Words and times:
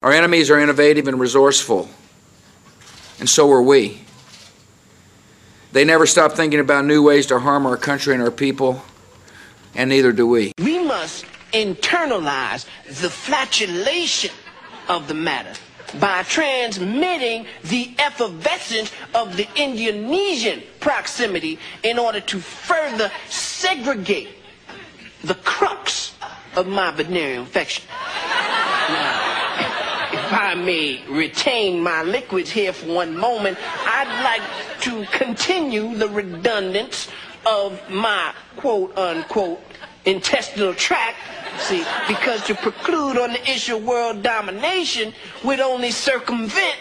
Our 0.00 0.12
enemies 0.12 0.48
are 0.48 0.60
innovative 0.60 1.08
and 1.08 1.18
resourceful, 1.18 1.88
and 3.18 3.28
so 3.28 3.50
are 3.50 3.60
we. 3.60 4.00
They 5.72 5.84
never 5.84 6.06
stop 6.06 6.34
thinking 6.34 6.60
about 6.60 6.84
new 6.84 7.02
ways 7.02 7.26
to 7.26 7.40
harm 7.40 7.66
our 7.66 7.76
country 7.76 8.14
and 8.14 8.22
our 8.22 8.30
people, 8.30 8.80
and 9.74 9.90
neither 9.90 10.12
do 10.12 10.24
we. 10.28 10.52
We 10.60 10.78
must 10.84 11.24
internalize 11.52 12.64
the 12.86 13.10
flatulation 13.10 14.30
of 14.88 15.08
the 15.08 15.14
matter 15.14 15.58
by 15.98 16.22
transmitting 16.22 17.46
the 17.64 17.92
effervescence 17.98 18.92
of 19.16 19.36
the 19.36 19.48
Indonesian 19.56 20.62
proximity 20.78 21.58
in 21.82 21.98
order 21.98 22.20
to 22.20 22.38
further 22.38 23.10
segregate 23.28 24.28
the 25.24 25.34
crux 25.34 26.14
of 26.54 26.68
my 26.68 26.92
venereal 26.92 27.40
infection. 27.40 27.82
If 30.28 30.34
I 30.34 30.54
may 30.54 31.02
retain 31.08 31.80
my 31.82 32.02
liquids 32.02 32.50
here 32.50 32.74
for 32.74 32.84
one 32.86 33.16
moment, 33.16 33.56
I'd 33.86 34.22
like 34.22 34.80
to 34.82 35.06
continue 35.16 35.94
the 35.94 36.08
redundance 36.08 37.08
of 37.46 37.80
my 37.88 38.34
quote 38.58 38.96
unquote 38.98 39.58
intestinal 40.04 40.74
tract 40.74 41.16
See, 41.60 41.84
because 42.06 42.44
to 42.46 42.54
preclude 42.54 43.18
on 43.18 43.32
the 43.32 43.50
issue 43.50 43.76
of 43.76 43.84
world 43.84 44.22
domination 44.22 45.12
would 45.44 45.60
only 45.60 45.90
circumvent, 45.90 46.76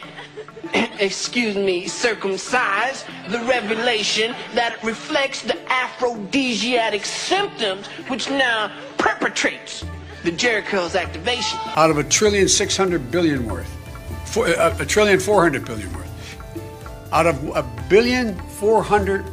excuse 0.99 1.55
me, 1.55 1.87
circumcise 1.87 3.03
the 3.29 3.39
revelation 3.39 4.35
that 4.53 4.81
reflects 4.83 5.41
the 5.41 5.57
aphrodisiac 5.71 7.03
symptoms 7.05 7.87
which 8.07 8.29
now 8.29 8.71
perpetrates 8.97 9.83
the 10.27 10.35
Jericho's 10.35 10.93
activation. 10.93 11.57
Out 11.77 11.89
of 11.89 11.97
a 11.97 12.03
trillion 12.03 12.49
six 12.49 12.75
hundred 12.75 13.09
billion 13.11 13.47
worth, 13.47 13.69
four, 14.25 14.45
a, 14.47 14.75
a 14.81 14.85
trillion 14.85 15.21
four 15.21 15.41
hundred 15.41 15.63
billion 15.65 15.91
worth, 15.93 17.09
out 17.13 17.25
of 17.27 17.41
a 17.55 17.63
billion 17.89 18.37
four 18.59 18.83
hundred 18.83 19.23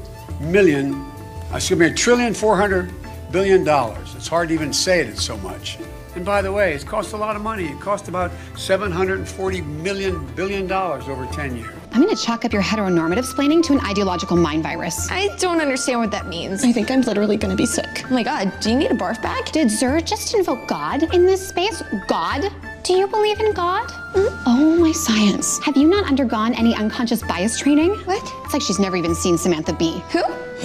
million, 0.41 1.05
excuse 1.53 1.81
me, 1.81 1.87
a 1.87 1.93
trillion 1.93 2.33
four 2.33 2.57
hundred 2.57 2.93
billion 3.33 3.65
dollars. 3.65 4.15
It's 4.15 4.29
hard 4.29 4.51
to 4.51 4.55
even 4.55 4.73
say 4.73 5.01
it, 5.01 5.09
it's 5.09 5.25
so 5.25 5.37
much. 5.39 5.79
And 6.15 6.25
by 6.25 6.43
the 6.43 6.53
way, 6.53 6.75
it's 6.75 6.85
cost 6.85 7.13
a 7.13 7.17
lot 7.17 7.35
of 7.35 7.43
money. 7.43 7.65
It 7.65 7.81
cost 7.81 8.07
about 8.07 8.31
740 8.57 9.63
million 9.63 10.25
billion 10.37 10.69
dollars 10.69 11.09
over 11.09 11.27
10 11.27 11.57
years. 11.57 11.75
I'm 11.95 12.03
going 12.03 12.15
to 12.15 12.21
chalk 12.21 12.45
up 12.45 12.53
your 12.53 12.61
heteronormative 12.61 13.25
splaining 13.25 13.63
to 13.63 13.73
an 13.73 13.81
ideological 13.87 14.37
mind 14.37 14.65
virus. 14.65 15.09
I 15.13 15.29
don't 15.37 15.61
understand 15.61 16.01
what 16.01 16.11
that 16.11 16.27
means. 16.27 16.65
I 16.65 16.73
think 16.73 16.91
I'm 16.91 17.03
literally 17.03 17.37
going 17.37 17.53
to 17.53 17.57
be 17.57 17.67
sick. 17.67 18.03
Oh 18.07 18.13
my 18.13 18.25
god, 18.25 18.53
do 18.59 18.71
you 18.71 18.77
need 18.77 18.91
a 18.91 18.95
barf 18.95 19.23
bag? 19.23 19.45
Did 19.53 19.71
Zer 19.71 20.01
just 20.01 20.35
invoke 20.35 20.67
God 20.67 21.15
in 21.15 21.25
this 21.25 21.47
space? 21.47 21.85
God? 22.09 22.51
Do 22.85 22.93
you 22.93 23.07
believe 23.07 23.41
in 23.41 23.55
God? 23.55 23.89
Mm? 24.13 24.43
Oh, 24.45 24.77
my 24.79 24.93
science. 24.93 25.59
Have 25.61 25.75
you 25.75 25.89
not 25.89 26.07
undergone 26.07 26.53
any 26.53 26.75
unconscious 26.75 27.23
bias 27.23 27.59
training? 27.59 27.95
What? 28.05 28.23
It's 28.45 28.53
like 28.53 28.61
she's 28.61 28.79
never 28.79 28.95
even 28.95 29.15
seen 29.15 29.39
Samantha 29.39 29.73
Bee. 29.73 30.03
Who? 30.11 30.23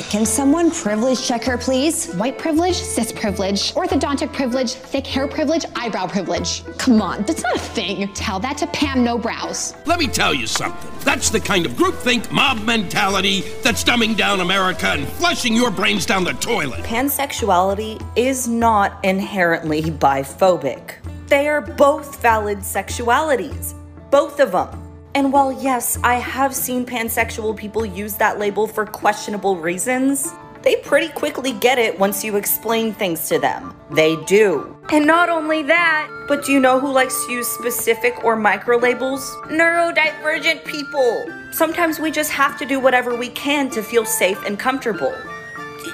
Can 0.09 0.25
someone 0.25 0.69
privilege 0.69 1.25
check 1.25 1.45
her, 1.45 1.57
please? 1.57 2.11
White 2.15 2.37
privilege, 2.37 2.75
cis 2.75 3.13
privilege, 3.13 3.73
orthodontic 3.73 4.33
privilege, 4.33 4.73
thick 4.73 5.07
hair 5.07 5.29
privilege, 5.29 5.63
eyebrow 5.77 6.07
privilege. 6.07 6.65
Come 6.77 7.01
on, 7.01 7.23
that's 7.23 7.41
not 7.41 7.55
a 7.55 7.59
thing. 7.59 8.11
Tell 8.13 8.37
that 8.41 8.57
to 8.57 8.67
Pam 8.67 9.01
No 9.01 9.17
Brows. 9.17 9.73
Let 9.85 9.97
me 9.97 10.07
tell 10.07 10.33
you 10.33 10.45
something. 10.45 10.91
That's 11.05 11.29
the 11.29 11.39
kind 11.39 11.65
of 11.65 11.71
groupthink 11.71 12.29
mob 12.33 12.61
mentality 12.65 13.45
that's 13.63 13.81
dumbing 13.81 14.17
down 14.17 14.41
America 14.41 14.87
and 14.87 15.07
flushing 15.07 15.55
your 15.55 15.71
brains 15.71 16.05
down 16.05 16.25
the 16.25 16.33
toilet. 16.33 16.81
Pansexuality 16.81 18.05
is 18.17 18.45
not 18.45 18.99
inherently 19.05 19.83
biphobic. 19.83 20.95
They 21.29 21.47
are 21.47 21.61
both 21.61 22.19
valid 22.23 22.59
sexualities. 22.59 23.75
Both 24.09 24.39
of 24.39 24.51
them. 24.51 24.69
And 25.13 25.31
while, 25.31 25.51
yes, 25.51 25.99
I 26.03 26.15
have 26.15 26.55
seen 26.55 26.87
pansexual 26.87 27.55
people 27.55 27.85
use 27.85 28.15
that 28.15 28.39
label 28.39 28.65
for 28.65 28.83
questionable 28.83 29.55
reasons, 29.55 30.33
they 30.63 30.77
pretty 30.77 31.09
quickly 31.09 31.51
get 31.53 31.77
it 31.77 31.99
once 31.99 32.23
you 32.23 32.35
explain 32.35 32.93
things 32.93 33.29
to 33.29 33.37
them. 33.37 33.75
They 33.91 34.15
do. 34.25 34.75
And 34.91 35.05
not 35.05 35.29
only 35.29 35.61
that, 35.63 36.09
but 36.27 36.45
do 36.45 36.51
you 36.51 36.59
know 36.59 36.79
who 36.79 36.91
likes 36.91 37.23
to 37.27 37.31
use 37.31 37.47
specific 37.47 38.23
or 38.23 38.35
micro 38.35 38.77
labels? 38.77 39.21
Neurodivergent 39.49 40.65
people. 40.65 41.27
Sometimes 41.51 41.99
we 41.99 42.09
just 42.09 42.31
have 42.31 42.57
to 42.57 42.65
do 42.65 42.79
whatever 42.79 43.15
we 43.15 43.29
can 43.29 43.69
to 43.69 43.83
feel 43.83 44.03
safe 44.03 44.43
and 44.47 44.57
comfortable. 44.57 45.13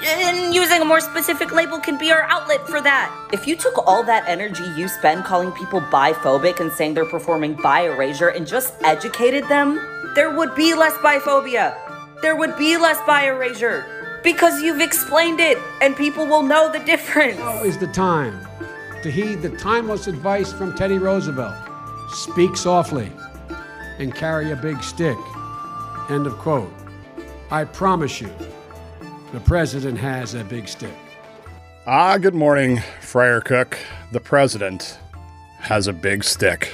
And 0.04 0.54
using 0.54 0.82
a 0.82 0.84
more 0.84 1.00
specific 1.00 1.52
label 1.52 1.78
can 1.78 1.98
be 1.98 2.10
our 2.10 2.22
outlet 2.22 2.66
for 2.68 2.80
that. 2.80 3.10
If 3.32 3.46
you 3.46 3.56
took 3.56 3.86
all 3.86 4.02
that 4.04 4.24
energy 4.26 4.64
you 4.76 4.88
spend 4.88 5.24
calling 5.24 5.52
people 5.52 5.80
biphobic 5.80 6.60
and 6.60 6.72
saying 6.72 6.94
they're 6.94 7.04
performing 7.04 7.54
bi 7.54 7.82
erasure 7.82 8.28
and 8.28 8.46
just 8.46 8.74
educated 8.82 9.48
them, 9.48 9.76
there 10.14 10.34
would 10.34 10.54
be 10.54 10.74
less 10.74 10.94
biphobia. 10.94 11.76
There 12.22 12.36
would 12.36 12.56
be 12.56 12.76
less 12.76 12.98
bi 13.06 13.26
erasure. 13.28 13.84
Because 14.22 14.62
you've 14.62 14.80
explained 14.80 15.40
it 15.40 15.58
and 15.80 15.96
people 15.96 16.26
will 16.26 16.42
know 16.42 16.70
the 16.72 16.80
difference. 16.80 17.38
Now 17.38 17.62
is 17.62 17.78
the 17.78 17.86
time 17.88 18.40
to 19.02 19.10
heed 19.10 19.42
the 19.42 19.56
timeless 19.56 20.06
advice 20.06 20.52
from 20.52 20.74
Teddy 20.74 20.98
Roosevelt 20.98 21.54
speak 22.10 22.56
softly 22.56 23.12
and 23.98 24.14
carry 24.14 24.50
a 24.50 24.56
big 24.56 24.82
stick. 24.82 25.16
End 26.08 26.26
of 26.26 26.34
quote. 26.38 26.72
I 27.50 27.64
promise 27.64 28.20
you, 28.20 28.30
the 29.36 29.40
president 29.42 29.98
has 29.98 30.32
a 30.32 30.42
big 30.44 30.66
stick. 30.66 30.94
Ah, 31.86 32.16
good 32.16 32.34
morning, 32.34 32.80
Friar 33.02 33.42
Cook. 33.42 33.76
The 34.12 34.18
president 34.18 34.98
has 35.58 35.88
a 35.88 35.92
big 35.92 36.24
stick. 36.24 36.72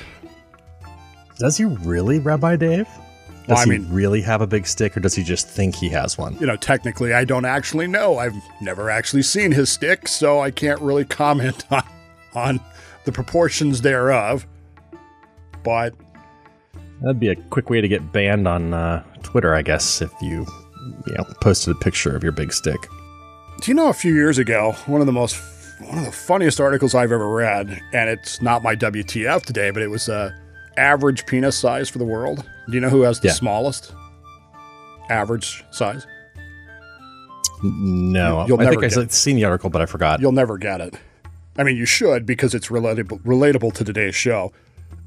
Does 1.40 1.56
he 1.56 1.64
really, 1.64 2.20
Rabbi 2.20 2.54
Dave? 2.54 2.86
Does 2.86 3.48
Well, 3.48 3.58
I 3.58 3.64
he 3.64 3.70
mean- 3.70 3.92
really 3.92 4.22
have 4.22 4.42
a 4.42 4.46
big 4.46 4.68
stick, 4.68 4.96
or 4.96 5.00
does 5.00 5.12
he 5.16 5.24
just 5.24 5.48
think 5.48 5.74
he 5.74 5.88
has 5.88 6.16
one? 6.16 6.36
You 6.38 6.46
know, 6.46 6.54
technically, 6.54 7.12
I 7.12 7.24
don't 7.24 7.44
actually 7.44 7.88
know. 7.88 8.18
I've 8.18 8.36
never 8.60 8.90
actually 8.90 9.24
seen 9.24 9.50
his 9.50 9.68
stick, 9.68 10.06
so 10.06 10.38
I 10.38 10.52
can't 10.52 10.80
really 10.80 11.04
comment 11.04 11.64
on, 11.72 11.82
on 12.34 12.60
the 13.06 13.10
proportions 13.10 13.80
thereof. 13.80 14.46
But 15.64 15.94
That'd 17.00 17.18
be 17.18 17.26
a 17.30 17.34
quick 17.34 17.70
way 17.70 17.80
to 17.80 17.88
get 17.88 18.12
banned 18.12 18.46
on 18.46 18.72
uh, 18.72 19.02
Twitter, 19.24 19.52
I 19.52 19.62
guess, 19.62 20.00
if 20.00 20.12
you, 20.22 20.46
you 21.06 21.14
know, 21.14 21.24
posted 21.40 21.74
a 21.74 21.78
picture 21.78 22.14
of 22.16 22.22
your 22.22 22.32
big 22.32 22.52
stick. 22.52 22.80
do 23.60 23.70
you 23.70 23.74
know 23.74 23.88
a 23.88 23.92
few 23.94 24.14
years 24.14 24.38
ago, 24.38 24.72
one 24.86 25.00
of 25.00 25.06
the 25.06 25.12
most 25.12 25.36
one 25.80 25.98
of 25.98 26.04
the 26.04 26.12
funniest 26.12 26.60
articles 26.60 26.94
I've 26.94 27.10
ever 27.12 27.28
read, 27.28 27.80
and 27.92 28.08
it's 28.08 28.40
not 28.40 28.62
my 28.62 28.76
WTF 28.76 29.42
today, 29.44 29.70
but 29.70 29.82
it 29.82 29.88
was 29.88 30.08
uh, 30.08 30.30
average 30.76 31.26
penis 31.26 31.58
size 31.58 31.88
for 31.88 31.98
the 31.98 32.04
world. 32.04 32.44
Do 32.68 32.74
you 32.74 32.80
know 32.80 32.88
who 32.88 33.02
has 33.02 33.18
the 33.20 33.28
Yeah. 33.28 33.34
smallest 33.34 33.92
average 35.10 35.64
size? 35.72 36.06
No, 37.64 38.44
You'll 38.46 38.60
I 38.60 38.64
never 38.64 38.80
think 38.80 38.92
get- 38.92 38.98
I've 39.02 39.12
seen 39.12 39.36
the 39.36 39.44
article, 39.44 39.70
but 39.70 39.82
I 39.82 39.86
forgot. 39.86 40.20
You'll 40.20 40.32
never 40.32 40.58
get 40.58 40.80
it. 40.80 40.94
I 41.58 41.62
mean, 41.64 41.76
you 41.76 41.84
should 41.86 42.26
because 42.26 42.54
it's 42.54 42.68
relatable 42.68 43.20
relatable 43.22 43.72
to 43.74 43.84
today's 43.84 44.14
show, 44.14 44.52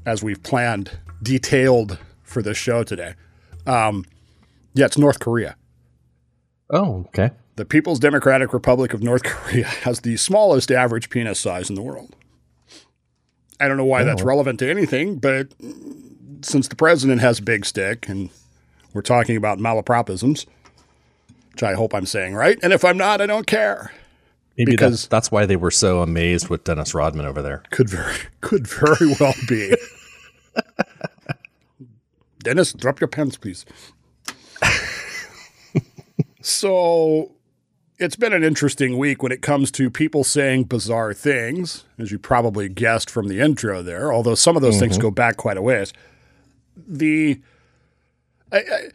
as 0.06 0.22
we've 0.22 0.42
planned 0.42 0.98
detailed 1.22 1.98
for 2.22 2.40
this 2.42 2.56
show 2.56 2.82
today. 2.84 3.14
Um, 3.66 4.04
yeah, 4.74 4.86
it's 4.86 4.96
North 4.98 5.18
Korea. 5.20 5.56
Oh, 6.70 7.04
okay. 7.08 7.30
The 7.56 7.64
People's 7.64 7.98
Democratic 7.98 8.52
Republic 8.52 8.92
of 8.92 9.02
North 9.02 9.22
Korea 9.24 9.64
has 9.66 10.00
the 10.00 10.16
smallest 10.16 10.70
average 10.70 11.10
penis 11.10 11.38
size 11.40 11.68
in 11.68 11.74
the 11.76 11.82
world. 11.82 12.14
I 13.58 13.68
don't 13.68 13.76
know 13.78 13.84
why 13.84 14.04
that's 14.04 14.22
Oh. 14.22 14.26
relevant 14.26 14.58
to 14.58 14.68
anything, 14.70 15.16
but 15.18 15.48
since 16.42 16.68
the 16.68 16.76
president 16.76 17.20
has 17.22 17.38
a 17.38 17.42
big 17.42 17.64
stick 17.64 18.08
and 18.08 18.28
we're 18.92 19.00
talking 19.02 19.36
about 19.36 19.58
malapropisms, 19.58 20.44
which 21.52 21.62
I 21.62 21.72
hope 21.74 21.94
I'm 21.94 22.04
saying 22.06 22.34
right, 22.34 22.58
and 22.62 22.72
if 22.72 22.84
I'm 22.84 22.98
not, 22.98 23.20
I 23.22 23.26
don't 23.26 23.46
care. 23.46 23.92
Maybe 24.58 24.72
Because- 24.72 25.02
that's, 25.02 25.06
that's 25.08 25.30
why 25.30 25.46
they 25.46 25.56
were 25.56 25.70
so 25.70 26.02
amazed 26.02 26.48
with 26.48 26.64
Dennis 26.64 26.94
Rodman 26.94 27.24
over 27.26 27.40
there. 27.42 27.62
Could 27.70 27.88
very 27.88 28.14
could 28.42 28.66
very 28.66 29.14
well 29.20 29.34
be. 29.48 29.74
Dennis, 32.42 32.72
drop 32.72 33.00
your 33.00 33.08
pens, 33.08 33.36
please. 33.36 33.64
So 36.46 37.32
it's 37.98 38.16
been 38.16 38.32
an 38.32 38.44
interesting 38.44 38.98
week 38.98 39.22
when 39.22 39.32
it 39.32 39.42
comes 39.42 39.70
to 39.72 39.90
people 39.90 40.22
saying 40.22 40.64
bizarre 40.64 41.14
things, 41.14 41.84
as 41.98 42.12
you 42.12 42.18
probably 42.18 42.68
guessed 42.68 43.10
from 43.10 43.28
the 43.28 43.40
intro 43.40 43.82
there, 43.82 44.12
although 44.12 44.34
some 44.34 44.56
of 44.56 44.62
those 44.62 44.78
things 44.78 44.94
mm-hmm. 44.94 45.02
go 45.02 45.10
back 45.10 45.36
quite 45.36 45.56
a 45.56 45.62
ways. 45.62 45.92
The 46.76 47.40
I, 48.52 48.90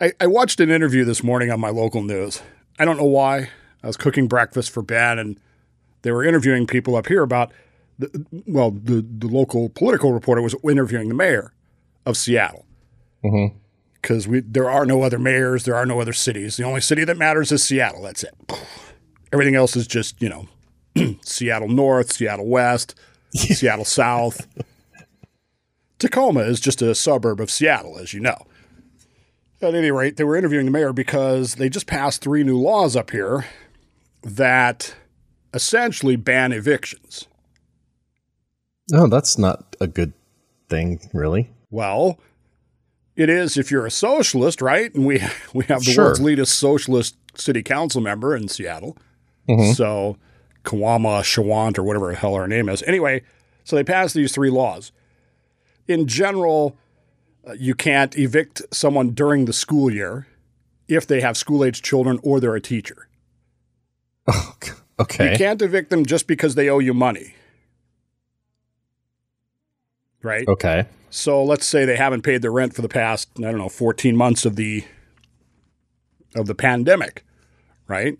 I 0.00 0.12
I 0.20 0.26
watched 0.26 0.60
an 0.60 0.70
interview 0.70 1.04
this 1.04 1.22
morning 1.22 1.50
on 1.50 1.60
my 1.60 1.70
local 1.70 2.02
news. 2.02 2.42
I 2.78 2.84
don't 2.84 2.98
know 2.98 3.04
why. 3.04 3.50
I 3.82 3.86
was 3.86 3.96
cooking 3.96 4.28
breakfast 4.28 4.70
for 4.70 4.82
Ben 4.82 5.18
and 5.18 5.40
they 6.02 6.12
were 6.12 6.24
interviewing 6.24 6.66
people 6.66 6.94
up 6.94 7.06
here 7.06 7.22
about 7.22 7.52
the, 7.98 8.26
well, 8.46 8.70
the, 8.70 9.04
the 9.06 9.26
local 9.26 9.68
political 9.68 10.12
reporter 10.12 10.42
was 10.42 10.54
interviewing 10.68 11.08
the 11.08 11.14
mayor 11.14 11.52
of 12.06 12.16
Seattle 12.16 12.64
mm-hmm. 13.24 13.56
Because 14.02 14.26
we 14.26 14.40
there 14.40 14.68
are 14.68 14.84
no 14.84 15.02
other 15.02 15.18
mayors, 15.18 15.64
there 15.64 15.76
are 15.76 15.86
no 15.86 16.00
other 16.00 16.12
cities. 16.12 16.56
The 16.56 16.64
only 16.64 16.80
city 16.80 17.04
that 17.04 17.16
matters 17.16 17.52
is 17.52 17.62
Seattle. 17.62 18.02
That's 18.02 18.24
it. 18.24 18.34
Everything 19.32 19.54
else 19.54 19.76
is 19.76 19.86
just 19.86 20.20
you 20.20 20.28
know 20.28 20.48
Seattle 21.22 21.68
North, 21.68 22.12
Seattle 22.12 22.48
West, 22.48 22.94
Seattle 23.34 23.84
South. 23.84 24.46
Tacoma 25.98 26.40
is 26.40 26.58
just 26.58 26.82
a 26.82 26.94
suburb 26.96 27.40
of 27.40 27.50
Seattle, 27.50 27.96
as 27.96 28.12
you 28.12 28.18
know. 28.18 28.46
At 29.60 29.76
any 29.76 29.92
rate, 29.92 30.16
they 30.16 30.24
were 30.24 30.36
interviewing 30.36 30.66
the 30.66 30.72
mayor 30.72 30.92
because 30.92 31.54
they 31.54 31.68
just 31.68 31.86
passed 31.86 32.20
three 32.20 32.42
new 32.42 32.58
laws 32.58 32.96
up 32.96 33.10
here 33.10 33.46
that 34.22 34.96
essentially 35.54 36.16
ban 36.16 36.50
evictions. 36.50 37.28
No, 38.90 39.06
that's 39.06 39.38
not 39.38 39.76
a 39.80 39.86
good 39.86 40.12
thing, 40.68 41.08
really. 41.12 41.50
Well, 41.70 42.18
it 43.16 43.28
is 43.28 43.56
if 43.56 43.70
you're 43.70 43.86
a 43.86 43.90
socialist, 43.90 44.62
right? 44.62 44.94
And 44.94 45.06
we 45.06 45.22
we 45.54 45.64
have 45.66 45.84
the 45.84 45.92
Sure. 45.92 46.04
world's 46.06 46.20
leadest 46.20 46.58
socialist 46.58 47.16
city 47.34 47.62
council 47.62 48.00
member 48.00 48.34
in 48.36 48.48
Seattle. 48.48 48.96
Mhm. 49.48 49.74
So 49.74 50.16
Kawama 50.64 51.22
Shawant 51.22 51.78
or 51.78 51.82
whatever 51.82 52.10
the 52.10 52.16
hell 52.16 52.34
her 52.36 52.46
name 52.48 52.68
is. 52.68 52.82
Anyway, 52.84 53.22
so 53.64 53.76
they 53.76 53.84
passed 53.84 54.14
these 54.14 54.32
three 54.32 54.50
laws. 54.50 54.92
In 55.88 56.06
general, 56.06 56.76
uh, 57.46 57.52
you 57.54 57.74
can't 57.74 58.16
evict 58.16 58.62
someone 58.72 59.10
during 59.10 59.46
the 59.46 59.52
school 59.52 59.90
year 59.92 60.26
if 60.88 61.06
they 61.06 61.20
have 61.20 61.36
school 61.36 61.64
age 61.64 61.82
children 61.82 62.18
or 62.22 62.38
they're 62.40 62.54
a 62.54 62.60
teacher. 62.60 63.08
Okay. 65.00 65.32
You 65.32 65.36
can't 65.38 65.60
evict 65.62 65.90
them 65.90 66.04
just 66.06 66.28
because 66.28 66.54
they 66.54 66.68
owe 66.68 66.78
you 66.78 66.94
money. 66.94 67.34
Right? 70.22 70.46
Okay. 70.46 70.86
So 71.14 71.44
let's 71.44 71.66
say 71.68 71.84
they 71.84 71.96
haven't 71.98 72.22
paid 72.22 72.40
their 72.40 72.50
rent 72.50 72.74
for 72.74 72.80
the 72.80 72.88
past, 72.88 73.28
I 73.36 73.42
don't 73.42 73.58
know, 73.58 73.68
14 73.68 74.16
months 74.16 74.46
of 74.46 74.56
the 74.56 74.82
of 76.34 76.46
the 76.46 76.54
pandemic, 76.54 77.22
right? 77.86 78.18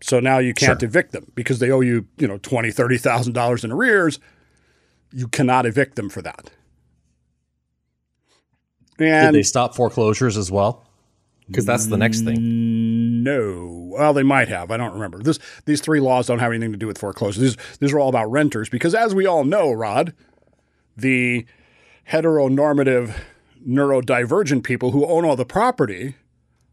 So 0.00 0.18
now 0.18 0.38
you 0.38 0.54
can't 0.54 0.80
Sure. 0.80 0.88
evict 0.88 1.12
them 1.12 1.30
because 1.34 1.58
they 1.58 1.70
owe 1.70 1.80
you, 1.82 2.06
you 2.16 2.26
know, 2.26 2.38
twenty, 2.38 2.70
thirty 2.70 2.96
thousand 2.96 3.34
dollars 3.34 3.64
in 3.64 3.70
arrears. 3.70 4.18
You 5.12 5.28
cannot 5.28 5.66
evict 5.66 5.96
them 5.96 6.08
for 6.08 6.22
that. 6.22 6.50
Did 8.96 9.08
And 9.12 9.34
they 9.36 9.42
stop 9.42 9.74
foreclosures 9.76 10.38
as 10.38 10.50
well? 10.50 10.86
Because 11.46 11.66
that's 11.66 11.86
the 11.86 11.98
next 11.98 12.22
thing. 12.22 13.22
No. 13.22 13.90
Well, 13.92 14.14
they 14.14 14.22
might 14.22 14.48
have. 14.48 14.70
I 14.70 14.78
don't 14.78 14.94
remember. 14.94 15.18
This 15.18 15.38
these 15.66 15.82
three 15.82 16.00
laws 16.00 16.26
don't 16.28 16.38
have 16.38 16.50
anything 16.52 16.72
to 16.72 16.78
do 16.78 16.86
with 16.86 16.96
foreclosures. 16.96 17.42
These 17.42 17.76
these 17.80 17.92
are 17.92 17.98
all 17.98 18.08
about 18.08 18.30
renters 18.30 18.70
because 18.70 18.94
as 18.94 19.14
we 19.14 19.26
all 19.26 19.44
know, 19.44 19.70
Rod, 19.70 20.14
the 20.96 21.44
heteronormative 22.10 23.14
neurodivergent 23.66 24.62
people 24.62 24.90
who 24.90 25.06
own 25.06 25.24
all 25.24 25.36
the 25.36 25.44
property 25.44 26.16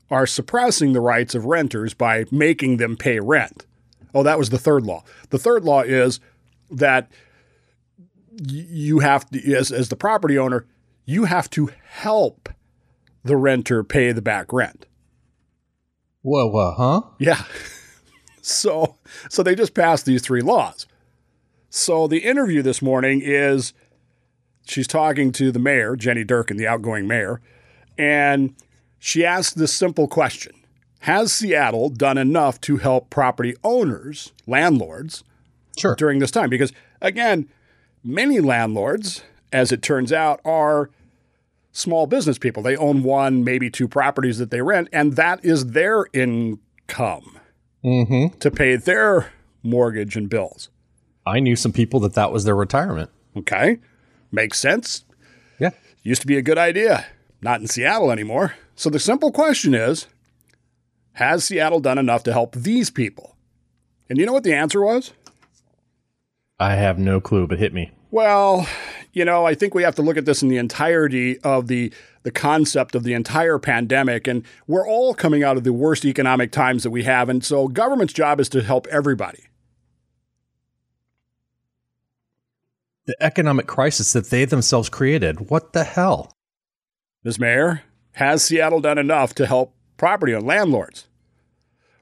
are 0.10 0.28
suppressing 0.28 0.92
the 0.92 1.00
rights 1.00 1.33
of 1.33 1.45
renters 1.45 1.94
by 1.94 2.25
making 2.31 2.78
them 2.78 2.98
pay 2.98 3.19
rent. 3.19 3.66
Oh, 4.13 4.24
that 4.24 4.38
was 4.38 4.50
the 4.50 4.60
third 4.60 4.86
law. 4.86 5.04
The 5.30 5.39
third 5.39 5.63
law 5.63 5.81
is 5.81 6.19
that 6.69 7.10
you 8.48 9.00
have 9.00 9.30
to 9.30 9.54
as 9.54 9.72
as 9.72 9.89
the 9.89 9.95
property 9.95 10.38
owner, 10.38 10.66
you 11.06 11.25
have 11.25 11.50
to 11.51 11.69
help 11.84 12.50
the 13.24 13.38
renter 13.38 13.84
pay 13.84 14.12
the 14.12 14.22
back 14.22 14.51
rent. 14.51 14.86
Whoa, 16.22 16.48
whoa, 16.48 16.74
huh? 16.77 17.01
Yeah. 17.19 17.44
So 18.44 18.98
so 19.30 19.44
they 19.44 19.54
just 19.54 19.75
passed 19.75 20.07
these 20.07 20.24
three 20.24 20.42
laws. 20.42 20.88
So 21.69 22.07
the 22.07 22.19
interview 22.25 22.63
this 22.63 22.81
morning 22.81 23.22
is 23.24 23.72
she's 24.66 24.88
talking 24.88 25.31
to 25.34 25.52
the 25.52 25.60
mayor, 25.60 25.96
Jenny 25.96 26.24
Durkan, 26.24 26.58
the 26.58 26.68
outgoing 26.68 27.08
mayor, 27.08 27.42
and 27.98 28.56
she 29.00 29.25
asked 29.25 29.58
this 29.58 29.74
simple 29.74 30.08
question. 30.08 30.54
Has 31.02 31.34
Seattle 31.34 31.90
done 31.90 32.18
enough 32.18 32.62
to 32.62 32.78
help 32.78 33.10
property 33.10 33.56
owners, 33.63 34.31
landlords, 34.46 35.24
sure. 35.78 35.96
during 35.96 36.19
this 36.19 36.30
time? 36.31 36.50
Because 36.50 36.72
again, 37.02 37.50
many 38.04 38.40
landlords, 38.40 39.24
as 39.52 39.72
it 39.72 39.81
turns 39.81 40.13
out, 40.13 40.40
are 40.46 40.92
small 41.72 42.06
business 42.06 42.38
people. 42.38 42.62
They 42.62 42.75
own 42.78 43.02
one, 43.02 43.44
maybe 43.44 43.69
two 43.72 43.88
properties 43.88 44.38
that 44.38 44.52
they 44.52 44.62
rent, 44.62 44.90
and 44.94 45.16
that 45.16 45.44
is 45.44 45.68
their 45.68 46.06
income 46.13 47.38
Mm-hmm. 47.84 48.38
to 48.38 48.52
pay 48.52 48.75
their 48.75 49.31
mortgage 49.63 50.16
and 50.16 50.30
bills. 50.30 50.69
I 51.25 51.40
knew 51.40 51.56
some 51.56 51.72
people 51.74 52.00
that 52.02 52.13
that 52.13 52.31
was 52.31 52.44
their 52.44 52.56
retirement. 52.56 53.10
Okay. 53.36 53.80
Makes 54.31 54.60
sense. 54.60 55.04
Yeah. 55.60 55.72
Used 56.04 56.22
to 56.22 56.28
be 56.28 56.38
a 56.38 56.42
good 56.42 56.57
idea. 56.57 57.06
Not 57.42 57.62
in 57.62 57.68
Seattle 57.68 58.12
anymore. 58.12 58.56
So 58.75 58.89
the 58.89 59.00
simple 59.00 59.31
question 59.31 59.74
is 59.74 60.07
Has 61.13 61.44
Seattle 61.44 61.80
done 61.80 61.98
enough 61.98 62.24
to 62.24 62.33
help 62.33 62.56
these 62.56 62.89
people? 62.89 63.36
And 64.10 64.18
you 64.18 64.25
know 64.25 64.33
what 64.33 64.44
the 64.44 64.54
answer 64.54 64.81
was? 64.81 65.12
I 66.60 66.75
have 66.75 67.00
no 67.00 67.19
clue, 67.19 67.48
but 67.48 67.60
hit 67.60 67.74
me. 67.74 67.92
Well, 68.12 68.68
you 69.13 69.25
know, 69.25 69.45
I 69.45 69.56
think 69.56 69.74
we 69.74 69.83
have 69.83 69.95
to 69.95 70.01
look 70.01 70.18
at 70.18 70.25
this 70.25 70.44
in 70.44 70.50
the 70.50 70.57
entirety 70.57 71.39
of 71.39 71.68
the 71.68 71.92
the 72.24 72.31
concept 72.31 72.94
of 72.94 73.04
the 73.04 73.13
entire 73.13 73.57
pandemic 73.57 74.27
and 74.27 74.45
we're 74.68 74.88
all 74.88 75.16
coming 75.16 75.44
out 75.44 75.57
of 75.57 75.63
the 75.63 75.74
worst 75.74 76.06
economic 76.06 76.51
times 76.51 76.84
that 76.84 76.92
we 76.92 77.01
have 77.01 77.30
and 77.30 77.44
so 77.44 77.68
government's 77.68 78.13
job 78.13 78.39
is 78.39 78.48
to 78.50 78.62
help 78.62 78.86
everybody. 78.88 79.45
The 83.06 83.15
economic 83.19 83.68
crisis 83.68 84.13
that 84.13 84.30
they 84.30 84.45
themselves 84.45 84.89
created. 84.89 85.50
What 85.50 85.74
the 85.74 85.83
hell? 85.83 86.31
Ms. 87.24 87.39
Mayor, 87.39 87.83
has 88.13 88.44
Seattle 88.44 88.81
done 88.81 88.98
enough 88.98 89.33
to 89.36 89.45
help 89.45 89.74
property 89.98 90.33
and 90.33 90.45
landlords? 90.45 91.07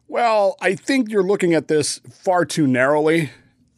Well, 0.07 0.57
I 0.61 0.75
think 0.75 1.09
you're 1.09 1.23
looking 1.23 1.53
at 1.53 1.67
this 1.67 1.99
far 1.99 2.45
too 2.45 2.67
narrowly 2.67 3.29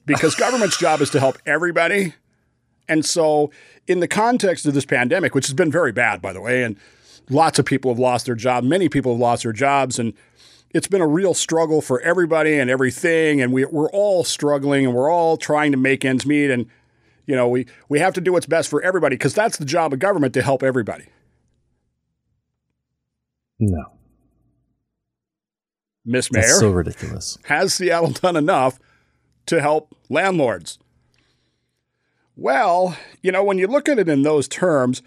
because 0.06 0.36
government's 0.40 0.78
job 0.78 1.02
is 1.02 1.10
to 1.12 1.20
help 1.20 1.38
everybody. 1.46 2.14
And 2.88 3.06
so, 3.06 3.52
in 3.88 4.00
the 4.00 4.08
context 4.08 4.66
of 4.66 4.74
this 4.74 4.86
pandemic, 4.86 5.36
which 5.36 5.48
has 5.48 5.54
been 5.54 5.72
very 5.72 5.92
bad, 5.92 6.22
by 6.22 6.34
the 6.34 6.42
way, 6.42 6.64
and 6.64 6.78
lots 7.30 7.60
of 7.60 7.66
people 7.66 7.92
have 7.92 8.00
lost 8.00 8.26
their 8.26 8.36
job, 8.36 8.64
many 8.64 8.90
people 8.90 9.14
have 9.14 9.20
lost 9.20 9.44
their 9.44 9.54
jobs, 9.54 10.00
and 10.00 10.14
it's 10.74 10.88
been 10.88 11.02
a 11.02 11.08
real 11.08 11.34
struggle 11.34 11.82
for 11.82 12.00
everybody 12.02 12.58
and 12.58 12.70
everything. 12.70 13.42
And 13.42 13.52
we, 13.52 13.66
we're 13.66 13.90
all 13.92 14.24
struggling 14.24 14.86
and 14.86 14.96
we're 14.96 15.12
all 15.12 15.38
trying 15.38 15.72
to 15.72 15.78
make 15.78 16.06
ends 16.06 16.26
meet. 16.26 16.50
And, 16.50 16.68
you 17.32 17.38
know, 17.38 17.48
we, 17.48 17.66
we 17.88 17.98
have 18.00 18.14
to 18.16 18.20
do 18.20 18.34
what's 18.34 18.46
best 18.46 18.68
for 18.68 18.82
everybody 18.82 19.16
because 19.16 19.34
that's 19.34 19.56
the 19.56 19.64
job 19.64 19.94
of 19.94 20.00
government 20.00 20.34
to 20.34 20.42
help 20.42 20.64
everybody. 20.64 21.06
No. 23.58 23.86
Miss 26.04 26.30
Mayor, 26.30 26.42
That's 26.42 26.60
so 26.60 26.72
ridiculous. 26.72 27.38
has 27.46 27.74
Seattle 27.74 28.10
done 28.12 28.36
enough 28.36 28.80
to 29.46 29.62
help 29.62 29.96
landlords? 30.10 30.78
Well, 32.36 32.98
you 33.22 33.32
know, 33.32 33.46
when 33.46 33.58
you 33.58 33.68
look 33.68 33.88
at 33.88 33.98
it 33.98 34.10
in 34.10 34.24
those 34.24 34.50
terms, 34.50 35.02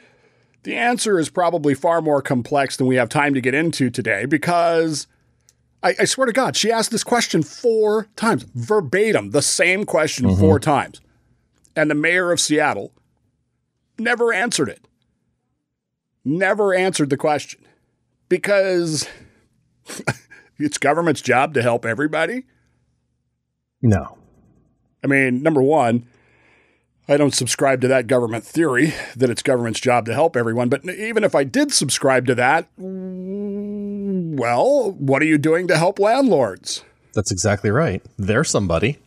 the 0.62 0.76
answer 0.76 1.18
is 1.18 1.28
probably 1.28 1.74
far 1.74 2.00
more 2.00 2.22
complex 2.22 2.78
than 2.78 2.86
we 2.86 2.96
have 2.96 3.10
time 3.10 3.34
to 3.34 3.42
get 3.42 3.52
into 3.52 3.90
today 3.90 4.24
because 4.24 5.08
I, 5.82 5.94
I 6.00 6.04
swear 6.06 6.26
to 6.26 6.32
God, 6.32 6.56
she 6.56 6.72
asked 6.72 6.90
this 6.90 7.04
question 7.04 7.42
four 7.42 8.08
times, 8.16 8.46
verbatim, 8.54 9.32
the 9.32 9.42
same 9.42 9.84
question 9.84 10.24
mm-hmm. 10.24 10.40
four 10.40 10.58
times. 10.58 11.02
And 11.76 11.90
the 11.90 11.94
mayor 11.94 12.30
of 12.30 12.40
Seattle 12.40 12.92
never 13.98 14.32
answered 14.32 14.68
it. 14.68 14.86
Never 16.24 16.74
answered 16.74 17.10
the 17.10 17.16
question 17.16 17.60
because 18.28 19.08
it's 20.58 20.78
government's 20.78 21.20
job 21.20 21.54
to 21.54 21.62
help 21.62 21.84
everybody. 21.84 22.44
No. 23.82 24.18
I 25.02 25.06
mean, 25.06 25.42
number 25.42 25.60
one, 25.60 26.06
I 27.06 27.18
don't 27.18 27.34
subscribe 27.34 27.82
to 27.82 27.88
that 27.88 28.06
government 28.06 28.44
theory 28.44 28.94
that 29.16 29.28
it's 29.28 29.42
government's 29.42 29.80
job 29.80 30.06
to 30.06 30.14
help 30.14 30.36
everyone. 30.36 30.70
But 30.70 30.88
even 30.88 31.22
if 31.22 31.34
I 31.34 31.44
did 31.44 31.72
subscribe 31.72 32.26
to 32.26 32.34
that, 32.36 32.68
well, 32.78 34.92
what 34.92 35.20
are 35.20 35.26
you 35.26 35.36
doing 35.36 35.68
to 35.68 35.76
help 35.76 35.98
landlords? 35.98 36.82
That's 37.14 37.30
exactly 37.30 37.70
right. 37.70 38.02
They're 38.16 38.44
somebody. 38.44 38.98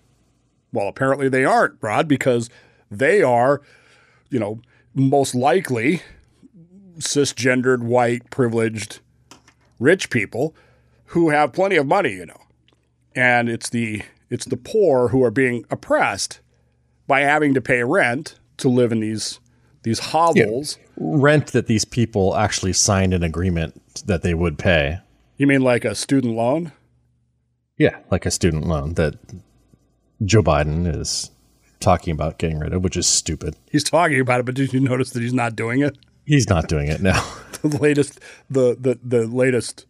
Well, 0.77 0.87
apparently 0.87 1.27
they 1.27 1.43
aren't, 1.43 1.73
Rod, 1.81 2.07
because 2.07 2.51
they 2.91 3.23
are, 3.23 3.63
you 4.29 4.37
know, 4.37 4.61
most 4.93 5.33
likely 5.33 6.03
cisgendered, 6.99 7.81
white, 7.81 8.29
privileged, 8.29 8.99
rich 9.79 10.11
people 10.11 10.55
who 11.05 11.31
have 11.31 11.51
plenty 11.51 11.77
of 11.77 11.87
money, 11.87 12.11
you 12.11 12.27
know. 12.27 12.39
And 13.15 13.49
it's 13.49 13.69
the 13.69 14.03
it's 14.29 14.45
the 14.45 14.55
poor 14.55 15.07
who 15.07 15.23
are 15.23 15.31
being 15.31 15.65
oppressed 15.71 16.41
by 17.07 17.21
having 17.21 17.55
to 17.55 17.61
pay 17.61 17.81
rent 17.81 18.37
to 18.57 18.69
live 18.69 18.91
in 18.91 18.99
these 18.99 19.39
these 19.81 19.97
hovels. 19.97 20.77
Rent 20.95 21.53
that 21.53 21.65
these 21.65 21.85
people 21.85 22.37
actually 22.37 22.73
signed 22.73 23.15
an 23.15 23.23
agreement 23.23 24.03
that 24.05 24.21
they 24.21 24.35
would 24.35 24.59
pay. 24.59 24.99
You 25.37 25.47
mean 25.47 25.61
like 25.61 25.85
a 25.85 25.95
student 25.95 26.35
loan? 26.35 26.71
Yeah, 27.79 27.97
like 28.11 28.27
a 28.27 28.31
student 28.31 28.67
loan 28.67 28.93
that 28.93 29.15
Joe 30.23 30.41
Biden 30.41 30.93
is 30.93 31.31
talking 31.79 32.11
about 32.11 32.37
getting 32.37 32.59
rid 32.59 32.73
of, 32.73 32.83
which 32.83 32.97
is 32.97 33.07
stupid. 33.07 33.55
He's 33.71 33.83
talking 33.83 34.19
about 34.19 34.39
it, 34.39 34.45
but 34.45 34.55
did 34.55 34.73
you 34.73 34.79
notice 34.79 35.11
that 35.11 35.21
he's 35.21 35.33
not 35.33 35.55
doing 35.55 35.81
it? 35.81 35.97
He's 36.25 36.49
not 36.49 36.67
doing 36.67 36.87
it 36.87 37.01
now. 37.01 37.23
the 37.61 37.77
latest 37.77 38.19
the, 38.49 38.75
the 38.79 38.99
the 39.03 39.27
latest 39.27 39.85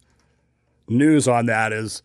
news 0.88 1.28
on 1.28 1.48
that 1.48 1.74
is 1.74 2.02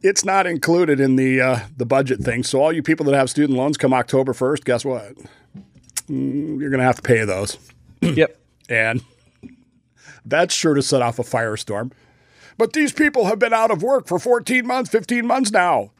it's 0.00 0.24
not 0.24 0.46
included 0.46 1.00
in 1.00 1.16
the 1.16 1.40
uh, 1.40 1.58
the 1.76 1.86
budget 1.86 2.20
thing. 2.20 2.44
So 2.44 2.60
all 2.60 2.72
you 2.72 2.82
people 2.82 3.06
that 3.06 3.14
have 3.14 3.30
student 3.30 3.58
loans 3.58 3.76
come 3.76 3.92
October 3.92 4.32
first, 4.32 4.64
guess 4.64 4.84
what? 4.84 5.14
mm, 6.08 6.60
you're 6.60 6.70
going 6.70 6.80
to 6.80 6.86
have 6.86 6.96
to 6.96 7.02
pay 7.02 7.24
those. 7.24 7.58
yep. 8.00 8.38
And 8.68 9.02
that's 10.24 10.54
sure 10.54 10.74
to 10.74 10.82
set 10.82 11.02
off 11.02 11.18
a 11.18 11.22
firestorm. 11.22 11.92
But 12.56 12.72
these 12.72 12.92
people 12.92 13.26
have 13.26 13.38
been 13.38 13.52
out 13.52 13.70
of 13.70 13.82
work 13.82 14.08
for 14.08 14.18
14 14.18 14.66
months, 14.66 14.90
15 14.90 15.26
months 15.26 15.52
now. 15.52 15.92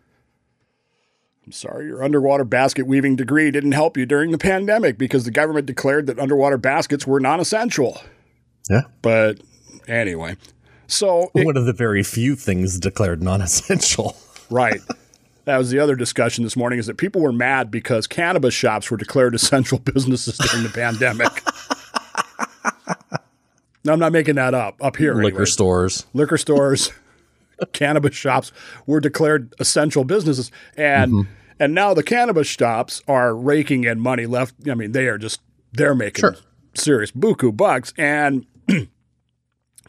I'm 1.48 1.52
sorry, 1.52 1.86
your 1.86 2.04
underwater 2.04 2.44
basket 2.44 2.86
weaving 2.86 3.16
degree 3.16 3.50
didn't 3.50 3.72
help 3.72 3.96
you 3.96 4.04
during 4.04 4.32
the 4.32 4.38
pandemic 4.38 4.98
because 4.98 5.24
the 5.24 5.30
government 5.30 5.64
declared 5.64 6.06
that 6.06 6.18
underwater 6.18 6.58
baskets 6.58 7.06
were 7.06 7.20
non 7.20 7.40
essential. 7.40 8.02
Yeah. 8.68 8.82
But 9.00 9.40
anyway, 9.88 10.36
so. 10.88 11.30
One 11.32 11.56
of 11.56 11.64
the 11.64 11.72
very 11.72 12.02
few 12.02 12.36
things 12.36 12.78
declared 12.78 13.22
non 13.22 13.40
essential. 13.40 14.14
Right. 14.50 14.80
That 15.44 15.58
was 15.58 15.70
the 15.70 15.78
other 15.78 15.94
discussion 15.94 16.42
this 16.44 16.56
morning 16.56 16.78
is 16.78 16.86
that 16.86 16.96
people 16.96 17.20
were 17.20 17.32
mad 17.32 17.70
because 17.70 18.06
cannabis 18.06 18.54
shops 18.54 18.90
were 18.90 18.96
declared 18.96 19.34
essential 19.34 19.78
businesses 19.78 20.38
during 20.38 20.64
the 20.64 20.70
pandemic. 20.70 21.30
no, 23.84 23.92
I'm 23.92 23.98
not 23.98 24.12
making 24.12 24.36
that 24.36 24.54
up. 24.54 24.76
Up 24.82 24.96
here. 24.96 25.14
Liquor 25.14 25.28
anyway. 25.28 25.44
stores. 25.44 26.06
Liquor 26.14 26.38
stores, 26.38 26.92
cannabis 27.66 28.14
shops 28.14 28.52
were 28.86 29.00
declared 29.00 29.54
essential 29.58 30.04
businesses. 30.04 30.50
And 30.76 31.12
Mm-hmm. 31.12 31.30
and 31.60 31.74
now 31.74 31.94
the 31.94 32.02
cannabis 32.02 32.46
shops 32.46 33.02
are 33.08 33.34
raking 33.34 33.84
in 33.84 34.00
money 34.00 34.26
left. 34.26 34.54
I 34.70 34.74
mean, 34.74 34.92
they 34.92 35.06
are 35.08 35.18
just 35.18 35.40
they're 35.72 35.94
making 35.94 36.20
Sure. 36.22 36.36
serious 36.74 37.10
buku 37.12 37.56
bucks. 37.56 37.92
And 37.98 38.46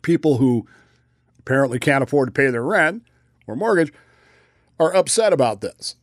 people 0.01 0.37
who 0.37 0.67
apparently 1.39 1.79
can't 1.79 2.03
afford 2.03 2.27
to 2.27 2.31
pay 2.31 2.49
their 2.49 2.63
rent 2.63 3.03
or 3.47 3.55
mortgage 3.55 3.91
are 4.79 4.95
upset 4.95 5.33
about 5.33 5.61
this. 5.61 5.95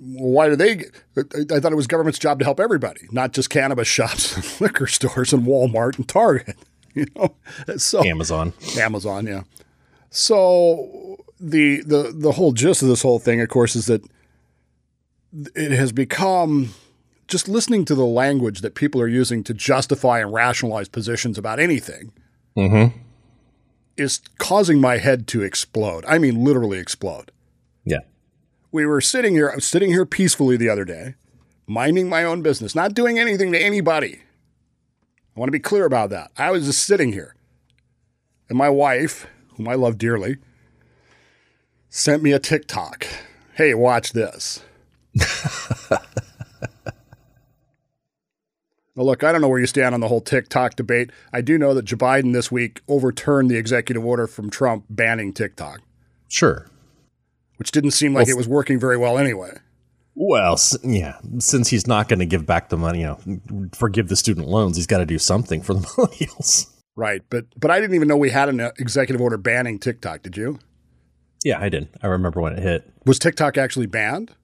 Why 0.00 0.48
do 0.48 0.54
they? 0.56 0.84
I 1.16 1.58
thought 1.58 1.72
it 1.72 1.76
was 1.76 1.88
government's 1.88 2.20
job 2.20 2.38
to 2.38 2.44
help 2.44 2.60
everybody, 2.60 3.00
not 3.10 3.32
just 3.32 3.50
cannabis 3.50 3.88
shops, 3.88 4.36
and 4.36 4.60
liquor 4.60 4.86
stores, 4.86 5.32
and 5.32 5.44
Walmart 5.44 5.96
and 5.98 6.08
Target. 6.08 6.56
You 6.94 7.04
know, 7.14 7.36
so 7.76 8.02
Amazon. 8.02 8.54
Amazon, 8.76 9.26
yeah. 9.26 9.42
So 10.10 11.24
the 11.40 11.82
the 11.82 12.12
the 12.14 12.32
whole 12.32 12.52
gist 12.52 12.82
of 12.82 12.88
this 12.88 13.02
whole 13.02 13.18
thing, 13.18 13.40
of 13.40 13.48
course, 13.48 13.76
is 13.76 13.86
that 13.86 14.02
it 15.54 15.72
has 15.72 15.92
become 15.92 16.70
just 17.26 17.48
listening 17.48 17.84
to 17.84 17.94
the 17.94 18.06
language 18.06 18.62
that 18.62 18.74
people 18.74 19.00
are 19.00 19.08
using 19.08 19.44
to 19.44 19.52
justify 19.52 20.20
and 20.20 20.32
rationalize 20.32 20.88
positions 20.88 21.36
about 21.38 21.58
anything 21.60 22.12
Mm-hmm. 22.56 22.98
is 23.96 24.20
causing 24.38 24.80
my 24.80 24.96
head 24.96 25.28
to 25.28 25.42
explode. 25.42 26.04
I 26.08 26.18
mean, 26.18 26.42
literally 26.42 26.78
explode. 26.78 27.30
Yeah. 27.84 27.98
We 28.72 28.84
were 28.84 29.00
sitting 29.00 29.34
here, 29.34 29.50
I 29.50 29.54
was 29.56 29.64
sitting 29.64 29.90
here 29.90 30.04
peacefully 30.04 30.56
the 30.56 30.68
other 30.68 30.84
day, 30.84 31.14
minding 31.68 32.08
my 32.08 32.24
own 32.24 32.42
business, 32.42 32.74
not 32.74 32.94
doing 32.94 33.16
anything 33.16 33.52
to 33.52 33.58
anybody. 33.62 34.22
I 35.36 35.38
want 35.40 35.48
to 35.48 35.52
be 35.52 35.60
clear 35.60 35.84
about 35.84 36.10
that. 36.10 36.32
I 36.36 36.50
was 36.50 36.66
just 36.66 36.84
sitting 36.84 37.12
here. 37.12 37.36
And 38.48 38.58
my 38.58 38.70
wife, 38.70 39.28
whom 39.58 39.68
I 39.68 39.74
love 39.74 39.98
dearly, 39.98 40.38
sent 41.90 42.22
me 42.22 42.32
a 42.32 42.38
TikTok. 42.38 43.06
Hey, 43.54 43.74
watch 43.74 44.12
this. 44.14 44.62
Now, 48.96 49.04
look, 49.04 49.22
I 49.22 49.30
don't 49.30 49.40
know 49.40 49.48
where 49.48 49.60
you 49.60 49.66
stand 49.68 49.94
on 49.94 50.00
the 50.00 50.08
whole 50.08 50.20
TikTok 50.20 50.74
debate. 50.74 51.10
I 51.32 51.40
do 51.40 51.56
know 51.56 51.72
that 51.72 51.84
Joe 51.84 51.96
Biden 51.96 52.32
this 52.32 52.50
week 52.50 52.80
overturned 52.88 53.48
the 53.48 53.56
executive 53.56 54.04
order 54.04 54.26
from 54.26 54.50
Trump 54.50 54.86
banning 54.90 55.32
TikTok, 55.32 55.82
Sure. 56.26 56.66
which 57.58 57.70
didn't 57.70 57.92
seem 57.92 58.12
like 58.12 58.26
Well, 58.26 58.34
it 58.34 58.36
was 58.38 58.48
working 58.48 58.80
very 58.80 58.96
well 58.96 59.16
anyway. 59.16 59.58
Well, 60.16 60.58
yeah, 60.82 61.18
since 61.38 61.68
he's 61.68 61.86
not 61.86 62.08
going 62.08 62.18
to 62.18 62.26
give 62.26 62.44
back 62.44 62.70
the 62.70 62.76
money, 62.76 63.02
you 63.02 63.06
know, 63.06 63.68
forgive 63.72 64.08
the 64.08 64.16
student 64.16 64.48
loans, 64.48 64.76
he's 64.76 64.88
got 64.88 64.98
to 64.98 65.06
do 65.06 65.20
something 65.20 65.62
for 65.62 65.74
the 65.74 65.80
millennials. 65.86 66.66
Right, 66.98 67.22
but 67.30 67.44
but 67.56 67.70
I 67.70 67.78
didn't 67.78 67.94
even 67.94 68.08
know 68.08 68.16
we 68.16 68.30
had 68.30 68.48
an 68.48 68.58
executive 68.76 69.20
order 69.20 69.36
banning 69.36 69.78
TikTok. 69.78 70.22
Did 70.22 70.36
you? 70.36 70.58
Yeah, 71.44 71.60
I 71.60 71.68
did. 71.68 71.88
I 72.02 72.08
remember 72.08 72.40
when 72.40 72.54
it 72.54 72.58
hit. 72.58 72.90
Was 73.06 73.20
TikTok 73.20 73.56
actually 73.56 73.86
banned? 73.86 74.34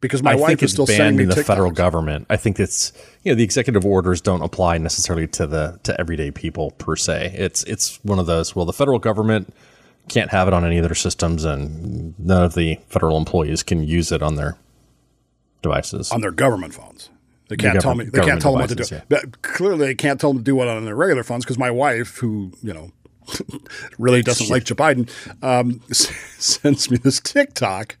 Because 0.00 0.22
my 0.22 0.32
I 0.32 0.36
wife 0.36 0.62
is 0.62 0.72
still 0.72 0.86
banned 0.86 0.96
sending 0.96 1.16
me 1.18 1.22
in 1.24 1.28
the 1.28 1.34
TikToks. 1.34 1.44
federal 1.44 1.70
government. 1.70 2.26
I 2.30 2.38
think 2.38 2.58
it's 2.58 2.94
you 3.22 3.30
know 3.32 3.36
the 3.36 3.44
executive 3.44 3.84
orders 3.84 4.22
don't 4.22 4.40
apply 4.40 4.78
necessarily 4.78 5.26
to 5.28 5.46
the 5.46 5.78
to 5.82 6.00
everyday 6.00 6.30
people 6.30 6.70
per 6.70 6.96
se. 6.96 7.34
It's 7.36 7.64
it's 7.64 8.02
one 8.02 8.18
of 8.18 8.24
those. 8.24 8.56
Well, 8.56 8.64
the 8.64 8.72
federal 8.72 8.98
government 8.98 9.54
can't 10.08 10.30
have 10.30 10.48
it 10.48 10.54
on 10.54 10.64
any 10.64 10.78
of 10.78 10.84
their 10.84 10.94
systems, 10.94 11.44
and 11.44 12.18
none 12.18 12.44
of 12.44 12.54
the 12.54 12.78
federal 12.88 13.18
employees 13.18 13.62
can 13.62 13.84
use 13.84 14.10
it 14.10 14.22
on 14.22 14.36
their 14.36 14.56
devices. 15.60 16.10
on 16.10 16.22
their 16.22 16.32
government 16.32 16.72
phones. 16.72 17.10
They 17.52 17.56
can't 17.56 17.80
tell 17.82 17.94
me. 17.94 18.06
They 18.06 18.20
can't 18.20 18.40
tell 18.40 18.52
them 18.52 18.62
what 18.62 18.70
to 18.70 18.74
do. 18.74 18.82
devices, 18.84 19.06
But 19.10 19.42
clearly, 19.42 19.86
they 19.86 19.94
can't 19.94 20.18
tell 20.18 20.30
them 20.32 20.38
to 20.38 20.44
do 20.44 20.56
what 20.56 20.68
on 20.68 20.86
their 20.86 20.96
regular 20.96 21.22
funds 21.22 21.44
because 21.44 21.58
my 21.58 21.70
wife, 21.70 22.16
who 22.16 22.50
you 22.62 22.72
know, 22.72 22.92
really 23.98 24.22
doesn't 24.22 24.48
like 24.48 24.64
Joe 24.64 24.74
Biden, 24.74 25.10
um, 25.42 25.82
sends 25.90 26.90
me 26.90 26.96
this 26.96 27.20
TikTok 27.20 27.96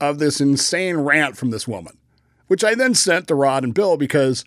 of 0.00 0.20
this 0.20 0.40
insane 0.40 0.98
rant 0.98 1.36
from 1.36 1.50
this 1.50 1.66
woman, 1.66 1.98
which 2.46 2.62
I 2.62 2.76
then 2.76 2.94
sent 2.94 3.26
to 3.28 3.34
Rod 3.34 3.64
and 3.64 3.74
Bill 3.74 3.96
because 3.96 4.44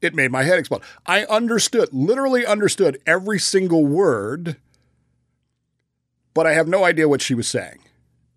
it 0.00 0.12
made 0.12 0.32
my 0.32 0.42
head 0.42 0.58
explode. 0.58 0.82
I 1.06 1.24
understood, 1.26 1.90
literally 1.92 2.44
understood 2.44 3.00
every 3.06 3.38
single 3.38 3.86
word, 3.86 4.56
but 6.34 6.48
I 6.48 6.54
have 6.54 6.66
no 6.66 6.84
idea 6.84 7.08
what 7.08 7.22
she 7.22 7.34
was 7.34 7.46
saying. 7.46 7.78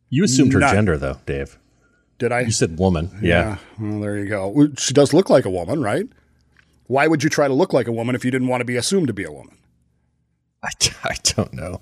You 0.09 0.23
assumed 0.25 0.53
her 0.53 0.59
gender, 0.59 0.97
though, 0.97 1.17
Dave. 1.25 1.57
Did 2.21 2.31
I? 2.31 2.41
You 2.41 2.51
said 2.51 2.77
woman. 2.77 3.09
Yeah. 3.19 3.57
Well, 3.79 3.99
there 3.99 4.15
you 4.15 4.27
go. 4.27 4.69
She 4.77 4.93
does 4.93 5.11
look 5.11 5.31
like 5.31 5.43
a 5.43 5.49
woman, 5.49 5.81
right? 5.81 6.05
Why 6.85 7.07
would 7.07 7.23
you 7.23 7.31
try 7.31 7.47
to 7.47 7.53
look 7.55 7.73
like 7.73 7.87
a 7.87 7.91
woman 7.91 8.13
if 8.13 8.23
you 8.23 8.29
didn't 8.29 8.47
want 8.47 8.61
to 8.61 8.65
be 8.65 8.77
assumed 8.77 9.07
to 9.07 9.13
be 9.13 9.23
a 9.23 9.31
woman? 9.31 9.57
I, 10.63 10.69
I 11.03 11.15
don't 11.23 11.51
know. 11.51 11.81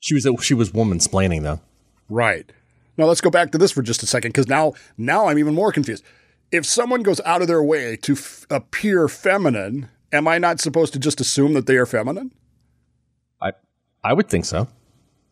She 0.00 0.12
was 0.14 0.26
she 0.42 0.54
was 0.54 0.74
woman 0.74 0.98
splaining 0.98 1.44
though. 1.44 1.60
Right. 2.08 2.50
Now 2.96 3.04
let's 3.04 3.20
go 3.20 3.30
back 3.30 3.52
to 3.52 3.58
this 3.58 3.70
for 3.70 3.80
just 3.80 4.02
a 4.02 4.06
second 4.06 4.30
because 4.30 4.48
now 4.48 4.72
now 4.98 5.28
I'm 5.28 5.38
even 5.38 5.54
more 5.54 5.70
confused. 5.70 6.02
If 6.50 6.66
someone 6.66 7.04
goes 7.04 7.20
out 7.24 7.42
of 7.42 7.46
their 7.46 7.62
way 7.62 7.94
to 7.98 8.14
f- 8.14 8.44
appear 8.50 9.06
feminine, 9.06 9.88
am 10.12 10.26
I 10.26 10.38
not 10.38 10.58
supposed 10.58 10.92
to 10.94 10.98
just 10.98 11.20
assume 11.20 11.52
that 11.52 11.66
they 11.66 11.76
are 11.76 11.86
feminine? 11.86 12.32
I 13.40 13.52
I 14.02 14.14
would 14.14 14.28
think 14.28 14.46
so. 14.46 14.66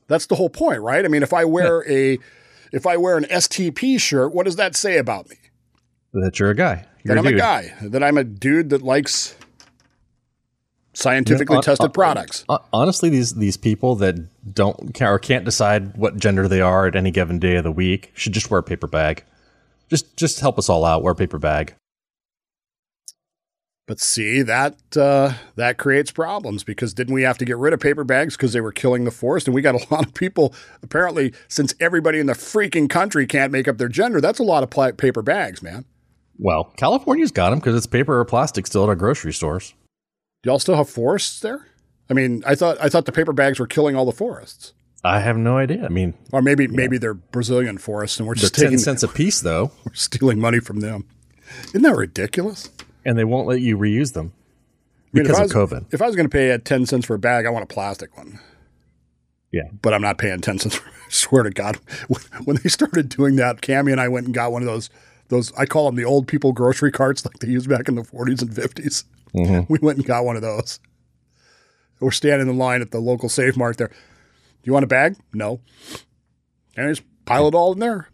That's 0.06 0.26
the 0.26 0.36
whole 0.36 0.50
point, 0.50 0.80
right? 0.82 1.04
I 1.04 1.08
mean, 1.08 1.24
if 1.24 1.32
I 1.32 1.44
wear 1.44 1.84
a 1.90 2.20
if 2.72 2.86
I 2.86 2.96
wear 2.96 3.16
an 3.16 3.24
STP 3.24 4.00
shirt, 4.00 4.34
what 4.34 4.46
does 4.46 4.56
that 4.56 4.74
say 4.74 4.98
about 4.98 5.28
me? 5.28 5.36
That 6.14 6.38
you're 6.38 6.50
a 6.50 6.54
guy. 6.54 6.86
You're 7.04 7.14
that 7.14 7.20
I'm 7.20 7.26
a 7.26 7.30
dude. 7.30 7.38
guy. 7.38 7.72
That 7.82 8.02
I'm 8.02 8.18
a 8.18 8.24
dude 8.24 8.70
that 8.70 8.82
likes 8.82 9.34
scientifically 10.94 11.54
Yeah, 11.54 11.60
uh, 11.60 11.62
tested 11.62 11.86
uh, 11.86 11.92
products. 11.92 12.44
uh, 12.48 12.58
honestly, 12.72 13.08
these 13.08 13.34
these 13.34 13.56
people 13.56 13.94
that 13.96 14.16
don't 14.54 15.00
or 15.00 15.18
can't 15.18 15.44
decide 15.44 15.96
what 15.96 16.16
gender 16.18 16.48
they 16.48 16.60
are 16.60 16.86
at 16.86 16.96
any 16.96 17.10
given 17.10 17.38
day 17.38 17.56
of 17.56 17.64
the 17.64 17.72
week 17.72 18.12
should 18.14 18.32
just 18.32 18.50
wear 18.50 18.60
a 18.60 18.62
paper 18.62 18.86
bag. 18.86 19.24
Just 19.88 20.16
just 20.16 20.40
help 20.40 20.58
us 20.58 20.68
all 20.68 20.84
out. 20.84 21.02
Wear 21.02 21.12
a 21.12 21.16
paper 21.16 21.38
bag. 21.38 21.74
But 23.86 23.98
see 23.98 24.42
that 24.42 24.76
uh, 24.96 25.34
that 25.56 25.76
creates 25.76 26.10
problems 26.12 26.62
because 26.62 26.94
didn't 26.94 27.14
we 27.14 27.22
have 27.22 27.38
to 27.38 27.44
get 27.44 27.56
rid 27.56 27.72
of 27.72 27.80
paper 27.80 28.04
bags 28.04 28.36
because 28.36 28.52
they 28.52 28.60
were 28.60 28.72
killing 28.72 29.04
the 29.04 29.10
forest? 29.10 29.48
And 29.48 29.54
we 29.54 29.62
got 29.62 29.74
a 29.74 29.84
lot 29.94 30.06
of 30.06 30.14
people 30.14 30.54
apparently 30.82 31.32
since 31.48 31.74
everybody 31.80 32.20
in 32.20 32.26
the 32.26 32.34
freaking 32.34 32.88
country 32.88 33.26
can't 33.26 33.50
make 33.52 33.66
up 33.66 33.78
their 33.78 33.88
gender. 33.88 34.20
That's 34.20 34.38
a 34.38 34.44
lot 34.44 34.62
of 34.62 34.70
pla- 34.70 34.92
paper 34.92 35.22
bags, 35.22 35.62
man. 35.62 35.84
Well, 36.38 36.72
California's 36.76 37.32
got 37.32 37.50
them 37.50 37.58
because 37.58 37.76
it's 37.76 37.86
paper 37.86 38.18
or 38.18 38.24
plastic 38.24 38.66
still 38.66 38.84
at 38.84 38.88
our 38.88 38.96
grocery 38.96 39.32
stores. 39.32 39.74
Do 40.42 40.50
y'all 40.50 40.58
still 40.58 40.76
have 40.76 40.88
forests 40.88 41.40
there? 41.40 41.66
I 42.08 42.14
mean, 42.14 42.42
I 42.46 42.54
thought 42.54 42.78
I 42.80 42.88
thought 42.88 43.06
the 43.06 43.12
paper 43.12 43.32
bags 43.32 43.58
were 43.58 43.66
killing 43.66 43.96
all 43.96 44.04
the 44.04 44.12
forests, 44.12 44.72
I 45.04 45.20
have 45.20 45.36
no 45.36 45.58
idea. 45.58 45.84
I 45.84 45.88
mean, 45.88 46.14
or 46.30 46.42
maybe 46.42 46.68
maybe 46.68 46.96
they're 46.96 47.14
Brazilian 47.14 47.78
forests 47.78 48.18
and 48.18 48.28
we're 48.28 48.34
just 48.36 48.54
ten 48.54 48.66
taking 48.66 48.78
cents 48.78 49.02
a 49.02 49.08
piece 49.08 49.40
though, 49.40 49.72
we're 49.84 49.94
stealing 49.94 50.38
money 50.38 50.60
from 50.60 50.80
them. 50.80 51.04
Isn't 51.68 51.82
that 51.82 51.96
ridiculous? 51.96 52.70
And 53.04 53.18
they 53.18 53.24
won't 53.24 53.46
let 53.46 53.60
you 53.60 53.76
reuse 53.76 54.12
them 54.12 54.32
I 55.12 55.18
mean, 55.18 55.24
because 55.24 55.38
I 55.38 55.44
of 55.44 55.54
was, 55.54 55.70
COVID. 55.70 55.94
If 55.94 56.02
I 56.02 56.06
was 56.06 56.16
going 56.16 56.28
to 56.28 56.32
pay 56.32 56.50
at 56.50 56.64
ten 56.64 56.86
cents 56.86 57.06
for 57.06 57.14
a 57.14 57.18
bag, 57.18 57.46
I 57.46 57.50
want 57.50 57.64
a 57.64 57.72
plastic 57.72 58.16
one. 58.16 58.38
Yeah. 59.52 59.68
but 59.82 59.92
I'm 59.92 60.00
not 60.00 60.16
paying 60.16 60.40
10 60.40 60.58
cents. 60.58 60.76
For, 60.76 60.88
I 60.88 61.10
swear 61.10 61.42
to 61.42 61.50
God, 61.50 61.78
when, 62.08 62.22
when 62.44 62.56
they 62.62 62.68
started 62.68 63.08
doing 63.10 63.36
that, 63.36 63.60
Cammy 63.60 63.92
and 63.92 64.00
I 64.00 64.08
went 64.08 64.26
and 64.26 64.34
got 64.34 64.50
one 64.50 64.62
of 64.62 64.66
those, 64.66 64.90
those, 65.28 65.52
I 65.54 65.66
call 65.66 65.86
them 65.86 65.96
the 65.96 66.04
old 66.04 66.26
people 66.26 66.52
grocery 66.52 66.90
carts 66.90 67.24
like 67.24 67.38
they 67.38 67.48
used 67.48 67.68
back 67.68 67.88
in 67.88 67.94
the 67.94 68.02
40s 68.02 68.42
and 68.42 68.50
50s. 68.50 69.04
Mm-hmm. 69.34 69.60
We 69.72 69.78
went 69.80 69.98
and 69.98 70.06
got 70.06 70.24
one 70.24 70.36
of 70.36 70.42
those. 70.42 70.80
We're 72.00 72.10
standing 72.10 72.48
in 72.48 72.58
line 72.58 72.82
at 72.82 72.90
the 72.90 72.98
local 72.98 73.28
Save 73.28 73.56
Mart 73.56 73.76
there. 73.76 73.88
Do 73.88 73.94
you 74.64 74.72
want 74.72 74.84
a 74.84 74.88
bag? 74.88 75.16
No. 75.32 75.60
And 76.76 76.86
I 76.86 76.90
just 76.90 77.02
pile 77.24 77.46
it 77.46 77.54
all 77.54 77.72
in 77.72 77.78
there. 77.78 78.08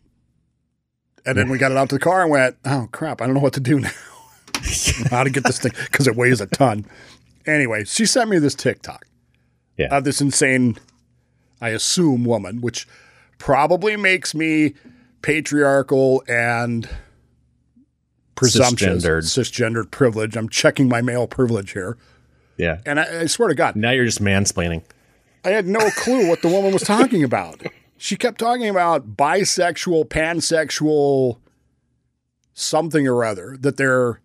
And 1.25 1.37
then 1.37 1.49
we 1.49 1.59
got 1.59 1.73
it 1.73 1.79
out 1.79 1.89
to 1.91 1.97
the 1.97 2.01
car 2.01 2.23
and 2.23 2.31
went, 2.31 2.57
oh 2.65 2.89
crap, 2.93 3.21
I 3.21 3.27
don't 3.27 3.35
know 3.35 3.41
what 3.41 3.55
to 3.55 3.61
do 3.61 3.81
now. 3.81 3.91
How 5.11 5.25
to 5.25 5.31
get 5.31 5.45
this 5.45 5.59
thing, 5.59 5.73
because 5.87 6.07
it 6.07 6.17
weighs 6.17 6.41
a 6.41 6.47
ton. 6.47 6.85
Anyway, 7.47 7.85
she 7.85 8.05
sent 8.07 8.29
me 8.31 8.39
this 8.39 8.55
TikTok 8.55 9.07
Yeah. 9.77 9.89
of 9.97 10.05
this 10.05 10.21
insane, 10.21 10.77
I 11.61 11.71
assume, 11.71 12.25
woman, 12.25 12.61
which 12.61 12.87
probably 13.39 13.97
makes 13.97 14.35
me 14.35 14.75
patriarchal 15.23 16.23
and 16.29 16.89
presumptions, 18.35 19.05
Cisgendered. 19.05 19.25
cisgendered 19.25 19.91
privilege. 19.91 20.37
I'm 20.37 20.49
checking 20.49 20.89
my 20.89 21.01
male 21.03 21.27
privilege 21.27 21.73
here. 21.73 21.97
Yeah. 22.57 22.79
And 22.87 23.01
I, 23.01 23.21
I 23.23 23.27
swear 23.27 23.49
to 23.49 23.55
God, 23.55 23.77
Now 23.77 23.91
you're 23.91 24.05
just 24.05 24.23
mansplaining. 24.23 24.83
I 25.45 25.51
had 25.51 25.67
no 25.67 25.89
clue 25.91 26.29
what 26.29 26.43
the 26.43 26.49
woman 26.49 26.73
was 26.73 26.83
talking 26.83 27.23
about. 27.25 27.63
She 27.97 28.17
kept 28.17 28.39
talking 28.39 28.69
about 28.69 29.17
bisexual, 29.17 30.07
pansexual, 30.07 31.39
something 32.55 33.07
or 33.09 33.25
other 33.25 33.57
that 33.61 33.77
they're 33.77 34.21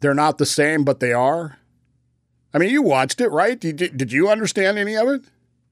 they're 0.00 0.14
not 0.14 0.38
the 0.38 0.46
same, 0.46 0.84
but 0.84 1.00
they 1.00 1.12
are. 1.12 1.58
I 2.54 2.58
mean, 2.58 2.70
you 2.70 2.82
watched 2.82 3.20
it, 3.20 3.28
right? 3.28 3.58
Did, 3.58 3.76
did 3.96 4.12
you 4.12 4.28
understand 4.28 4.78
any 4.78 4.96
of 4.96 5.08
it? 5.08 5.24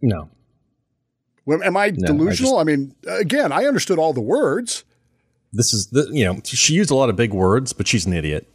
No. 0.02 0.28
Am 1.48 1.76
I 1.76 1.90
No, 1.90 2.04
I 2.04 2.06
delusional? 2.06 2.58
I, 2.58 2.64
mean, 2.64 2.94
again, 3.06 3.52
I 3.52 3.64
understood 3.64 3.98
all 3.98 4.12
the 4.12 4.20
words. 4.20 4.84
This 5.52 5.72
is 5.72 5.88
the 5.92 6.08
you 6.10 6.24
know 6.24 6.40
she 6.44 6.74
used 6.74 6.90
a 6.90 6.96
lot 6.96 7.10
of 7.10 7.16
big 7.16 7.32
words, 7.32 7.72
but 7.72 7.86
she's 7.86 8.06
an 8.06 8.12
idiot. 8.12 8.48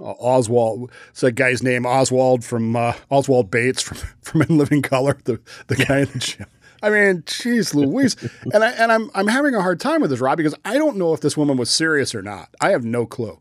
Oswald, 0.00 0.90
it's 1.10 1.20
that 1.20 1.32
guy's 1.32 1.62
name, 1.62 1.86
Oswald 1.86 2.44
from 2.44 2.74
uh, 2.74 2.94
Oswald 3.08 3.50
Bates 3.50 3.82
from 3.82 3.98
from 4.22 4.42
In 4.42 4.58
Living 4.58 4.82
Color, 4.82 5.18
the 5.24 5.40
the 5.68 5.76
guy 5.76 6.00
in 6.00 6.08
the 6.12 6.18
gym. 6.18 6.46
I 6.82 6.90
mean, 6.90 7.22
jeez, 7.22 7.74
Louise, 7.74 8.16
and 8.52 8.64
I 8.64 8.70
and 8.70 8.90
I'm 8.90 9.10
I'm 9.14 9.28
having 9.28 9.54
a 9.54 9.62
hard 9.62 9.78
time 9.78 10.00
with 10.00 10.10
this, 10.10 10.18
Rob, 10.18 10.36
because 10.36 10.56
I 10.64 10.74
don't 10.74 10.96
know 10.96 11.14
if 11.14 11.20
this 11.20 11.36
woman 11.36 11.56
was 11.56 11.70
serious 11.70 12.14
or 12.14 12.22
not. 12.22 12.48
I 12.60 12.70
have 12.70 12.84
no 12.84 13.06
clue. 13.06 13.38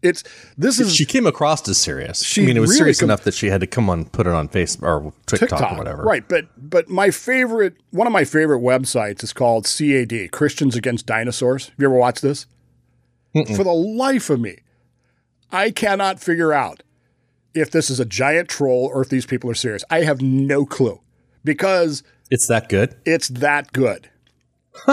It's 0.00 0.22
this 0.56 0.78
is 0.78 0.94
She 0.94 1.04
came 1.04 1.26
across 1.26 1.68
as 1.68 1.76
serious. 1.78 2.22
She 2.24 2.42
I 2.42 2.46
mean, 2.46 2.56
it 2.56 2.60
was 2.60 2.70
really 2.70 2.78
serious 2.78 3.00
com- 3.00 3.08
enough 3.10 3.22
that 3.24 3.34
she 3.34 3.48
had 3.48 3.60
to 3.62 3.66
come 3.66 3.90
on, 3.90 4.04
put 4.04 4.26
it 4.28 4.32
on 4.32 4.48
Facebook 4.48 4.82
or 4.82 5.12
TikTok, 5.26 5.48
TikTok, 5.50 5.72
or 5.72 5.78
whatever. 5.78 6.02
right? 6.04 6.26
But 6.28 6.46
but 6.56 6.88
my 6.88 7.10
favorite, 7.10 7.74
one 7.90 8.06
of 8.06 8.12
my 8.12 8.24
favorite 8.24 8.60
websites 8.60 9.24
is 9.24 9.32
called 9.32 9.64
CAD, 9.64 10.30
Christians 10.30 10.76
Against 10.76 11.06
Dinosaurs. 11.06 11.66
Have 11.66 11.74
you 11.78 11.86
ever 11.86 11.96
watched 11.96 12.22
this? 12.22 12.46
For 13.56 13.64
the 13.64 13.72
life 13.72 14.30
of 14.30 14.40
me, 14.40 14.58
I 15.52 15.70
cannot 15.70 16.20
figure 16.20 16.52
out 16.52 16.82
if 17.54 17.70
this 17.70 17.90
is 17.90 17.98
a 18.00 18.04
giant 18.04 18.48
troll 18.48 18.90
or 18.92 19.02
if 19.02 19.08
these 19.08 19.26
people 19.26 19.50
are 19.50 19.54
serious. 19.54 19.84
I 19.90 20.02
have 20.02 20.20
no 20.22 20.64
clue 20.64 21.00
because 21.44 22.02
It's 22.30 22.46
that 22.48 22.68
good. 22.68 22.94
it's 23.04 23.28
that 23.28 23.72
good. 23.72 24.10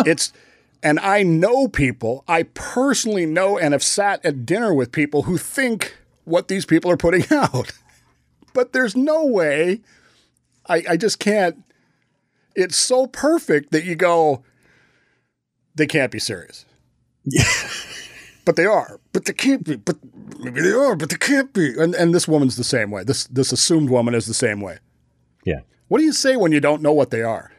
It's 0.06 0.34
and 0.86 1.00
I 1.00 1.24
know 1.24 1.68
people, 1.68 2.24
I 2.28 2.44
personally 2.44 3.26
know 3.26 3.58
and 3.58 3.74
have 3.74 3.84
sat 3.84 4.24
at 4.24 4.46
dinner 4.46 4.74
with 4.74 4.92
people 4.92 5.24
who 5.24 5.38
think 5.38 5.98
what 6.24 6.48
these 6.48 6.66
people 6.66 6.92
are 6.92 6.98
putting 6.98 7.26
out. 7.32 7.72
But 8.54 8.72
there's 8.72 8.96
no 8.96 9.26
way 9.26 9.82
I, 10.68 10.84
I 10.92 10.98
just 10.98 11.20
can't 11.20 11.62
it's 12.56 12.78
so 12.78 13.08
perfect 13.08 13.72
that 13.72 13.84
you 13.84 13.96
go, 13.96 14.44
they 15.76 15.86
can't 15.86 16.12
be 16.12 16.20
serious. 16.20 16.66
Yeah. 17.26 17.44
but 18.46 18.56
they 18.56 18.66
are. 18.66 19.00
But 19.12 19.26
they 19.26 19.34
can't 19.34 19.64
be. 19.64 19.76
But 19.76 19.98
maybe 20.40 20.62
they 20.62 20.72
are, 20.72 20.96
but 20.96 21.10
they 21.10 21.18
can't 21.18 21.52
be. 21.54 21.74
And 21.78 21.94
and 21.96 22.16
this 22.16 22.28
woman's 22.28 22.56
the 22.56 22.64
same 22.64 22.92
way. 22.92 23.04
This 23.04 23.26
this 23.26 23.52
assumed 23.52 23.90
woman 23.90 24.16
is 24.16 24.26
the 24.26 24.34
same 24.34 24.62
way. 24.62 24.78
Yeah. 25.46 25.62
What 25.90 26.00
do 26.00 26.06
you 26.06 26.14
say 26.14 26.38
when 26.38 26.52
you 26.52 26.60
don't 26.60 26.82
know 26.82 26.94
what 26.94 27.12
they 27.12 27.22
are? 27.22 27.52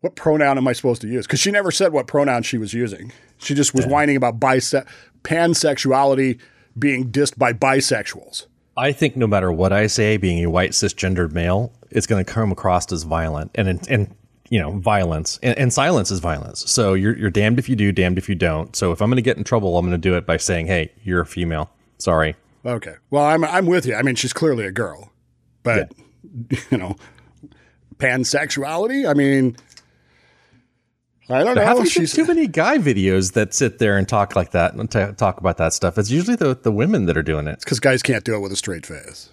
What 0.00 0.14
pronoun 0.14 0.56
am 0.56 0.66
I 0.66 0.72
supposed 0.72 1.02
to 1.02 1.08
use? 1.08 1.26
Because 1.26 1.40
she 1.40 1.50
never 1.50 1.70
said 1.70 1.92
what 1.92 2.06
pronoun 2.06 2.42
she 2.42 2.56
was 2.56 2.72
using. 2.72 3.12
She 3.38 3.54
just 3.54 3.74
was 3.74 3.86
whining 3.86 4.16
about 4.16 4.40
bise- 4.40 4.84
pansexuality 5.24 6.38
being 6.78 7.10
dissed 7.10 7.36
by 7.38 7.52
bisexuals. 7.52 8.46
I 8.76 8.92
think 8.92 9.16
no 9.16 9.26
matter 9.26 9.52
what 9.52 9.72
I 9.72 9.86
say, 9.88 10.16
being 10.16 10.42
a 10.44 10.48
white 10.48 10.70
cisgendered 10.70 11.32
male, 11.32 11.72
it's 11.90 12.06
going 12.06 12.24
to 12.24 12.32
come 12.32 12.50
across 12.52 12.90
as 12.92 13.02
violent 13.02 13.50
and 13.54 13.68
and 13.88 14.14
you 14.48 14.58
know 14.58 14.72
violence 14.78 15.38
and, 15.42 15.58
and 15.58 15.72
silence 15.72 16.10
is 16.10 16.20
violence. 16.20 16.70
So 16.70 16.94
you're 16.94 17.16
you're 17.16 17.30
damned 17.30 17.58
if 17.58 17.68
you 17.68 17.76
do, 17.76 17.92
damned 17.92 18.16
if 18.16 18.28
you 18.28 18.34
don't. 18.34 18.74
So 18.74 18.92
if 18.92 19.02
I'm 19.02 19.10
going 19.10 19.16
to 19.16 19.22
get 19.22 19.36
in 19.36 19.44
trouble, 19.44 19.76
I'm 19.76 19.84
going 19.84 20.00
to 20.00 20.08
do 20.08 20.16
it 20.16 20.24
by 20.24 20.38
saying, 20.38 20.66
"Hey, 20.66 20.92
you're 21.02 21.20
a 21.20 21.26
female. 21.26 21.70
Sorry." 21.98 22.36
Okay. 22.64 22.94
Well, 23.10 23.24
I'm 23.24 23.44
I'm 23.44 23.66
with 23.66 23.86
you. 23.86 23.94
I 23.94 24.02
mean, 24.02 24.14
she's 24.14 24.32
clearly 24.32 24.64
a 24.64 24.72
girl, 24.72 25.12
but 25.62 25.92
you 26.70 26.78
know, 26.78 26.96
pansexuality. 27.98 29.08
I 29.08 29.14
mean, 29.14 29.56
I 31.30 31.44
don't 31.44 31.54
There 31.54 31.56
know. 31.56 31.62
haven't 31.68 31.82
been 31.84 31.90
She's 31.90 32.12
too 32.12 32.24
many 32.26 32.46
guy 32.46 32.78
videos 32.78 33.32
that 33.34 33.54
sit 33.54 33.78
there 33.78 33.96
and 33.96 34.08
talk 34.08 34.34
like 34.36 34.50
that 34.50 34.74
and 34.74 34.90
ta 34.90 35.12
talk 35.12 35.38
about 35.38 35.56
that 35.58 35.72
stuff. 35.72 35.96
It's 35.98 36.10
usually 36.10 36.36
the 36.36 36.54
the 36.56 36.72
women 36.72 37.06
that 37.06 37.16
are 37.16 37.22
doing 37.22 37.46
it. 37.46 37.52
It's 37.52 37.64
because 37.64 37.80
guys 37.80 38.02
can't 38.02 38.24
do 38.24 38.34
it 38.34 38.40
with 38.40 38.52
a 38.52 38.56
straight 38.56 38.84
face. 38.86 39.30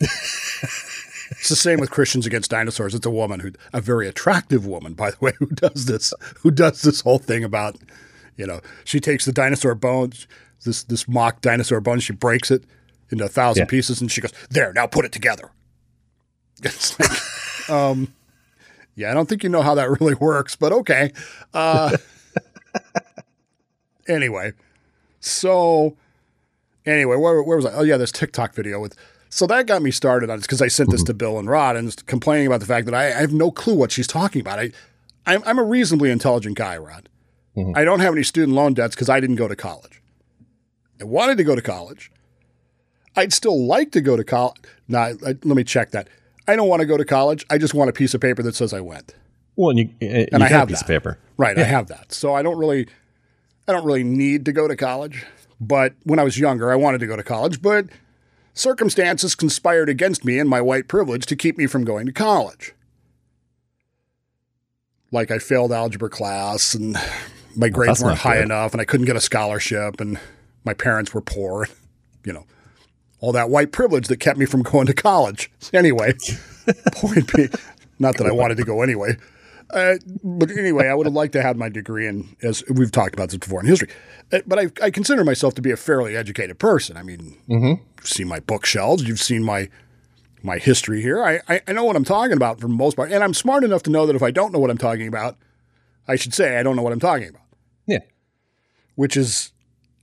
it's 0.00 1.48
the 1.48 1.56
same 1.56 1.78
with 1.80 1.90
Christians 1.90 2.26
Against 2.26 2.50
Dinosaurs. 2.50 2.94
It's 2.94 3.06
a 3.06 3.10
woman 3.10 3.40
who, 3.40 3.52
a 3.72 3.80
very 3.80 4.08
attractive 4.08 4.66
woman, 4.66 4.94
by 4.94 5.10
the 5.10 5.16
way, 5.20 5.32
who 5.38 5.46
does 5.46 5.86
this, 5.86 6.12
who 6.40 6.50
does 6.50 6.82
this 6.82 7.00
whole 7.00 7.18
thing 7.18 7.44
about, 7.44 7.76
you 8.36 8.46
know, 8.46 8.60
she 8.84 9.00
takes 9.00 9.24
the 9.24 9.32
dinosaur 9.32 9.74
bones, 9.74 10.26
this 10.64 10.82
this 10.84 11.08
mock 11.08 11.40
dinosaur 11.40 11.80
bone, 11.80 12.00
she 12.00 12.12
breaks 12.12 12.50
it 12.50 12.64
into 13.10 13.24
a 13.24 13.28
thousand 13.28 13.62
Yeah. 13.62 13.66
pieces, 13.66 14.00
and 14.00 14.10
she 14.10 14.20
goes, 14.20 14.32
"There, 14.50 14.72
now 14.72 14.86
put 14.86 15.04
it 15.04 15.12
together." 15.12 15.50
It's 16.64 16.98
like, 17.00 17.70
um, 17.70 18.14
yeah, 18.94 19.10
I 19.10 19.14
don't 19.14 19.28
think 19.28 19.42
you 19.42 19.48
know 19.48 19.62
how 19.62 19.74
that 19.74 19.90
really 20.00 20.14
works, 20.14 20.56
but 20.56 20.72
okay. 20.72 21.12
Uh, 21.54 21.96
anyway, 24.08 24.52
so 25.20 25.96
anyway, 26.86 27.16
where, 27.16 27.42
where 27.42 27.56
was 27.56 27.66
I? 27.66 27.72
Oh 27.72 27.82
yeah, 27.82 27.96
this 27.96 28.12
TikTok 28.12 28.54
video 28.54 28.80
with. 28.80 28.96
So 29.28 29.46
that 29.46 29.66
got 29.66 29.80
me 29.80 29.90
started 29.90 30.28
on 30.28 30.38
this 30.38 30.46
because 30.46 30.60
I 30.60 30.68
sent 30.68 30.90
this 30.90 31.02
to 31.04 31.14
Bill 31.14 31.38
and 31.38 31.48
Rod 31.48 31.74
and 31.74 32.04
complaining 32.06 32.46
about 32.46 32.60
the 32.60 32.66
fact 32.66 32.84
that 32.84 32.94
I, 32.94 33.06
I 33.06 33.20
have 33.22 33.32
no 33.32 33.50
clue 33.50 33.74
what 33.74 33.90
she's 33.90 34.06
talking 34.06 34.42
about. 34.42 34.58
I, 34.58 34.72
I'm, 35.24 35.42
I'm 35.46 35.58
a 35.58 35.62
reasonably 35.62 36.10
intelligent 36.10 36.54
guy, 36.58 36.76
Rod. 36.76 37.08
I 37.74 37.84
don't 37.84 38.00
have 38.00 38.12
any 38.12 38.22
student 38.24 38.54
loan 38.54 38.74
debts 38.74 38.94
because 38.94 39.08
I 39.08 39.20
didn't 39.20 39.36
go 39.36 39.48
to 39.48 39.56
college. 39.56 40.02
I 41.00 41.04
wanted 41.04 41.38
to 41.38 41.44
go 41.44 41.54
to 41.54 41.62
college. 41.62 42.10
I'd 43.16 43.32
still 43.32 43.66
like 43.66 43.92
to 43.92 44.00
go 44.02 44.16
to 44.18 44.24
college. 44.24 44.56
No, 44.88 44.98
I- 44.98 45.14
let 45.22 45.44
me 45.44 45.64
check 45.64 45.90
that. 45.92 46.08
I 46.48 46.56
don't 46.56 46.68
want 46.68 46.80
to 46.80 46.86
go 46.86 46.96
to 46.96 47.04
college. 47.04 47.44
I 47.50 47.58
just 47.58 47.74
want 47.74 47.90
a 47.90 47.92
piece 47.92 48.14
of 48.14 48.20
paper 48.20 48.42
that 48.42 48.54
says 48.54 48.72
I 48.72 48.80
went. 48.80 49.14
Well, 49.56 49.70
and 49.70 49.78
you, 49.78 49.84
uh, 50.02 50.26
And 50.32 50.40
you 50.40 50.44
I 50.44 50.48
have 50.48 50.64
a 50.64 50.66
piece 50.68 50.78
that. 50.80 50.84
of 50.84 50.88
paper. 50.88 51.18
Right, 51.36 51.58
I 51.58 51.62
have 51.62 51.88
that. 51.88 52.12
So 52.12 52.34
I 52.34 52.42
don't 52.42 52.56
really 52.58 52.86
I 53.68 53.72
don't 53.72 53.84
really 53.84 54.04
need 54.04 54.44
to 54.46 54.52
go 54.52 54.66
to 54.66 54.76
college. 54.76 55.24
But 55.60 55.94
when 56.02 56.18
I 56.18 56.24
was 56.24 56.38
younger, 56.38 56.72
I 56.72 56.76
wanted 56.76 56.98
to 56.98 57.06
go 57.06 57.14
to 57.16 57.22
college, 57.22 57.62
but 57.62 57.86
circumstances 58.54 59.34
conspired 59.34 59.88
against 59.88 60.24
me 60.24 60.38
and 60.38 60.48
my 60.48 60.60
white 60.60 60.88
privilege 60.88 61.24
to 61.26 61.36
keep 61.36 61.56
me 61.56 61.66
from 61.66 61.84
going 61.84 62.06
to 62.06 62.12
college. 62.12 62.72
Like 65.10 65.30
I 65.30 65.38
failed 65.38 65.72
algebra 65.72 66.08
class 66.10 66.74
and 66.74 66.96
my 67.54 67.68
grades 67.68 67.98
that's 67.98 68.02
weren't 68.04 68.18
high 68.18 68.36
good. 68.36 68.44
enough 68.44 68.72
and 68.72 68.80
I 68.80 68.84
couldn't 68.84 69.06
get 69.06 69.16
a 69.16 69.20
scholarship 69.20 70.00
and 70.00 70.18
my 70.64 70.74
parents 70.74 71.12
were 71.14 71.20
poor, 71.20 71.68
you 72.24 72.32
know. 72.32 72.46
All 73.22 73.32
that 73.32 73.48
white 73.48 73.72
privilege 73.72 74.08
that 74.08 74.18
kept 74.20 74.38
me 74.38 74.44
from 74.44 74.62
going 74.70 74.86
to 74.86 74.92
college. 74.94 75.50
Anyway, 75.72 76.12
point 76.92 77.32
being, 77.34 77.48
not 77.98 78.18
that 78.18 78.26
I 78.26 78.32
wanted 78.32 78.58
to 78.58 78.64
go 78.64 78.82
anyway. 78.82 79.16
Uh, 79.72 79.94
but 80.22 80.50
anyway, 80.50 80.88
I 80.88 80.94
would 80.94 81.06
have 81.06 81.14
liked 81.14 81.32
to 81.32 81.40
have 81.40 81.56
my 81.56 81.70
degree 81.70 82.06
in, 82.06 82.36
as 82.42 82.62
we've 82.68 82.92
talked 82.92 83.14
about 83.14 83.30
this 83.30 83.38
before, 83.38 83.60
in 83.60 83.66
history. 83.66 83.88
Uh, 84.30 84.40
but 84.46 84.58
I, 84.58 84.66
I 84.82 84.90
consider 84.90 85.24
myself 85.24 85.54
to 85.54 85.62
be 85.62 85.70
a 85.70 85.78
fairly 85.78 86.14
educated 86.14 86.58
person. 86.58 86.98
I 86.98 87.02
mean, 87.02 87.38
you've 87.48 87.78
seen 88.02 88.28
my 88.28 88.40
bookshelves, 88.40 89.04
you've 89.04 89.20
seen 89.20 89.42
my 89.42 89.70
my 90.44 90.58
history 90.58 91.00
here. 91.00 91.22
I, 91.24 91.40
I, 91.48 91.60
I 91.68 91.72
know 91.72 91.84
what 91.84 91.94
I'm 91.94 92.04
talking 92.04 92.32
about 92.36 92.60
for 92.60 92.66
the 92.66 92.74
most 92.74 92.96
part, 92.96 93.12
and 93.12 93.22
I'm 93.22 93.32
smart 93.32 93.62
enough 93.62 93.84
to 93.84 93.90
know 93.90 94.06
that 94.06 94.16
if 94.16 94.24
I 94.24 94.32
don't 94.32 94.52
know 94.52 94.58
what 94.58 94.70
I'm 94.70 94.76
talking 94.76 95.06
about, 95.06 95.36
I 96.08 96.16
should 96.16 96.34
say 96.34 96.58
I 96.58 96.64
don't 96.64 96.74
know 96.74 96.82
what 96.82 96.92
I'm 96.92 96.98
talking 97.00 97.28
about, 97.28 97.42
Yeah. 97.86 98.00
which 98.96 99.16
is 99.16 99.51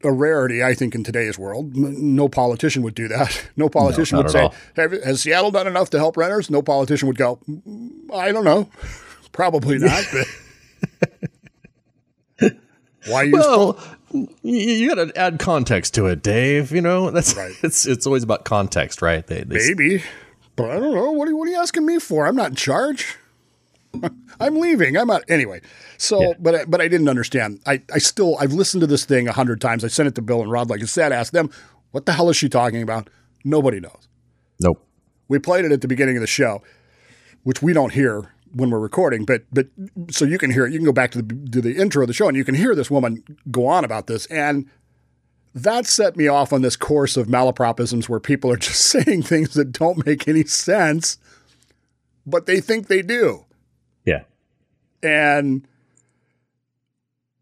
a 0.03 0.11
rarity, 0.11 0.63
I 0.63 0.73
think, 0.73 0.95
in 0.95 1.03
today's 1.03 1.37
world. 1.37 1.75
No 1.75 2.29
politician 2.29 2.83
would 2.83 2.95
do 2.95 3.07
that. 3.09 3.47
No 3.57 3.67
politician 3.69 4.15
not 4.17 4.25
would 4.25 4.31
say. 4.31 4.49
Have, 4.77 4.91
"Has 5.03 5.21
Seattle 5.21 5.51
done 5.51 5.67
enough 5.67 5.89
to 5.89 5.97
help 5.97 6.15
renters?" 6.15 6.49
No 6.49 6.61
politician 6.61 7.07
would 7.09 7.17
go, 7.17 7.39
"Mm, 7.49 8.13
"I 8.13 8.31
don't 8.31 8.45
know, 8.45 8.69
probably 9.33 9.77
not." 9.79 10.03
But 12.39 12.51
why 13.07 13.23
use 13.23 13.33
Well, 13.33 13.77
you, 14.13 14.57
you 14.57 14.95
got 14.95 15.05
to 15.05 15.17
add 15.17 15.39
context 15.39 15.93
to 15.95 16.05
it, 16.07 16.23
Dave. 16.23 16.71
You 16.71 16.81
know 16.81 17.11
that's 17.11 17.35
Right. 17.35 17.53
it's 17.61 17.85
it's 17.85 18.05
always 18.07 18.23
about 18.23 18.45
context, 18.45 19.01
right? 19.01 19.25
They, 19.27 19.43
they 19.43 19.57
Maybe, 19.57 20.03
but 20.55 20.71
I 20.71 20.79
don't 20.79 20.93
know. 20.95 21.11
What 21.11 21.27
are, 21.27 21.35
what 21.35 21.47
are 21.47 21.51
you 21.51 21.57
asking 21.57 21.85
me 21.85 21.99
for? 21.99 22.25
I'm 22.25 22.35
not 22.35 22.49
in 22.51 22.55
charge. 22.55 23.17
I'm 24.39 24.57
leaving. 24.57 24.97
I'm 24.97 25.09
out 25.09 25.23
anyway. 25.27 25.61
So, 25.97 26.21
Yeah. 26.21 26.33
but 26.39 26.55
I, 26.55 26.65
but 26.65 26.81
I 26.81 26.87
didn't 26.87 27.09
understand. 27.09 27.59
I, 27.65 27.81
I 27.93 27.97
still 27.97 28.37
I've 28.39 28.53
listened 28.53 28.81
to 28.81 28.87
this 28.87 29.05
thing 29.05 29.27
a 29.27 29.31
hundred 29.31 29.61
times. 29.61 29.83
I 29.83 29.87
sent 29.87 30.07
it 30.07 30.15
to 30.15 30.21
Bill 30.21 30.41
and 30.41 30.51
Rod. 30.51 30.69
Like 30.69 30.81
I 30.81 30.85
said, 30.85 31.11
asked 31.11 31.31
them, 31.33 31.49
what 31.91 32.05
the 32.05 32.13
hell 32.13 32.29
is 32.29 32.37
she 32.37 32.49
talking 32.49 32.81
about? 32.81 33.09
Nobody 33.43 33.79
knows. 33.79 34.07
Nope. 34.59 34.85
We 35.27 35.39
played 35.39 35.65
it 35.65 35.71
at 35.71 35.81
the 35.81 35.87
beginning 35.87 36.17
of 36.17 36.21
the 36.21 36.27
show, 36.27 36.61
which 37.43 37.61
we 37.61 37.73
don't 37.73 37.93
hear 37.93 38.31
when 38.51 38.69
we're 38.69 38.79
recording, 38.79 39.25
but 39.25 39.43
but 39.51 39.67
so 40.09 40.25
you 40.25 40.37
can 40.37 40.51
hear 40.51 40.65
it. 40.65 40.71
You 40.73 40.79
can 40.79 40.85
go 40.85 40.91
back 40.91 41.11
to 41.11 41.21
the 41.21 41.49
to 41.51 41.61
the 41.61 41.75
intro 41.77 42.03
of 42.03 42.07
the 42.07 42.13
show 42.13 42.27
and 42.27 42.35
you 42.37 42.43
can 42.45 42.55
hear 42.55 42.75
this 42.75 42.91
woman 42.91 43.23
go 43.51 43.67
on 43.67 43.83
about 43.85 44.07
this 44.07 44.25
and. 44.27 44.67
That 45.55 45.87
set 45.87 46.15
me 46.15 46.27
off 46.27 46.53
on 46.53 46.61
this 46.61 46.75
course 46.75 47.17
of 47.17 47.25
malapropisms 47.27 48.07
where 48.07 48.19
people 48.19 48.51
are 48.51 48.55
just 48.55 48.85
saying 48.85 49.23
things 49.23 49.55
that 49.55 49.71
don't 49.71 50.05
make 50.05 50.27
any 50.27 50.43
sense, 50.45 51.17
but 52.23 52.45
they 52.45 52.61
think 52.61 52.85
they 52.87 53.01
do. 53.01 53.45
And 55.03 55.65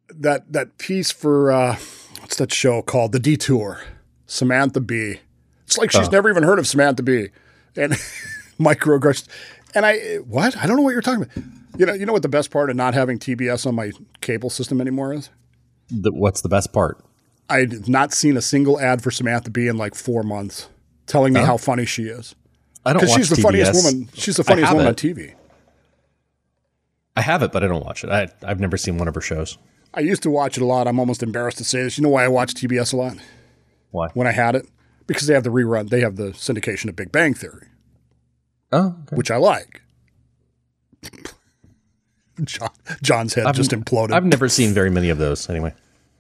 that 0.10 0.52
that 0.52 0.78
piece 0.78 1.12
for 1.12 1.52
uh, 1.52 1.78
what's 2.22 2.38
that 2.38 2.54
show 2.54 2.82
called? 2.82 3.12
The 3.12 3.20
Detour. 3.20 3.82
Samantha 4.26 4.80
Bee. 4.82 5.20
It's 5.66 5.78
like 5.78 5.92
she's 5.92 6.08
Oh. 6.08 6.12
never 6.12 6.30
even 6.30 6.44
heard 6.44 6.60
of 6.60 6.68
Samantha 6.68 7.04
Bee 7.04 7.30
and 7.76 7.94
microaggressions. 8.60 9.28
And 9.74 9.86
I 9.86 10.16
what? 10.18 10.58
I 10.58 10.66
don't 10.68 10.76
know 10.78 10.84
what 10.84 10.92
you're 10.92 11.02
talking 11.02 11.24
about. 11.24 11.38
You 11.78 11.86
know, 11.86 11.94
you 11.94 12.06
know 12.06 12.14
what 12.14 12.24
the 12.24 12.30
best 12.30 12.50
part 12.52 12.70
of 12.70 12.76
not 12.76 12.94
having 12.94 13.20
TBS 13.20 13.66
on 13.68 13.76
my 13.76 13.92
cable 14.22 14.50
system 14.50 14.82
anymore 14.82 15.14
is? 15.14 15.30
The, 15.90 16.12
what's 16.12 16.42
the 16.42 16.50
best 16.50 16.74
part? 16.74 17.04
I've 17.50 17.88
not 17.88 18.14
seen 18.14 18.36
a 18.36 18.42
single 18.42 18.80
ad 18.80 19.02
for 19.02 19.12
Samantha 19.12 19.50
Bee 19.52 19.68
in 19.68 19.78
like 19.78 19.94
four 19.96 20.24
months, 20.24 20.68
telling 21.06 21.34
me 21.34 21.42
Oh. 21.42 21.46
how 21.46 21.58
funny 21.58 21.86
she 21.86 22.04
is. 22.04 22.36
I 22.86 22.94
don't 22.94 23.02
Because 23.02 23.16
she's 23.16 23.30
the 23.30 23.36
TBS. 23.36 23.42
funniest 23.44 23.74
woman. 23.86 24.10
She's 24.14 24.38
the 24.38 24.44
funniest 24.44 24.72
woman 24.74 24.88
on. 24.88 24.96
TV. 24.96 25.34
I 27.18 27.22
have 27.22 27.42
it, 27.42 27.52
but 27.52 27.64
I 27.64 27.68
don't 27.68 27.84
watch 27.84 28.04
it. 28.04 28.10
I, 28.10 28.28
I've 28.44 28.60
never 28.60 28.78
seen 28.78 28.98
one 28.98 29.08
of 29.08 29.16
her 29.16 29.22
shows. 29.22 29.58
I 29.94 30.02
used 30.02 30.22
to 30.24 30.30
watch 30.30 30.56
it 30.58 30.62
a 30.62 30.66
lot. 30.66 30.88
I'm 30.88 31.00
almost 31.00 31.24
embarrassed 31.24 31.58
to 31.58 31.64
say 31.64 31.82
this. 31.82 31.98
You 31.98 32.04
know 32.04 32.10
why 32.10 32.24
I 32.24 32.28
watch 32.28 32.54
TBS 32.54 32.94
a 32.94 32.98
lot? 32.98 33.18
Why? 33.92 34.10
When 34.14 34.28
I 34.28 34.32
had 34.32 34.54
it? 34.56 34.68
Because 35.08 35.26
they 35.28 35.34
have 35.34 35.44
the 35.44 35.50
rerun. 35.50 35.90
They 35.90 36.02
have 36.02 36.16
the 36.18 36.30
syndication 36.30 36.90
of 36.90 36.96
Big 36.96 37.12
Bang 37.12 37.34
Theory, 37.34 37.68
Oh, 38.72 38.96
which 39.12 39.32
I 39.32 39.38
like. 39.38 39.82
John, 42.44 42.70
John's 43.02 43.34
head 43.34 43.52
just 43.56 43.72
imploded. 43.72 44.12
I've 44.12 44.26
never 44.26 44.48
seen 44.48 44.74
very 44.74 44.92
many 44.92 45.10
of 45.10 45.18
those. 45.18 45.50
Anyway, 45.50 45.74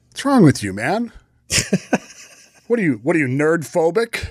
What's 0.09 0.25
wrong 0.25 0.43
with 0.43 0.63
you, 0.63 0.73
man? 0.73 1.11
what 2.67 2.79
are 2.79 2.83
you? 2.83 2.99
What 3.03 3.15
are 3.15 3.19
you 3.19 3.27
nerd 3.27 3.59
phobic? 3.59 4.29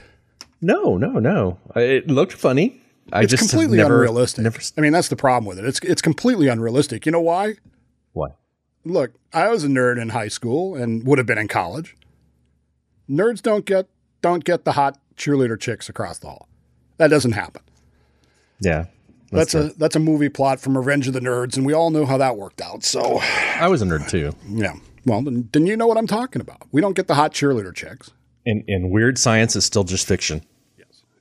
no, 0.61 0.97
no, 0.97 1.21
no. 1.21 1.59
It 1.77 2.09
looked 2.09 2.33
funny. 2.33 2.81
I 3.13 3.23
it's 3.23 3.31
just 3.31 3.49
completely 3.49 3.79
never, 3.79 3.95
unrealistic. 3.95 4.43
Never, 4.43 4.59
I 4.77 4.81
mean, 4.81 4.93
that's 4.93 5.09
the 5.09 5.17
problem 5.17 5.45
with 5.47 5.59
it. 5.59 5.65
It's 5.65 5.79
it's 5.81 6.03
completely 6.03 6.49
unrealistic. 6.49 7.07
You 7.07 7.13
know 7.13 7.21
why? 7.21 7.55
why? 8.13 8.31
Look, 8.85 9.13
I 9.33 9.49
was 9.49 9.65
a 9.65 9.69
nerd 9.69 10.01
in 10.01 10.11
high 10.11 10.29
school 10.29 10.75
and 10.75 11.05
would 11.07 11.19
have 11.19 11.27
been 11.27 11.39
in 11.39 11.49
college. 11.49 11.97
Nerds 13.09 13.43
don't 13.43 13.65
get 13.65 13.89
don't 14.23 14.45
get 14.45 14.65
the 14.65 14.73
hot 14.73 14.99
cheerleader 15.17 15.59
chicks 15.59 15.89
across 15.89 16.19
the 16.19 16.29
hall. 16.29 16.49
That 16.99 17.09
doesn't 17.09 17.33
happen. 17.33 17.63
Yeah, 18.61 18.87
That's, 19.31 19.51
true. 19.51 19.67
a 19.67 19.73
that's 19.75 19.97
a 19.97 20.01
movie 20.01 20.31
plot 20.31 20.61
from 20.61 20.77
Revenge 20.79 21.07
of 21.09 21.13
the 21.13 21.21
Nerds, 21.21 21.57
and 21.57 21.67
we 21.67 21.75
all 21.75 21.91
know 21.91 22.07
how 22.07 22.17
that 22.17 22.37
worked 22.39 22.63
out. 22.63 22.85
So 22.85 23.21
I 23.21 23.69
was 23.69 23.83
a 23.83 23.85
nerd 23.85 24.09
too. 24.09 24.33
yeah, 24.49 24.77
well 25.05 25.21
then, 25.23 25.49
then 25.53 25.67
you 25.67 25.77
know 25.77 25.87
what 25.87 25.99
I'm 25.99 26.07
talking 26.07 26.41
about. 26.41 26.63
We 26.73 26.81
don't 26.81 26.97
get 26.97 27.07
the 27.07 27.15
hot 27.15 27.33
cheerleader 27.35 27.75
chicks. 27.75 28.11
And, 28.47 28.65
and 28.69 28.91
weird 28.91 29.19
science 29.19 29.57
is 29.57 29.65
still 29.65 29.85
just 29.85 30.07
fiction. 30.07 30.43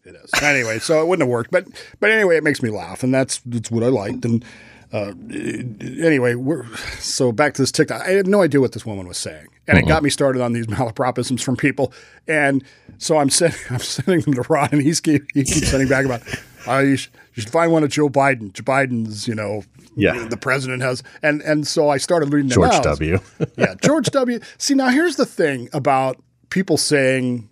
It 0.05 0.15
is 0.15 0.43
anyway, 0.43 0.79
so 0.79 1.01
it 1.01 1.07
wouldn't 1.07 1.25
have 1.27 1.31
worked. 1.31 1.51
But 1.51 1.67
but 1.99 2.11
anyway, 2.11 2.37
it 2.37 2.43
makes 2.43 2.61
me 2.61 2.69
laugh, 2.69 3.03
and 3.03 3.13
that's 3.13 3.39
that's 3.45 3.71
what 3.71 3.83
I 3.83 3.87
liked. 3.87 4.23
And 4.25 4.45
uh, 4.93 5.13
anyway, 5.29 6.35
we're 6.35 6.65
so 6.99 7.31
back 7.31 7.53
to 7.55 7.61
this 7.61 7.71
TikTok. 7.71 8.01
I 8.01 8.11
had 8.11 8.27
no 8.27 8.41
idea 8.43 8.61
what 8.61 8.71
this 8.73 8.85
woman 8.85 9.07
was 9.07 9.17
saying, 9.17 9.47
and 9.67 9.77
it 9.77 9.87
got 9.87 10.03
me 10.03 10.09
started 10.09 10.41
on 10.41 10.53
these 10.53 10.67
malapropisms 10.67 11.41
from 11.43 11.57
people. 11.57 11.91
And 12.27 12.63
so 12.97 13.17
I'm 13.17 13.29
sending 13.29 13.59
I'm 13.71 13.79
sending 13.79 14.21
them 14.21 14.35
to 14.35 14.43
Ron, 14.47 14.69
and 14.73 14.81
he's 14.81 14.99
keep, 15.01 15.23
he 15.33 15.43
keeps 15.43 15.69
sending 15.69 15.89
back 15.89 16.05
about. 16.05 16.21
Uh, 16.67 16.79
you, 16.83 16.97
should, 16.97 17.11
you 17.33 17.41
should 17.41 17.51
find 17.51 17.71
one 17.71 17.83
of 17.83 17.89
Joe 17.89 18.09
Biden. 18.09 18.53
Joe 18.53 18.63
Biden's, 18.63 19.27
you 19.27 19.35
know, 19.35 19.63
Yeah. 19.95 20.27
the 20.27 20.37
president 20.37 20.83
has, 20.83 21.01
and 21.23 21.41
and 21.41 21.65
so 21.67 21.89
I 21.89 21.97
started 21.97 22.31
reading 22.31 22.49
them 22.49 22.55
George 22.55 22.73
out. 22.73 22.83
W. 22.83 23.19
yeah, 23.57 23.73
George 23.81 24.11
W. 24.11 24.39
See, 24.59 24.75
now 24.75 24.89
here's 24.89 25.15
the 25.15 25.25
thing 25.25 25.67
about 25.73 26.21
people 26.51 26.77
saying 26.77 27.49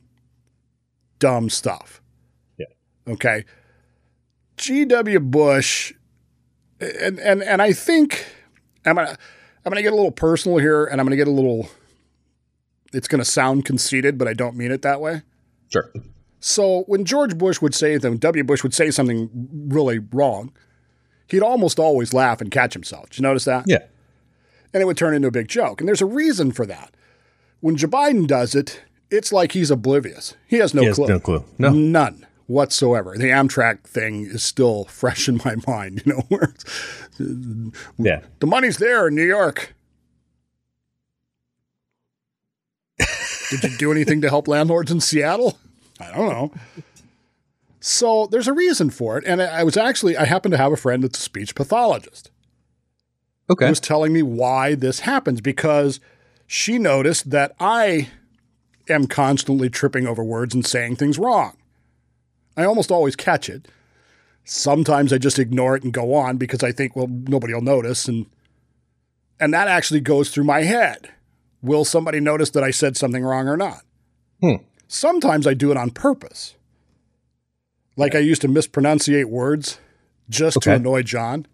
dumb 1.19 1.49
stuff. 1.49 1.99
Okay. 3.07 3.45
G.W. 4.57 5.19
Bush, 5.19 5.93
and 6.79 7.19
and 7.19 7.41
and 7.43 7.61
I 7.61 7.73
think 7.73 8.25
I'm 8.85 8.95
gonna 8.95 9.17
I'm 9.65 9.71
gonna 9.71 9.81
get 9.81 9.93
a 9.93 9.95
little 9.95 10.11
personal 10.11 10.57
here, 10.59 10.85
and 10.85 10.99
I'm 11.01 11.05
gonna 11.05 11.15
get 11.15 11.27
a 11.27 11.31
little. 11.31 11.69
It's 12.93 13.07
gonna 13.07 13.25
sound 13.25 13.65
conceited, 13.65 14.17
but 14.17 14.27
I 14.27 14.33
don't 14.33 14.55
mean 14.55 14.71
it 14.71 14.83
that 14.83 15.01
way. 15.01 15.23
Sure. 15.71 15.91
So 16.39 16.83
when 16.87 17.03
George 17.05 17.37
Bush 17.37 17.61
would 17.61 17.73
say 17.73 17.97
when 17.97 18.17
W. 18.17 18.43
Bush 18.43 18.61
would 18.63 18.73
say 18.73 18.91
something 18.91 19.29
really 19.69 19.99
wrong, 19.99 20.53
he'd 21.27 21.41
almost 21.41 21.79
always 21.79 22.13
laugh 22.13 22.39
and 22.41 22.51
catch 22.51 22.73
himself. 22.73 23.09
Did 23.09 23.19
you 23.19 23.23
notice 23.23 23.45
that? 23.45 23.63
Yeah. 23.67 23.79
and 24.73 24.81
it 24.81 24.85
would 24.85 24.97
turn 24.97 25.15
into 25.15 25.27
a 25.29 25.31
big 25.31 25.47
joke. 25.47 25.81
And 25.81 25.87
there's 25.87 26.01
a 26.01 26.05
reason 26.05 26.51
for 26.51 26.65
that. 26.67 26.93
When 27.61 27.75
Joe 27.77 27.87
Biden 27.87 28.27
does 28.27 28.55
it, 28.55 28.81
it's 29.09 29.31
like 29.31 29.53
he's 29.53 29.71
oblivious. 29.71 30.35
He 30.47 30.57
has 30.57 30.73
no 30.73 30.81
He 30.81 30.87
has 30.87 30.95
clue. 30.97 31.07
no 31.07 31.19
clue. 31.19 31.45
No. 31.57 31.69
None 31.71 32.27
whatsoever. 32.47 33.17
The 33.17 33.29
Amtrak 33.29 33.83
thing 33.83 34.25
is 34.25 34.43
still 34.43 34.85
fresh 34.89 35.27
in 35.29 35.39
my 35.45 35.55
mind, 35.67 36.03
you 36.05 36.13
know, 36.13 36.21
where 36.29 36.43
it's- 36.55 36.65
uh, 37.19 37.71
Yeah. 37.97 38.21
the 38.39 38.47
money's 38.47 38.77
there 38.77 39.07
in 39.07 39.15
New 39.15 39.25
York. 39.25 39.73
Did 43.49 43.63
you 43.63 43.77
do 43.77 43.91
anything 43.91 44.21
to 44.21 44.29
help 44.29 44.47
landlords 44.47 44.91
in 44.91 44.99
Seattle? 44.99 45.59
I 45.99 46.11
don't 46.11 46.29
know. 46.29 46.51
So 47.79 48.27
there's 48.27 48.47
a 48.47 48.53
reason 48.53 48.89
for 48.89 49.17
it. 49.17 49.23
And 49.27 49.41
I 49.41 49.59
I 49.59 49.63
was 49.63 49.77
actually, 49.77 50.17
I 50.17 50.25
happen 50.25 50.49
to 50.51 50.57
have 50.57 50.71
a 50.71 50.77
friend 50.77 51.03
that's 51.03 51.19
a 51.19 51.21
speech 51.21 51.53
pathologist 51.53 52.31
Okay. 53.49 53.65
who 53.65 53.69
was 53.71 53.79
telling 53.79 54.11
me 54.13 54.23
why 54.23 54.73
this 54.73 55.01
happens 55.01 55.39
because 55.41 55.99
she 56.47 56.79
noticed 56.79 57.29
that 57.29 57.53
I 57.59 58.09
am 58.89 59.05
constantly 59.05 59.69
tripping 59.69 60.07
over 60.07 60.23
words 60.23 60.55
and 60.55 60.65
saying 60.65 60.95
things 60.95 61.19
wrong. 61.19 61.55
I 62.57 62.65
almost 62.65 62.91
always 62.91 63.15
catch 63.15 63.49
it. 63.49 63.67
Sometimes 64.45 65.13
I 65.13 65.17
just 65.17 65.39
ignore 65.39 65.75
it 65.75 65.83
and 65.83 65.93
go 65.93 66.13
on 66.13 66.37
because 66.37 66.63
I 66.63 66.71
think, 66.71 66.95
well, 66.95 67.07
nobody 67.07 67.53
will 67.53 67.61
notice. 67.61 68.07
And 68.07 68.25
and 69.39 69.53
that 69.53 69.67
actually 69.67 69.99
goes 70.01 70.29
through 70.29 70.43
my 70.43 70.61
head. 70.63 71.09
Will 71.61 71.85
somebody 71.85 72.19
notice 72.19 72.49
that 72.51 72.63
I 72.63 72.71
said 72.71 72.97
something 72.97 73.23
wrong 73.23 73.47
or 73.47 73.55
not? 73.57 73.83
Hmm. 74.41 74.55
Sometimes 74.87 75.47
I 75.47 75.53
do 75.53 75.71
it 75.71 75.77
on 75.77 75.89
purpose. 75.91 76.55
Like 77.95 78.15
I 78.15 78.19
used 78.19 78.41
to 78.41 78.47
mispronunciate 78.47 79.25
words 79.25 79.79
just 80.29 80.61
to 80.61 80.73
annoy 80.73 81.03
John. 81.03 81.45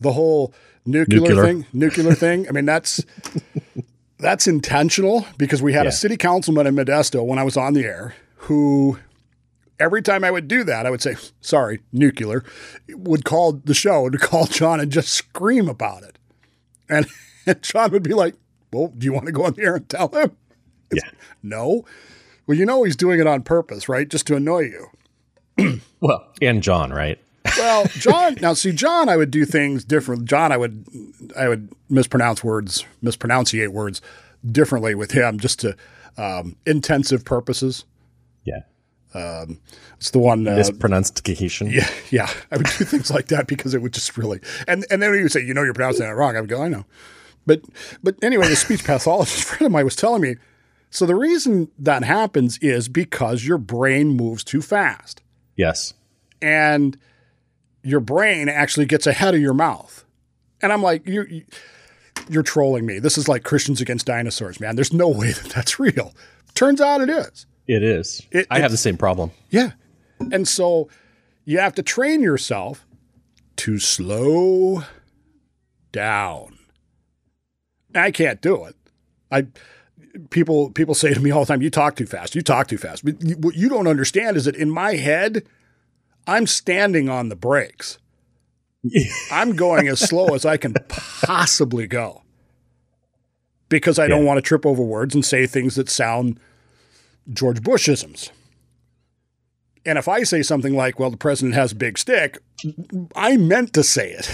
The 0.00 0.12
whole 0.12 0.54
nuclear, 0.84 1.20
Nuclear. 1.20 1.44
thing, 1.44 1.66
nuclear 1.72 2.14
thing. 2.14 2.48
I 2.48 2.52
mean, 2.52 2.64
that's 2.66 3.04
that's 4.18 4.46
intentional 4.46 5.26
because 5.38 5.62
we 5.62 5.72
had 5.72 5.84
Yeah. 5.84 5.88
a 5.90 5.92
city 5.92 6.16
councilman 6.16 6.66
in 6.66 6.74
Modesto 6.74 7.24
when 7.24 7.38
I 7.38 7.42
was 7.44 7.56
on 7.56 7.72
the 7.74 7.84
air 7.84 8.14
who 8.36 8.98
every 9.80 10.02
time 10.02 10.22
I 10.22 10.30
would 10.30 10.46
do 10.46 10.62
that, 10.64 10.86
I 10.86 10.90
would 10.90 11.02
say, 11.02 11.16
sorry, 11.40 11.80
nuclear, 11.92 12.44
would 12.90 13.24
call 13.24 13.52
the 13.52 13.74
show 13.74 14.06
and 14.06 14.20
call 14.20 14.46
John 14.46 14.78
and 14.78 14.92
just 14.92 15.08
scream 15.08 15.68
about 15.68 16.02
it. 16.04 16.18
And, 16.88 17.06
and 17.46 17.62
John 17.62 17.90
would 17.92 18.02
be 18.02 18.14
like, 18.14 18.34
well, 18.72 18.92
do 18.96 19.04
you 19.04 19.12
want 19.12 19.26
to 19.26 19.32
go 19.32 19.44
on 19.44 19.54
the 19.54 19.62
air 19.62 19.76
and 19.76 19.88
tell 19.88 20.08
him? 20.08 20.36
Yeah. 20.92 21.10
No. 21.42 21.84
Well, 22.46 22.56
you 22.56 22.66
know 22.66 22.84
he's 22.84 22.96
doing 22.96 23.20
it 23.20 23.26
on 23.26 23.42
purpose, 23.42 23.88
right? 23.88 24.08
Just 24.08 24.26
to 24.28 24.36
annoy 24.36 24.70
you. 24.70 25.80
Well, 26.02 26.32
and 26.40 26.62
John, 26.62 26.94
right? 26.94 27.18
Well, 27.58 27.84
John. 27.88 28.36
now, 28.40 28.54
see, 28.54 28.72
John, 28.72 29.10
I 29.10 29.18
would 29.18 29.30
do 29.30 29.44
things 29.44 29.84
different. 29.84 30.24
John, 30.24 30.50
I 30.50 30.56
would, 30.56 30.86
I 31.36 31.46
would 31.46 31.70
mispronounce 31.90 32.42
words, 32.42 32.86
mispronunciate 33.02 33.68
words 33.68 34.00
differently 34.50 34.94
with 34.94 35.10
him, 35.10 35.38
just 35.38 35.60
to 35.60 35.76
um, 36.16 36.56
intensive 36.64 37.26
purposes. 37.26 37.84
Yeah. 38.44 38.60
It's 39.14 40.10
the 40.10 40.18
one. 40.18 40.46
Uh, 40.46 40.56
Mispronunciation. 40.56 41.70
yeah, 41.70 41.88
yeah. 42.10 42.30
I 42.50 42.56
would 42.56 42.66
do 42.66 42.84
things 42.84 43.10
like 43.10 43.26
that 43.28 43.46
because 43.46 43.74
it 43.74 43.82
would 43.82 43.92
just 43.92 44.16
really. 44.16 44.40
And 44.68 44.84
and 44.90 45.02
then 45.02 45.14
he 45.14 45.22
would 45.22 45.32
say, 45.32 45.44
"You 45.44 45.54
know, 45.54 45.62
you're 45.62 45.74
pronouncing 45.74 46.06
that 46.06 46.14
wrong." 46.14 46.36
I 46.36 46.40
would 46.40 46.50
go, 46.50 46.62
"I 46.62 46.68
know," 46.68 46.84
but 47.46 47.60
but 48.02 48.16
anyway, 48.22 48.48
the 48.48 48.56
speech 48.56 48.84
pathologist 48.84 49.44
friend 49.48 49.66
of 49.66 49.72
mine 49.72 49.84
was 49.84 49.96
telling 49.96 50.22
me. 50.22 50.36
So 50.92 51.06
the 51.06 51.14
reason 51.14 51.68
that 51.78 52.02
happens 52.02 52.58
is 52.58 52.88
because 52.88 53.44
your 53.44 53.58
brain 53.58 54.08
moves 54.16 54.42
too 54.42 54.60
fast. 54.62 55.22
Yes. 55.56 55.94
and 56.42 56.96
your 57.82 58.00
brain 58.00 58.48
actually 58.48 58.86
gets 58.86 59.06
ahead 59.06 59.34
of 59.34 59.40
your 59.40 59.54
mouth. 59.54 60.04
And 60.60 60.72
I'm 60.72 60.82
like, 60.82 61.06
you, 61.08 61.22
you- 61.24 61.44
you're 62.28 62.42
trolling 62.42 62.84
me. 62.86 62.98
This 62.98 63.16
is 63.16 63.26
like 63.28 63.42
Christians 63.44 63.80
against 63.80 64.04
dinosaurs, 64.06 64.60
man. 64.60 64.74
There's 64.76 64.92
no 64.92 65.08
way 65.08 65.32
that 65.32 65.50
that's 65.54 65.78
real. 65.80 66.12
Turns 66.54 66.80
out 66.80 67.00
it 67.00 67.08
is. 67.08 67.46
It 67.70 67.84
is. 67.84 68.26
It- 68.32 68.48
I 68.50 68.58
have 68.58 68.72
the 68.72 68.76
same 68.76 68.96
problem. 68.96 69.30
Yeah. 69.48 69.72
And 70.32 70.48
so 70.48 70.88
you 71.44 71.58
have 71.58 71.72
to 71.76 71.84
train 71.84 72.20
yourself 72.20 72.84
to 73.58 73.78
slow 73.78 74.82
down. 75.92 76.58
I 77.94 78.10
can't 78.10 78.40
do 78.42 78.64
it. 78.64 78.74
I 79.30 79.46
people 80.30 80.70
people 80.70 80.94
say 80.96 81.14
to 81.14 81.20
me 81.20 81.30
all 81.30 81.44
the 81.44 81.46
time, 81.46 81.62
"You 81.62 81.70
talk 81.70 81.94
too 81.94 82.06
fast. 82.06 82.34
You 82.34 82.42
talk 82.42 82.66
too 82.66 82.76
fast." 82.76 83.04
But 83.04 83.22
you, 83.22 83.36
what 83.36 83.54
you 83.54 83.68
don't 83.68 83.86
understand 83.86 84.36
is 84.36 84.46
that 84.46 84.56
in 84.56 84.68
my 84.70 84.94
head, 84.96 85.44
I'm 86.26 86.48
standing 86.48 87.08
on 87.08 87.28
the 87.28 87.36
brakes. 87.36 87.98
I'm 89.30 89.54
going 89.54 89.86
as 89.86 90.00
slow 90.00 90.34
as 90.34 90.44
I 90.44 90.56
can 90.56 90.74
possibly 90.88 91.86
go 91.86 92.22
because 93.68 94.00
I 94.00 94.08
don't 94.08 94.24
want 94.24 94.38
to 94.38 94.42
trip 94.42 94.66
over 94.66 94.82
words 94.82 95.14
and 95.14 95.24
say 95.24 95.46
things 95.46 95.76
that 95.76 95.88
sound 95.88 96.40
George 97.32 97.60
Bushisms. 97.60 98.30
And 99.86 99.98
if 99.98 100.08
I 100.08 100.24
say 100.24 100.42
something 100.42 100.74
like, 100.74 100.98
well, 100.98 101.10
the 101.10 101.16
president 101.16 101.54
has 101.54 101.72
a 101.72 101.76
big 101.76 101.98
stick, 101.98 102.38
I 103.16 103.36
meant 103.36 103.72
to 103.74 103.82
say 103.82 104.10
it. 104.12 104.26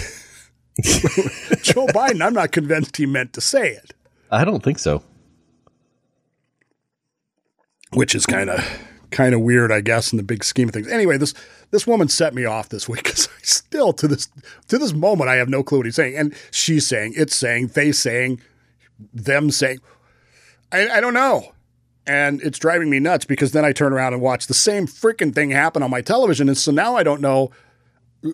Joe 1.63 1.87
Biden, 1.87 2.23
I'm 2.23 2.33
not 2.33 2.51
convinced 2.51 2.97
he 2.97 3.05
meant 3.05 3.33
to 3.33 3.41
say 3.41 3.71
it. 3.71 3.93
I 4.29 4.43
don't 4.43 4.63
think 4.63 4.79
so. 4.79 5.03
Which 7.93 8.13
is 8.13 8.25
kind 8.25 8.49
of 8.49 8.59
kind 9.09 9.33
of 9.33 9.41
weird, 9.41 9.71
I 9.71 9.81
guess, 9.81 10.11
in 10.11 10.17
the 10.17 10.23
big 10.23 10.43
scheme 10.43 10.67
of 10.67 10.73
things. 10.73 10.89
Anyway, 10.89 11.17
this 11.17 11.33
this 11.71 11.87
woman 11.87 12.09
set 12.09 12.33
me 12.33 12.45
off 12.45 12.69
this 12.69 12.89
week 12.89 13.03
because 13.05 13.27
I 13.27 13.41
still 13.43 13.93
to 13.93 14.07
this 14.07 14.29
to 14.67 14.77
this 14.77 14.93
moment 14.93 15.29
I 15.29 15.35
have 15.35 15.49
no 15.49 15.63
clue 15.63 15.79
what 15.79 15.85
he's 15.85 15.95
saying, 15.95 16.17
and 16.17 16.35
she's 16.51 16.85
saying, 16.85 17.13
it's 17.15 17.35
saying, 17.35 17.67
they 17.67 17.91
saying, 17.91 18.41
them 19.13 19.49
saying, 19.49 19.79
I, 20.71 20.89
I 20.89 21.01
don't 21.01 21.13
know, 21.13 21.53
and 22.07 22.41
it's 22.41 22.57
driving 22.57 22.89
me 22.89 22.99
nuts 22.99 23.25
because 23.25 23.51
then 23.51 23.65
I 23.65 23.73
turn 23.73 23.93
around 23.93 24.13
and 24.13 24.21
watch 24.21 24.47
the 24.47 24.53
same 24.53 24.87
freaking 24.87 25.35
thing 25.35 25.51
happen 25.51 25.83
on 25.83 25.91
my 25.91 26.01
television, 26.01 26.47
and 26.47 26.57
so 26.57 26.71
now 26.71 26.95
I 26.95 27.03
don't 27.03 27.21
know 27.21 27.51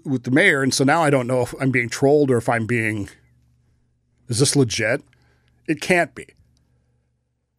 with 0.05 0.23
the 0.23 0.31
mayor, 0.31 0.61
and 0.61 0.73
so 0.73 0.83
now 0.83 1.03
I 1.03 1.09
don't 1.09 1.27
know 1.27 1.41
if 1.41 1.53
I'm 1.59 1.71
being 1.71 1.89
trolled 1.89 2.31
or 2.31 2.37
if 2.37 2.47
I'm 2.47 2.65
being. 2.65 3.09
Is 4.29 4.39
this 4.39 4.55
legit? 4.55 5.01
It 5.67 5.81
can't 5.81 6.15
be. 6.15 6.27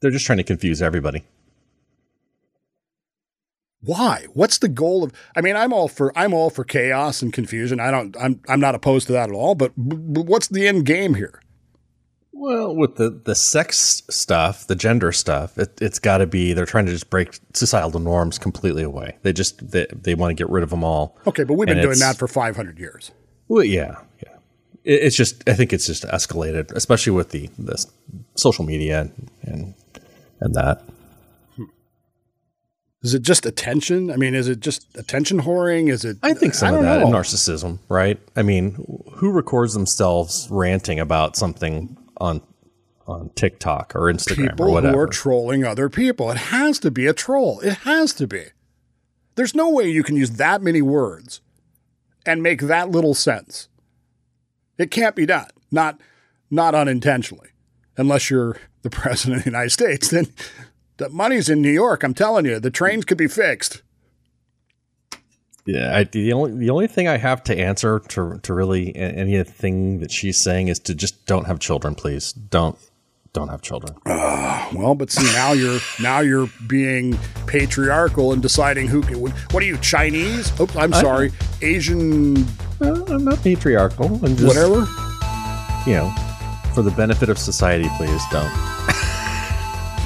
They're 0.00 0.11
just 0.11 0.27
trying 0.27 0.38
to 0.38 0.44
confuse 0.44 0.83
everybody. 0.83 1.24
Why? 3.81 4.27
What's 4.33 4.59
the 4.59 4.68
goal 4.68 5.05
of? 5.05 5.12
I 5.37 5.42
mean, 5.42 5.57
I'm 5.57 5.72
all 5.72 5.88
for 5.88 6.16
I'm 6.18 6.33
all 6.33 6.48
for 6.48 6.64
chaos 6.64 7.20
and 7.20 7.33
confusion. 7.33 7.81
I 7.81 7.90
don't. 7.90 8.16
I'm 8.18 8.40
I'm 8.48 8.61
not 8.61 8.74
opposed 8.74 9.07
to 9.09 9.12
that 9.12 9.29
at 9.29 9.35
all. 9.35 9.55
But, 9.55 9.72
but 9.77 10.24
what's 10.24 10.48
the 10.48 10.66
end 10.66 10.87
game 10.87 11.14
here? 11.14 11.40
Well, 12.37 12.75
with 12.75 12.97
the 12.97 13.11
the 13.11 13.37
sex 13.37 14.03
stuff, 14.11 14.66
the 14.66 14.75
gender 14.75 15.12
stuff, 15.12 15.57
it, 15.57 15.79
has 15.81 16.01
got 16.01 16.18
to 16.18 16.27
be 16.27 16.53
they're 16.53 16.66
trying 16.66 16.87
to 16.87 16.92
just 16.92 17.09
break 17.09 17.38
societal 17.55 18.01
norms 18.01 18.38
completely 18.38 18.83
away. 18.83 19.16
They 19.23 19.33
just 19.33 19.70
they, 19.70 19.87
they 19.92 20.16
want 20.16 20.33
to 20.33 20.35
get 20.35 20.51
rid 20.51 20.64
of 20.64 20.70
them 20.70 20.83
all. 20.83 21.16
Okay, 21.29 21.44
but 21.44 21.55
we've 21.55 21.68
been 21.68 21.81
doing 21.81 22.01
that 22.01 22.16
for 22.16 22.27
500 22.27 22.79
years. 22.79 23.12
Well, 23.47 23.62
yeah, 23.62 24.01
yeah. 24.23 24.33
It, 24.83 25.05
it's 25.05 25.16
just 25.16 25.49
I 25.49 25.55
think 25.55 25.73
it's 25.73 25.87
just 25.87 26.03
escalated, 26.05 26.73
especially 26.73 27.12
with 27.12 27.31
the 27.31 27.51
the 27.57 27.87
social 28.35 28.64
media 28.64 29.03
and 29.03 29.31
and, 29.42 29.75
and 30.40 30.55
that. 30.55 30.83
Is 33.03 33.14
it 33.14 33.23
just 33.23 33.47
attention? 33.47 34.11
I 34.11 34.16
mean, 34.16 34.35
is 34.35 34.49
it 34.49 34.59
just 34.59 34.88
attention 34.97 35.42
whoring? 35.42 35.88
Is 35.88 36.05
it? 36.05 36.16
I 36.23 36.33
think 36.33 36.55
some 36.55 36.75
I 36.75 36.79
of 36.79 36.83
that 36.83 37.01
know. 37.01 37.07
narcissism, 37.07 37.79
right? 37.88 38.18
I 38.35 38.42
mean, 38.42 39.05
who 39.12 39.31
records 39.31 39.75
themselves 39.75 40.49
ranting 40.51 40.99
about 40.99 41.37
something 41.37 41.97
on 42.18 42.42
on 43.07 43.31
TikTok 43.35 43.94
or 43.94 44.12
Instagram 44.12 44.50
people 44.50 44.68
or 44.68 44.72
whatever? 44.72 44.94
who 44.94 45.00
are 45.03 45.07
trolling 45.07 45.64
other 45.64 45.88
people. 45.90 46.31
It 46.31 46.38
has 46.38 46.79
to 46.81 46.90
be 46.90 47.07
a 47.07 47.12
troll. 47.12 47.61
It 47.61 47.74
has 47.79 48.14
to 48.14 48.27
be. 48.27 48.46
There's 49.35 49.55
no 49.55 49.68
way 49.68 49.90
you 49.90 50.03
can 50.03 50.16
use 50.16 50.33
that 50.33 50.62
many 50.62 50.81
words 50.81 51.40
and 52.24 52.42
make 52.42 52.62
that 52.62 52.90
little 52.90 53.14
sense. 53.14 53.68
It 54.79 54.90
can't 54.90 55.16
be 55.16 55.27
done. 55.27 55.50
Not 55.70 56.00
not 56.50 56.74
unintentionally, 56.74 57.48
unless 57.96 58.31
you're 58.31 58.57
the 58.83 58.90
president 58.90 59.38
of 59.38 59.44
the 59.44 59.50
United 59.50 59.70
States. 59.70 60.09
Then 60.09 60.29
the 60.96 61.09
money's 61.09 61.48
in 61.48 61.61
New 61.61 61.70
York. 61.70 62.03
I'm 62.03 62.14
telling 62.14 62.44
you, 62.46 62.61
the 62.61 62.70
trains 62.70 63.05
could 63.05 63.18
be 63.18 63.29
fixed. 63.29 63.83
Yeah, 65.66 65.96
I, 65.96 66.05
the 66.05 66.33
only 66.33 66.53
the 66.59 66.70
only 66.70 66.87
thing 66.87 67.09
I 67.09 67.16
have 67.16 67.42
to 67.44 67.59
answer 67.59 68.00
to 68.09 68.38
to 68.42 68.55
really 68.55 68.94
anything 68.94 70.00
that 70.00 70.11
she's 70.11 70.38
saying 70.38 70.68
is 70.68 70.79
to 70.81 70.94
just 70.94 71.24
don't 71.24 71.46
have 71.46 71.59
children, 71.59 71.94
please. 71.94 72.33
Don't 72.33 72.79
don't 73.33 73.48
have 73.48 73.62
children. 73.62 73.96
Uh, 74.05 74.68
well, 74.74 74.94
but 74.94 75.11
see 75.11 75.24
now 75.33 75.53
you're 75.53 75.81
now 76.00 76.20
you're 76.20 76.48
being 76.66 77.18
patriarchal 77.46 78.33
and 78.33 78.42
deciding 78.42 78.88
who. 78.88 79.03
Can. 79.03 79.20
What 79.20 79.62
are 79.62 79.66
you 79.66 79.79
Chinese? 79.79 80.53
Oh, 80.61 80.68
I'm 80.77 80.92
sorry, 80.92 81.33
I, 81.62 81.64
Asian. 81.64 82.44
Uh, 82.81 83.05
I'm 83.09 83.24
not 83.24 83.42
patriarchal. 83.42 84.20
I'm 84.24 84.37
just 84.37 84.46
whatever. 84.46 84.87
You 85.87 85.96
know, 85.96 86.14
for 86.74 86.83
the 86.83 86.92
benefit 86.94 87.31
of 87.31 87.38
society, 87.38 87.88
please 87.96 88.22
don't. 88.31 88.53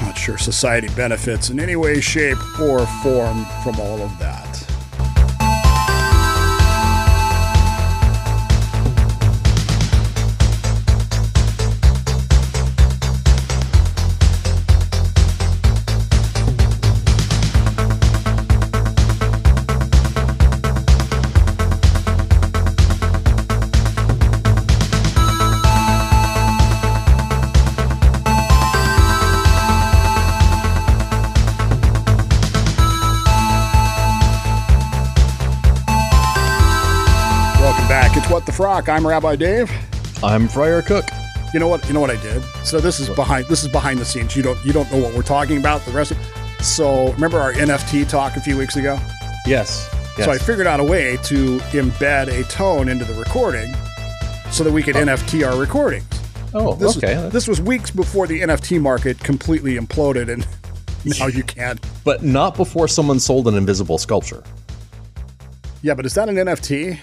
Not 0.01 0.17
sure 0.17 0.37
society 0.37 0.87
benefits 0.95 1.49
in 1.49 1.59
any 1.59 1.75
way, 1.75 1.99
shape, 1.99 2.37
or 2.61 2.85
form 3.03 3.45
from 3.63 3.79
all 3.79 4.01
of 4.01 4.17
that. 4.19 4.48
Frock. 38.59 38.89
I'm 38.89 39.07
Rabbi 39.07 39.37
Dave. 39.37 39.71
I'm 40.21 40.49
Friar 40.49 40.81
Cook. 40.81 41.05
You 41.53 41.61
know 41.61 41.69
what? 41.69 41.87
You 41.87 41.93
know 41.93 42.01
what 42.01 42.09
I 42.09 42.21
did. 42.21 42.43
So 42.65 42.81
this 42.81 42.99
is 42.99 43.07
behind. 43.07 43.45
This 43.45 43.63
is 43.63 43.69
behind 43.69 43.99
the 43.99 44.03
scenes. 44.03 44.35
You 44.35 44.43
don't. 44.43 44.61
You 44.65 44.73
don't 44.73 44.91
know 44.91 44.97
what 44.97 45.13
we're 45.13 45.21
talking 45.21 45.57
about. 45.57 45.79
The 45.85 45.91
rest. 45.91 46.11
Of, 46.11 46.17
so 46.59 47.13
remember 47.13 47.39
our 47.39 47.53
NFT 47.53 48.09
talk 48.09 48.35
a 48.35 48.41
few 48.41 48.57
weeks 48.57 48.75
ago? 48.75 48.99
Yes. 49.45 49.89
yes. 50.17 50.25
So 50.25 50.31
I 50.31 50.37
figured 50.37 50.67
out 50.67 50.81
a 50.81 50.83
way 50.83 51.15
to 51.23 51.59
embed 51.71 52.27
a 52.37 52.43
tone 52.49 52.89
into 52.89 53.05
the 53.05 53.13
recording, 53.13 53.73
so 54.51 54.65
that 54.65 54.73
we 54.73 54.83
could 54.83 54.97
oh. 54.97 55.05
NFT 55.05 55.49
our 55.49 55.57
recordings. 55.57 56.05
Oh, 56.53 56.73
this 56.73 56.97
okay. 56.97 57.15
Was, 57.15 57.31
this 57.31 57.47
was 57.47 57.61
weeks 57.61 57.91
before 57.91 58.27
the 58.27 58.41
NFT 58.41 58.81
market 58.81 59.19
completely 59.19 59.77
imploded, 59.77 60.27
and 60.27 60.45
now 61.17 61.27
you 61.27 61.43
can't. 61.43 61.79
But 62.03 62.23
not 62.23 62.57
before 62.57 62.89
someone 62.89 63.21
sold 63.21 63.47
an 63.47 63.55
invisible 63.55 63.97
sculpture. 63.97 64.43
Yeah, 65.81 65.93
but 65.93 66.05
is 66.05 66.13
that 66.15 66.27
an 66.27 66.35
NFT? 66.35 66.99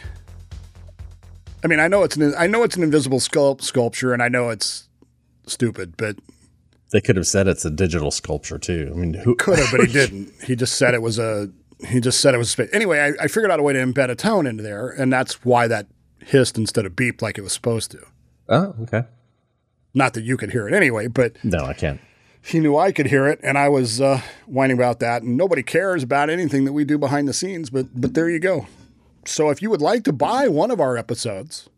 I 1.66 1.68
mean, 1.68 1.80
I 1.80 1.88
know 1.88 2.04
it's 2.04 2.16
an 2.16 2.32
I 2.38 2.46
know 2.46 2.62
it's 2.62 2.76
an 2.76 2.84
invisible 2.84 3.18
sculpt, 3.18 3.62
sculpture, 3.62 4.12
and 4.12 4.22
I 4.22 4.28
know 4.28 4.50
it's 4.50 4.88
stupid, 5.48 5.96
but 5.96 6.16
they 6.92 7.00
could 7.00 7.16
have 7.16 7.26
said 7.26 7.48
it's 7.48 7.64
a 7.64 7.72
digital 7.72 8.12
sculpture 8.12 8.56
too. 8.56 8.92
I 8.94 8.96
mean, 8.96 9.14
who 9.14 9.34
could 9.34 9.58
have, 9.58 9.72
but 9.72 9.80
he 9.80 9.86
didn't. 9.92 10.32
He 10.44 10.54
just 10.54 10.74
said 10.74 10.94
it 10.94 11.02
was 11.02 11.18
a. 11.18 11.50
He 11.88 12.00
just 12.00 12.20
said 12.20 12.34
it 12.36 12.38
was. 12.38 12.56
A 12.56 12.72
anyway, 12.72 13.00
I, 13.00 13.24
I 13.24 13.26
figured 13.26 13.50
out 13.50 13.58
a 13.58 13.64
way 13.64 13.72
to 13.72 13.80
embed 13.80 14.10
a 14.10 14.14
tone 14.14 14.46
into 14.46 14.62
there, 14.62 14.90
and 14.90 15.12
that's 15.12 15.44
why 15.44 15.66
that 15.66 15.88
hissed 16.24 16.56
instead 16.56 16.86
of 16.86 16.92
beeped 16.92 17.20
like 17.20 17.36
it 17.36 17.42
was 17.42 17.52
supposed 17.52 17.90
to. 17.90 18.06
Oh, 18.48 18.76
okay. 18.82 19.02
Not 19.92 20.14
that 20.14 20.22
you 20.22 20.36
could 20.36 20.52
hear 20.52 20.68
it 20.68 20.72
anyway, 20.72 21.08
but 21.08 21.36
no, 21.42 21.64
I 21.64 21.72
can't. 21.72 22.00
He 22.40 22.60
knew 22.60 22.76
I 22.76 22.92
could 22.92 23.06
hear 23.06 23.26
it, 23.26 23.40
and 23.42 23.58
I 23.58 23.68
was 23.70 24.00
uh, 24.00 24.20
whining 24.46 24.76
about 24.76 25.00
that. 25.00 25.22
And 25.22 25.36
nobody 25.36 25.64
cares 25.64 26.04
about 26.04 26.30
anything 26.30 26.64
that 26.64 26.72
we 26.72 26.84
do 26.84 26.96
behind 26.96 27.26
the 27.26 27.32
scenes, 27.32 27.70
but 27.70 28.00
but 28.00 28.14
there 28.14 28.30
you 28.30 28.38
go. 28.38 28.68
So 29.28 29.50
if 29.50 29.62
you 29.62 29.70
would 29.70 29.82
like 29.82 30.04
to 30.04 30.12
buy 30.12 30.48
one 30.48 30.70
of 30.70 30.80
our 30.80 30.96
episodes 30.96 31.68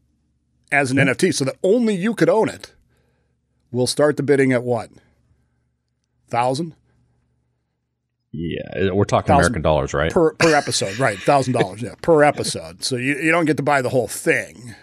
as 0.71 0.91
an 0.91 0.99
NFT 0.99 1.35
so 1.35 1.45
that 1.45 1.57
only 1.63 1.95
you 1.95 2.15
could 2.15 2.29
own 2.29 2.49
it, 2.49 2.75
we'll 3.71 3.87
start 3.87 4.17
the 4.17 4.23
bidding 4.23 4.53
at 4.53 4.63
what? 4.63 4.91
Thousand? 6.29 6.75
Yeah, 8.31 8.91
we're 8.93 9.05
talking 9.05 9.29
thousand 9.29 9.53
American 9.53 9.63
dollars, 9.63 9.95
right? 9.95 10.13
Per 10.13 10.35
per 10.35 10.55
episode, 10.55 10.99
right? 10.99 11.19
Thousand 11.19 11.55
dollars, 11.55 11.81
yeah, 11.81 11.95
per 12.03 12.23
episode. 12.23 12.85
So 12.85 12.97
you, 12.97 13.17
you 13.17 13.31
don't 13.31 13.47
get 13.47 13.57
to 13.57 13.63
buy 13.63 13.81
the 13.81 13.89
whole 13.89 14.09
thing. 14.09 14.75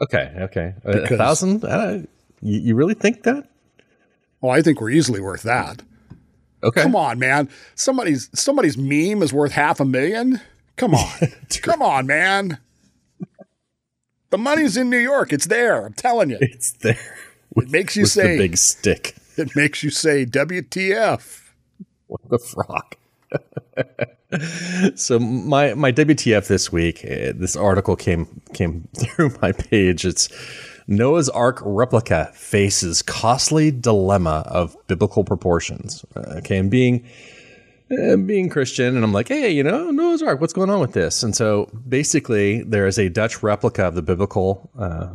Okay, 0.00 0.32
okay, 0.38 0.74
a 0.84 1.06
thousand. 1.06 1.64
Uh, 1.64 2.02
you, 2.40 2.60
you 2.60 2.74
really 2.74 2.94
think 2.94 3.24
that? 3.24 3.50
Well, 4.40 4.52
I 4.52 4.62
think 4.62 4.80
we're 4.80 4.90
easily 4.90 5.20
worth 5.20 5.42
that. 5.42 5.82
Okay, 6.62 6.82
come 6.82 6.96
on, 6.96 7.18
man. 7.18 7.50
Somebody's 7.74 8.30
somebody's 8.34 8.78
meme 8.78 9.22
is 9.22 9.34
worth 9.34 9.52
half 9.52 9.78
a 9.78 9.84
million. 9.84 10.40
Come 10.76 10.94
on. 10.94 11.18
Come 11.62 11.82
on, 11.82 12.06
man. 12.06 12.58
The 14.30 14.38
money's 14.38 14.76
in 14.76 14.90
New 14.90 14.98
York. 14.98 15.32
It's 15.32 15.46
there. 15.46 15.86
I'm 15.86 15.94
telling 15.94 16.30
you. 16.30 16.38
It's 16.40 16.72
there. 16.72 17.16
With, 17.54 17.66
it 17.66 17.72
makes 17.72 17.96
you 17.96 18.06
say 18.06 18.36
big 18.36 18.56
stick. 18.56 19.16
It 19.36 19.54
makes 19.54 19.82
you 19.82 19.90
say 19.90 20.26
WTF. 20.26 21.42
What 22.06 22.20
the 22.28 22.38
frock. 22.38 22.96
so 24.96 25.18
my 25.18 25.74
my 25.74 25.92
WTF 25.92 26.48
this 26.48 26.72
week, 26.72 27.04
uh, 27.04 27.32
this 27.34 27.56
article 27.56 27.96
came 27.96 28.40
came 28.52 28.88
through 28.98 29.36
my 29.40 29.52
page. 29.52 30.04
It's 30.04 30.28
Noah's 30.86 31.28
Ark 31.28 31.60
replica 31.64 32.30
faces 32.34 33.02
costly 33.02 33.70
dilemma 33.70 34.44
of 34.46 34.76
biblical 34.86 35.24
proportions. 35.24 36.04
Uh, 36.14 36.36
okay, 36.38 36.58
and 36.58 36.70
being 36.70 37.04
being 37.88 38.48
Christian, 38.48 38.96
and 38.96 39.04
I'm 39.04 39.12
like, 39.12 39.28
hey, 39.28 39.50
you 39.50 39.62
know, 39.62 39.90
Noah's 39.90 40.22
Ark, 40.22 40.40
what's 40.40 40.52
going 40.52 40.70
on 40.70 40.80
with 40.80 40.92
this? 40.92 41.22
And 41.22 41.36
so 41.36 41.70
basically, 41.88 42.62
there 42.62 42.86
is 42.86 42.98
a 42.98 43.08
Dutch 43.08 43.42
replica 43.42 43.84
of 43.84 43.94
the 43.94 44.02
biblical 44.02 44.70
uh, 44.78 45.14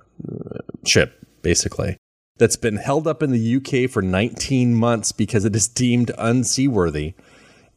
ship, 0.85 1.25
basically, 1.41 1.97
that's 2.37 2.55
been 2.55 2.77
held 2.77 3.07
up 3.07 3.21
in 3.21 3.31
the 3.31 3.55
UK 3.57 3.89
for 3.89 4.01
19 4.01 4.73
months 4.73 5.11
because 5.11 5.45
it 5.45 5.55
is 5.55 5.67
deemed 5.67 6.11
unseaworthy 6.17 7.13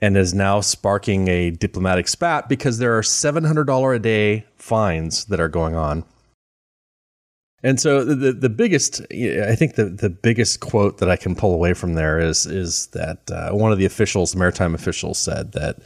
and 0.01 0.17
is 0.17 0.35
now 0.35 0.61
sparking 0.61 1.29
a 1.29 1.51
diplomatic 1.51 2.07
spat 2.09 2.49
because 2.49 2.79
there 2.79 2.97
are 2.97 3.03
$700 3.03 3.97
a 3.97 3.99
day 3.99 4.47
fines 4.57 5.25
that 5.27 5.41
are 5.41 5.49
going 5.49 5.75
on 5.75 6.05
And 7.65 7.81
so 7.81 8.05
the 8.05 8.31
the 8.31 8.51
biggest, 8.51 9.01
I 9.11 9.57
think 9.57 9.77
the 9.77 9.87
the 9.87 10.11
biggest 10.11 10.61
quote 10.61 10.99
that 10.99 11.09
I 11.09 11.17
can 11.17 11.35
pull 11.35 11.55
away 11.55 11.73
from 11.73 11.95
there 11.95 12.21
is 12.21 12.45
is 12.45 12.89
that 12.89 13.31
uh, 13.31 13.53
one 13.53 13.73
of 13.73 13.79
the 13.79 13.87
officials, 13.87 14.37
maritime 14.37 14.75
officials, 14.75 15.19
said 15.19 15.53
that, 15.53 15.79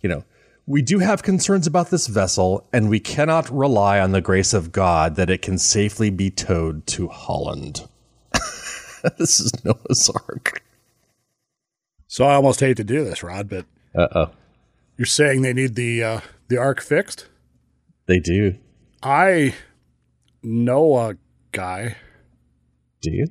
you 0.00 0.08
know, 0.08 0.24
we 0.64 0.80
do 0.80 1.00
have 1.00 1.22
concerns 1.22 1.66
about 1.66 1.90
this 1.90 2.06
vessel, 2.06 2.66
and 2.72 2.88
we 2.88 2.98
cannot 2.98 3.50
rely 3.50 4.00
on 4.00 4.12
the 4.12 4.22
grace 4.22 4.54
of 4.54 4.72
God 4.72 5.16
that 5.16 5.28
it 5.28 5.42
can 5.42 5.58
safely 5.58 6.08
be 6.08 6.30
towed 6.30 6.86
to 6.88 7.08
Holland. 7.08 7.86
this 9.18 9.38
is 9.38 9.52
Noah's 9.66 10.08
Ark. 10.08 10.62
So 12.06 12.24
I 12.24 12.36
almost 12.36 12.60
hate 12.60 12.78
to 12.78 12.84
do 12.84 13.04
this, 13.04 13.22
Rod, 13.22 13.50
but 13.50 13.66
uh 13.94 14.08
oh, 14.14 14.30
you're 14.96 15.04
saying 15.04 15.42
they 15.42 15.52
need 15.52 15.74
the 15.74 16.02
uh, 16.02 16.20
the 16.48 16.56
ark 16.56 16.80
fixed? 16.80 17.28
They 18.06 18.18
do. 18.18 18.56
I 19.02 19.54
a 20.42 21.16
guy. 21.52 21.96
Do 23.00 23.10
you? 23.10 23.26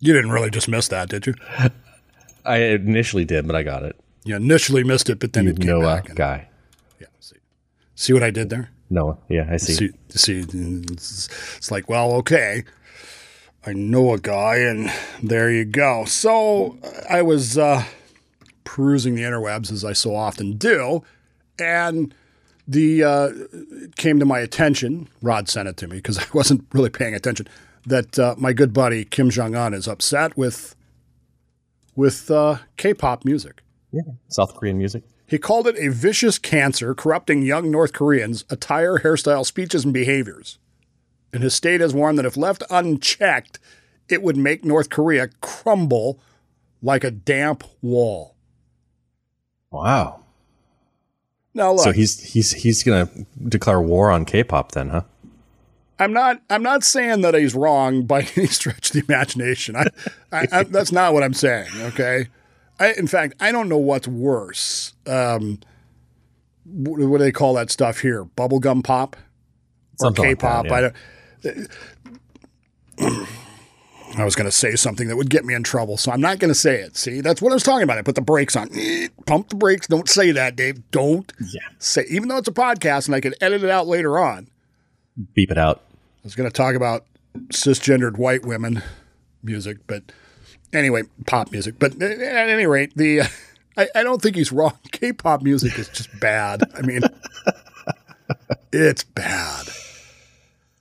you 0.00 0.12
didn't 0.12 0.30
really 0.30 0.50
just 0.50 0.68
miss 0.68 0.88
that, 0.88 1.08
did 1.08 1.26
you? 1.26 1.34
I 2.44 2.56
initially 2.58 3.24
did, 3.24 3.46
but 3.46 3.54
I 3.56 3.62
got 3.62 3.82
it. 3.84 3.96
You 4.24 4.36
initially 4.36 4.84
missed 4.84 5.10
it, 5.10 5.18
but 5.18 5.32
then 5.32 5.44
you 5.44 5.50
it 5.50 5.60
came 5.60 5.68
know 5.68 5.82
back. 5.82 6.14
guy. 6.14 6.48
Yeah. 7.00 7.06
See, 7.20 7.36
see 7.94 8.12
what 8.12 8.22
I 8.22 8.30
did 8.30 8.50
there? 8.50 8.70
Noah. 8.90 9.18
Yeah, 9.28 9.48
I 9.50 9.56
see. 9.56 9.72
See, 9.72 9.90
see 10.10 10.38
it's, 10.40 11.28
it's 11.56 11.70
like, 11.70 11.88
well, 11.88 12.12
okay. 12.14 12.64
I 13.64 13.72
know 13.72 14.12
a 14.12 14.18
guy, 14.18 14.56
and 14.56 14.90
there 15.22 15.50
you 15.50 15.64
go. 15.64 16.04
So 16.04 16.78
I 17.08 17.22
was 17.22 17.56
uh, 17.56 17.84
perusing 18.64 19.14
the 19.14 19.22
interwebs 19.22 19.70
as 19.72 19.84
I 19.84 19.92
so 19.92 20.14
often 20.14 20.56
do, 20.56 21.02
and 21.58 22.14
the 22.66 23.04
uh, 23.04 23.30
it 23.52 23.96
came 23.96 24.18
to 24.18 24.24
my 24.24 24.40
attention. 24.40 25.08
Rod 25.20 25.48
sent 25.48 25.68
it 25.68 25.76
to 25.78 25.88
me 25.88 25.96
because 25.96 26.18
I 26.18 26.26
wasn't 26.32 26.66
really 26.72 26.90
paying 26.90 27.14
attention. 27.14 27.48
That 27.86 28.18
uh, 28.18 28.34
my 28.38 28.52
good 28.52 28.72
buddy 28.72 29.04
Kim 29.04 29.30
Jong 29.30 29.54
Un 29.54 29.74
is 29.74 29.88
upset 29.88 30.36
with 30.36 30.76
with 31.94 32.30
uh, 32.30 32.58
K-pop 32.76 33.24
music. 33.24 33.62
Yeah, 33.90 34.02
South 34.28 34.54
Korean 34.54 34.78
music. 34.78 35.04
He 35.26 35.38
called 35.38 35.66
it 35.66 35.76
a 35.78 35.88
vicious 35.88 36.38
cancer 36.38 36.94
corrupting 36.94 37.42
young 37.42 37.70
North 37.70 37.92
Koreans' 37.92 38.44
attire, 38.50 38.98
hairstyle, 38.98 39.46
speeches, 39.46 39.84
and 39.84 39.92
behaviors. 39.92 40.58
And 41.32 41.42
his 41.42 41.54
state 41.54 41.80
has 41.80 41.94
warned 41.94 42.18
that 42.18 42.26
if 42.26 42.36
left 42.36 42.62
unchecked, 42.68 43.58
it 44.08 44.22
would 44.22 44.36
make 44.36 44.64
North 44.64 44.90
Korea 44.90 45.28
crumble 45.40 46.20
like 46.82 47.04
a 47.04 47.10
damp 47.10 47.64
wall. 47.80 48.36
Wow. 49.72 50.20
Now 51.54 51.72
look, 51.72 51.84
so 51.84 51.92
he's 51.92 52.20
he's 52.32 52.52
he's 52.52 52.82
gonna 52.82 53.08
declare 53.48 53.80
war 53.80 54.10
on 54.10 54.24
K-pop 54.24 54.72
then, 54.72 54.90
huh? 54.90 55.02
I'm 55.98 56.12
not 56.12 56.40
I'm 56.48 56.62
not 56.62 56.84
saying 56.84 57.22
that 57.22 57.34
he's 57.34 57.54
wrong 57.54 58.04
by 58.04 58.20
any 58.36 58.46
stretch 58.46 58.90
of 58.90 58.94
the 58.94 59.04
imagination. 59.12 59.76
I, 59.76 59.86
I, 60.30 60.46
I 60.52 60.62
that's 60.62 60.92
not 60.92 61.12
what 61.14 61.22
I'm 61.22 61.34
saying. 61.34 61.68
Okay. 61.78 62.28
I, 62.80 62.92
in 62.92 63.06
fact, 63.06 63.34
I 63.38 63.52
don't 63.52 63.68
know 63.68 63.78
what's 63.78 64.08
worse. 64.08 64.94
Um, 65.06 65.60
what, 66.64 66.98
what 67.00 67.18
do 67.18 67.24
they 67.24 67.32
call 67.32 67.54
that 67.54 67.70
stuff 67.70 68.00
here? 68.00 68.24
Bubblegum 68.24 68.82
pop 68.82 69.16
or 70.00 70.06
Something 70.06 70.24
K-pop? 70.24 70.66
that, 70.68 70.94
yeah. 71.44 71.50
I 73.00 73.08
don't. 73.08 73.28
I 74.16 74.24
was 74.24 74.34
going 74.34 74.44
to 74.46 74.52
say 74.52 74.74
something 74.76 75.08
that 75.08 75.16
would 75.16 75.30
get 75.30 75.44
me 75.44 75.54
in 75.54 75.62
trouble, 75.62 75.96
so 75.96 76.12
I'm 76.12 76.20
not 76.20 76.38
going 76.38 76.50
to 76.50 76.54
say 76.54 76.80
it. 76.80 76.96
See, 76.96 77.20
that's 77.22 77.40
what 77.40 77.50
I 77.50 77.54
was 77.54 77.62
talking 77.62 77.84
about. 77.84 77.98
I 77.98 78.02
put 78.02 78.14
the 78.14 78.20
brakes 78.20 78.56
on. 78.56 78.68
Pump 79.26 79.48
the 79.48 79.56
brakes. 79.56 79.86
Don't 79.86 80.08
say 80.08 80.32
that, 80.32 80.54
Dave. 80.56 80.82
Don't 80.90 81.32
Yeah. 81.40 81.60
say. 81.78 82.04
Even 82.10 82.28
though 82.28 82.36
it's 82.36 82.48
a 82.48 82.52
podcast 82.52 83.06
and 83.06 83.14
I 83.14 83.20
can 83.20 83.34
edit 83.40 83.64
it 83.64 83.70
out 83.70 83.86
later 83.86 84.18
on. 84.18 84.48
Beep 85.34 85.50
it 85.50 85.58
out. 85.58 85.82
I 85.88 86.24
was 86.24 86.34
going 86.34 86.48
to 86.48 86.52
talk 86.54 86.74
about 86.74 87.06
cisgendered 87.48 88.18
white 88.18 88.44
women 88.44 88.82
music, 89.42 89.78
but 89.86 90.02
anyway, 90.72 91.02
pop 91.26 91.50
music. 91.50 91.76
But 91.78 92.00
at 92.02 92.20
any 92.48 92.66
rate, 92.66 92.92
the 92.96 93.22
I, 93.76 93.88
I 93.94 94.02
don't 94.02 94.20
think 94.20 94.36
he's 94.36 94.52
wrong. 94.52 94.78
K-pop 94.92 95.40
music 95.42 95.78
is 95.78 95.88
just 95.88 96.08
bad. 96.20 96.62
I 96.76 96.82
mean, 96.82 97.00
it's 98.72 99.04
bad. 99.04 99.66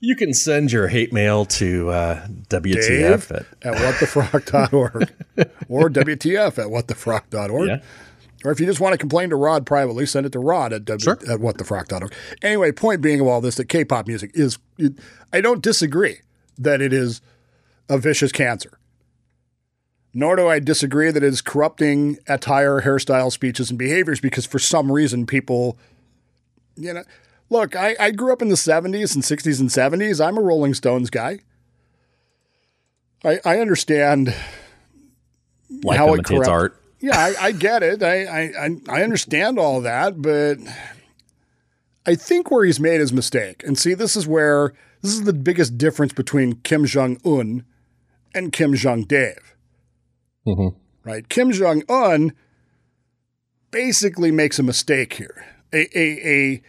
You 0.04 0.16
can 0.16 0.34
send 0.34 0.72
your 0.72 0.88
hate 0.88 1.14
mail 1.14 1.46
to 1.46 1.90
uh, 1.92 2.26
WTF 2.50 2.88
Dave 2.88 3.32
at 3.32 3.46
at 3.62 3.74
whatthefrock.org 3.76 5.12
or 5.70 5.90
WTF 5.90 6.58
at 6.58 6.68
whatthefrock.org. 6.68 7.68
Yeah. 7.68 7.82
Or 8.44 8.52
if 8.52 8.60
you 8.60 8.66
just 8.66 8.80
want 8.80 8.94
to 8.94 8.98
complain 8.98 9.30
to 9.30 9.36
Rod 9.36 9.68
privately, 9.68 10.08
send 10.08 10.26
it 10.26 10.32
to 10.32 10.40
Rod 10.40 10.74
at, 10.74 10.86
w- 10.86 11.00
Sure. 11.00 11.14
at 11.32 11.40
whatthefrock.org. 11.40 12.12
Anyway, 12.42 12.72
point 12.72 13.00
being 13.02 13.20
of 13.22 13.28
all 13.28 13.42
this 13.42 13.56
that 13.56 13.70
K-pop 13.70 14.08
music 14.08 14.32
is, 14.34 14.58
it, 14.80 14.94
I 15.32 15.40
don't 15.42 15.62
disagree 15.62 16.22
that 16.58 16.82
it 16.82 16.92
is 16.92 17.22
a 17.88 18.00
vicious 18.00 18.32
cancer. 18.32 18.80
Nor 20.16 20.36
do 20.36 20.48
I 20.48 20.58
disagree 20.60 21.12
that 21.12 21.22
it 21.24 21.28
is 21.28 21.42
corrupting 21.42 22.18
attire, 22.28 22.82
hairstyle, 22.82 23.32
speeches, 23.32 23.70
and 23.70 23.78
behaviors 23.78 24.20
because 24.20 24.48
for 24.48 24.58
some 24.58 24.92
reason 24.92 25.28
people, 25.28 25.78
you 26.76 26.92
know, 26.94 27.04
look, 27.52 27.76
I, 27.76 27.96
I 28.00 28.10
grew 28.12 28.34
up 28.34 28.42
in 28.42 28.48
the 28.50 28.56
70s 28.56 29.14
and 29.14 29.24
60s 29.24 29.60
and 29.60 29.70
70s. 29.70 30.26
I'm 30.26 30.38
a 30.38 30.42
Rolling 30.42 30.74
Stones 30.74 31.10
guy. 31.12 31.40
I, 33.24 33.40
I 33.46 33.60
understand 33.60 34.34
like 35.84 35.98
how 35.98 36.08
it 36.10 36.14
imitates 36.14 36.30
corrupt- 36.30 36.50
art. 36.50 36.82
yeah, 37.00 37.18
I, 37.18 37.36
I 37.48 37.52
get 37.52 37.84
it. 37.84 38.02
I, 38.02 38.24
I 38.26 38.70
I- 38.90 39.04
understand 39.04 39.60
all 39.60 39.82
that, 39.82 40.22
but 40.22 40.58
I 42.06 42.16
think 42.16 42.50
where 42.50 42.66
he's 42.66 42.80
made 42.80 43.00
his 43.00 43.14
mistake, 43.14 43.64
and 43.64 43.78
see, 43.78 43.94
this 43.94 44.16
is 44.16 44.26
where 44.26 44.74
this 45.04 45.12
is 45.14 45.24
the 45.24 45.34
biggest 45.34 45.78
difference 45.78 46.14
between 46.14 46.54
Kim 46.62 46.86
Jong 46.86 47.18
Un 47.24 47.64
and 48.34 48.52
Kim 48.52 48.74
Jong 48.74 49.04
Dave. 49.04 49.56
Mhm. 50.48 50.76
Right? 51.04 51.30
Kim 51.30 51.52
Jong 51.52 51.84
Un 51.90 52.34
basically 53.70 54.32
makes 54.32 54.58
a 54.58 54.64
mistake 54.64 55.14
here. 55.14 55.46
A 55.74 55.88
a 55.98 56.28
a 56.28 56.62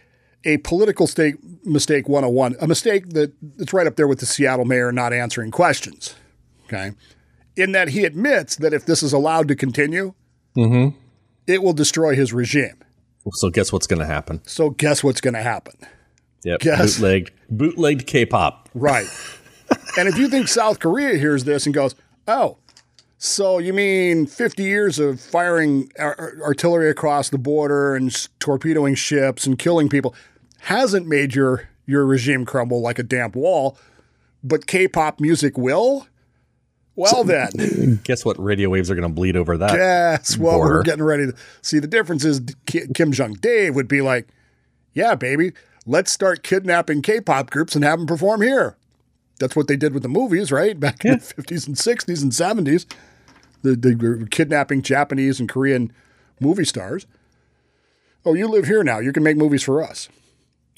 a 0.45 0.57
political 0.57 1.07
stake, 1.07 1.35
mistake 1.65 2.07
101, 2.09 2.55
a 2.59 2.67
mistake 2.67 3.09
that 3.09 3.33
that's 3.57 3.73
right 3.73 3.87
up 3.87 3.95
there 3.95 4.07
with 4.07 4.19
the 4.19 4.25
Seattle 4.25 4.65
mayor 4.65 4.91
not 4.91 5.13
answering 5.13 5.51
questions. 5.51 6.15
Okay. 6.65 6.91
In 7.55 7.71
that 7.73 7.89
he 7.89 8.03
admits 8.03 8.55
that 8.57 8.73
if 8.73 8.85
this 8.85 9.03
is 9.03 9.13
allowed 9.13 9.47
to 9.49 9.55
continue, 9.55 10.13
Mm-hmm. 10.57 10.95
it 11.47 11.63
will 11.63 11.73
destroy 11.73 12.15
his 12.15 12.31
regime. 12.31 12.77
So 13.33 13.49
guess 13.49 13.73
what's 13.73 13.87
going 13.87 13.99
to 14.01 14.05
happen? 14.05 14.41
So 14.45 14.69
guess 14.69 15.03
what's 15.03 15.19
going 15.21 15.33
to 15.33 15.41
happen? 15.41 15.73
Yep. 16.43 16.59
Guess. 16.59 16.99
Bootlegged, 16.99 17.31
bootlegged 17.49 18.05
K-pop. 18.05 18.69
Right. 18.75 19.07
and 19.97 20.07
if 20.07 20.17
you 20.17 20.27
think 20.27 20.47
South 20.49 20.79
Korea 20.79 21.17
hears 21.17 21.45
this 21.45 21.65
and 21.65 21.73
goes, 21.73 21.95
"Oh, 22.27 22.57
so 23.17 23.57
you 23.59 23.71
mean 23.73 24.25
50 24.27 24.61
years 24.63 24.99
of 24.99 25.19
firing 25.21 25.89
ar- 25.97 26.15
ar- 26.19 26.33
artillery 26.43 26.89
across 26.89 27.29
the 27.29 27.37
border 27.37 27.95
and 27.95 28.09
s- 28.11 28.27
torpedoing 28.39 28.93
ships 28.95 29.47
and 29.47 29.57
killing 29.57 29.87
people 29.89 30.13
hasn't 30.63 31.07
made 31.07 31.35
your 31.35 31.69
your 31.85 32.05
regime 32.05 32.45
crumble 32.45 32.81
like 32.81 32.99
a 32.99 33.03
damp 33.03 33.35
wall, 33.35 33.77
but 34.43 34.67
K-pop 34.67 35.19
music 35.19 35.57
will?" 35.57 36.07
Well 36.95 37.23
then, 37.23 37.99
Guess 38.03 38.23
what? 38.23 38.37
Radio 38.39 38.69
waves 38.69 38.91
are 38.91 38.95
going 38.95 39.07
to 39.07 39.13
bleed 39.13 39.35
over 39.35 39.57
that. 39.57 39.71
guess 39.75 40.37
what 40.37 40.51
border. 40.51 40.75
we're 40.75 40.83
getting 40.83 41.03
ready 41.03 41.25
to 41.25 41.33
see. 41.63 41.79
The 41.79 41.87
difference 41.87 42.23
is 42.23 42.39
Kim 42.67 43.11
Jong 43.11 43.33
Dave 43.33 43.73
would 43.73 43.87
be 43.87 44.01
like, 44.01 44.27
"Yeah, 44.93 45.15
baby, 45.15 45.53
let's 45.87 46.11
start 46.11 46.43
kidnapping 46.43 47.01
K-pop 47.01 47.49
groups 47.49 47.75
and 47.75 47.83
have 47.83 47.97
them 47.97 48.05
perform 48.07 48.41
here." 48.43 48.77
That's 49.39 49.55
what 49.55 49.67
they 49.67 49.75
did 49.75 49.95
with 49.95 50.03
the 50.03 50.09
movies, 50.09 50.51
right? 50.51 50.79
Back 50.79 51.03
in 51.03 51.13
the 51.13 51.19
fifties 51.19 51.65
and 51.65 51.75
sixties 51.77 52.21
and 52.21 52.31
seventies, 52.33 52.85
they 53.63 53.95
were 53.95 54.27
kidnapping 54.27 54.83
Japanese 54.83 55.39
and 55.39 55.49
Korean 55.49 55.91
movie 56.39 56.63
stars. 56.65 57.07
Oh, 58.23 58.35
you 58.35 58.47
live 58.47 58.67
here 58.67 58.83
now. 58.83 58.99
You 58.99 59.11
can 59.11 59.23
make 59.23 59.35
movies 59.35 59.63
for 59.63 59.81
us, 59.83 60.09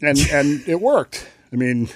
and 0.01 0.17
and 0.31 0.67
it 0.67 0.81
worked. 0.81 1.27
I 1.51 1.55
mean, 1.55 1.89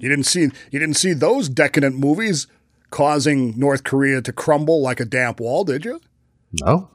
you 0.00 0.08
didn't 0.08 0.24
see 0.24 0.50
you 0.70 0.78
didn't 0.78 0.96
see 0.96 1.12
those 1.12 1.48
decadent 1.48 1.98
movies 1.98 2.46
causing 2.90 3.58
North 3.58 3.84
Korea 3.84 4.20
to 4.22 4.32
crumble 4.32 4.82
like 4.82 5.00
a 5.00 5.04
damp 5.04 5.40
wall, 5.40 5.64
did 5.64 5.84
you? 5.84 6.00
No. 6.60 6.88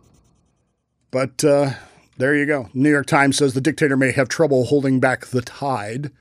But 1.12 1.44
uh, 1.44 1.72
there 2.18 2.36
you 2.36 2.46
go. 2.46 2.70
New 2.74 2.90
York 2.90 3.08
Times 3.08 3.38
says 3.38 3.54
the 3.54 3.62
dictator 3.62 3.98
may 3.98 4.12
have 4.12 4.30
trouble 4.30 4.66
holding 4.66 5.00
back 5.00 5.28
the 5.28 5.42
tide. 5.42 6.12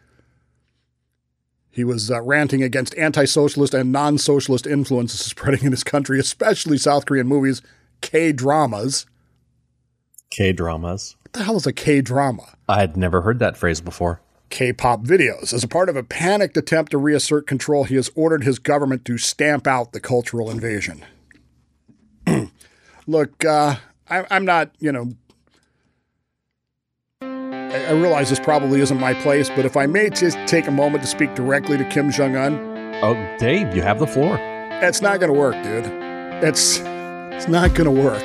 He 1.70 1.84
was 1.84 2.10
uh, 2.10 2.22
ranting 2.22 2.62
against 2.62 2.96
anti 2.96 3.26
socialist 3.26 3.74
and 3.74 3.92
non 3.92 4.18
socialist 4.18 4.66
influences 4.66 5.20
spreading 5.26 5.64
in 5.64 5.72
his 5.72 5.84
country, 5.84 6.18
especially 6.18 6.78
South 6.78 7.06
Korean 7.06 7.26
movies, 7.26 7.62
K 8.00 8.32
dramas. 8.32 9.06
K-dramas. 10.30 11.16
What 11.22 11.32
the 11.32 11.44
hell 11.44 11.56
is 11.56 11.66
a 11.66 11.72
K 11.72 12.00
drama? 12.00 12.56
I 12.68 12.80
had 12.80 12.96
never 12.96 13.22
heard 13.22 13.38
that 13.38 13.56
phrase 13.56 13.80
before. 13.80 14.20
K 14.50 14.72
pop 14.72 15.02
videos. 15.02 15.52
As 15.52 15.64
a 15.64 15.68
part 15.68 15.88
of 15.88 15.96
a 15.96 16.02
panicked 16.02 16.56
attempt 16.56 16.92
to 16.92 16.98
reassert 16.98 17.46
control, 17.46 17.84
he 17.84 17.96
has 17.96 18.10
ordered 18.14 18.44
his 18.44 18.58
government 18.58 19.04
to 19.06 19.18
stamp 19.18 19.66
out 19.66 19.92
the 19.92 20.00
cultural 20.00 20.50
invasion. 20.50 21.04
Look, 23.06 23.44
uh, 23.44 23.76
I, 24.08 24.24
I'm 24.30 24.44
not, 24.44 24.70
you 24.78 24.92
know, 24.92 25.10
I, 27.22 27.86
I 27.88 27.92
realize 27.92 28.30
this 28.30 28.40
probably 28.40 28.80
isn't 28.80 28.98
my 29.00 29.14
place, 29.14 29.48
but 29.50 29.64
if 29.64 29.76
I 29.76 29.86
may 29.86 30.10
just 30.10 30.38
take 30.46 30.66
a 30.66 30.70
moment 30.72 31.02
to 31.02 31.08
speak 31.08 31.34
directly 31.34 31.76
to 31.76 31.84
Kim 31.84 32.10
Jong 32.10 32.36
Un, 32.36 32.74
Oh, 33.02 33.36
Dave, 33.38 33.76
you 33.76 33.82
have 33.82 33.98
the 33.98 34.06
floor. 34.06 34.38
it's 34.82 35.02
not 35.02 35.20
going 35.20 35.32
to 35.32 35.38
work, 35.38 35.54
dude. 35.62 35.84
It's 36.42 36.78
it's 36.80 37.46
not 37.48 37.74
going 37.74 37.84
to 37.94 38.02
work. 38.02 38.24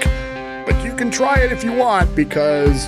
But 0.66 0.82
you 0.86 0.96
can 0.96 1.12
try 1.12 1.40
it 1.40 1.52
if 1.52 1.64
you 1.64 1.74
want 1.74 2.16
because 2.16 2.88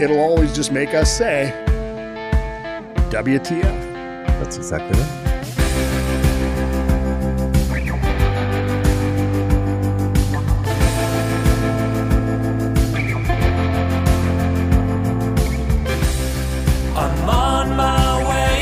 it'll 0.00 0.20
always 0.20 0.54
just 0.54 0.70
make 0.70 0.94
us 0.94 1.10
say 1.16 1.52
WTF. 3.10 3.62
That's 4.40 4.56
exactly 4.56 4.98
it. 4.98 5.06
I'm 16.96 17.28
on 17.28 17.76
my 17.76 18.28
way 18.30 18.58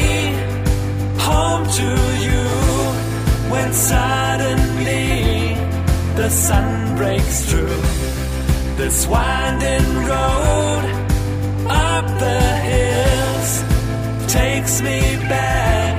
home 1.18 1.64
to 1.80 1.90
you 2.26 2.45
when 3.51 3.72
suddenly 3.72 5.55
the 6.16 6.28
sun 6.28 6.97
breaks 6.97 7.51
through 7.51 7.80
this 8.76 9.07
winding 9.07 9.97
road 10.05 10.84
up 11.66 12.07
the 12.20 12.40
hills 12.57 12.73
takes 14.35 14.80
me 14.82 15.01
back 15.28 15.95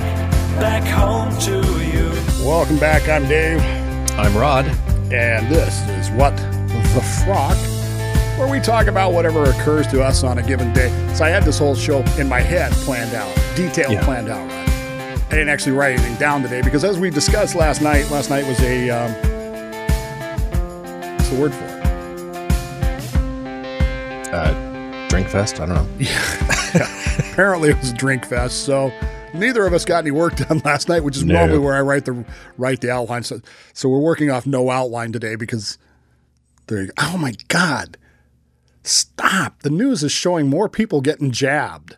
back 0.60 0.84
home 0.84 1.32
to 1.40 1.62
you 1.86 2.12
Welcome 2.46 2.78
back. 2.78 3.08
I'm 3.10 3.26
Dave. 3.28 3.60
I'm 4.20 4.36
Rod. 4.38 4.66
And 5.12 5.48
this 5.50 5.82
is 5.90 6.12
What 6.12 6.36
the 6.38 7.02
Frock, 7.24 7.58
where 8.38 8.48
we 8.52 8.60
talk 8.60 8.86
about 8.88 9.14
whatever 9.14 9.46
occurs 9.46 9.88
to 9.88 10.04
us 10.04 10.24
on 10.24 10.38
a 10.38 10.44
given 10.44 10.72
day. 10.74 10.90
So 11.16 11.24
I 11.26 11.30
had 11.30 11.44
this 11.44 11.58
whole 11.58 11.74
show 11.76 12.04
in 12.20 12.28
my 12.30 12.42
head 12.42 12.72
planned 12.74 13.16
out, 13.16 13.34
detailed 13.56 13.94
Yeah. 13.94 14.04
planned 14.04 14.30
out. 14.30 14.48
I 14.52 15.30
didn't 15.32 15.50
actually 15.50 15.72
write 15.72 15.94
anything 15.98 16.16
down 16.18 16.44
today 16.44 16.62
because, 16.62 16.84
as 16.84 17.00
we 17.00 17.10
discussed 17.10 17.56
last 17.56 17.82
night, 17.82 18.12
last 18.12 18.30
night 18.30 18.46
was 18.46 18.60
a. 18.60 18.90
Um, 18.92 19.12
what's 21.18 21.30
the 21.30 21.40
word 21.40 21.54
for 21.54 21.66
it? 21.66 21.72
Uh, 24.34 25.08
drink 25.08 25.30
fest? 25.30 25.60
I 25.60 25.66
don't 25.66 25.76
know. 25.76 25.88
Apparently, 27.36 27.70
it 27.72 27.78
was 27.80 27.92
a 27.92 27.96
drink 27.96 28.26
fest. 28.26 28.64
So 28.64 28.94
neither 29.34 29.66
of 29.66 29.74
us 29.74 29.84
got 29.84 30.00
any 30.00 30.12
work 30.12 30.36
done 30.48 30.62
last 30.64 30.88
night, 30.88 31.04
which 31.04 31.18
is 31.18 31.26
No. 31.26 31.34
normally 31.34 31.60
where 31.60 31.76
I 31.76 31.82
write 31.82 32.06
the 32.06 32.24
write 32.58 32.80
the 32.80 32.90
outline. 32.92 33.24
So, 33.24 33.42
so 33.74 33.90
we're 33.90 34.00
working 34.00 34.32
off 34.32 34.46
no 34.48 34.70
outline 34.70 35.12
today 35.12 35.36
because 35.36 35.78
there. 36.68 36.82
You 36.84 36.88
go. 36.88 36.94
Oh 36.98 37.18
my 37.18 37.34
God! 37.50 37.98
Stop! 38.84 39.64
The 39.64 39.70
news 39.70 40.02
is 40.02 40.14
showing 40.14 40.48
more 40.48 40.70
people 40.70 41.02
getting 41.02 41.32
jabbed, 41.32 41.98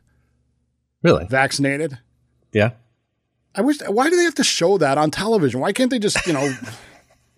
Really? 1.04 1.26
vaccinated. 1.28 2.00
Yeah. 2.52 2.72
I 3.54 3.62
wish. 3.62 3.78
Why 3.88 4.10
do 4.10 4.16
they 4.16 4.24
have 4.24 4.36
to 4.36 4.44
show 4.44 4.78
that 4.80 4.98
on 4.98 5.12
television? 5.12 5.60
Why 5.60 5.72
can't 5.72 5.92
they 5.92 6.00
just 6.00 6.26
you 6.26 6.34
know? 6.34 6.52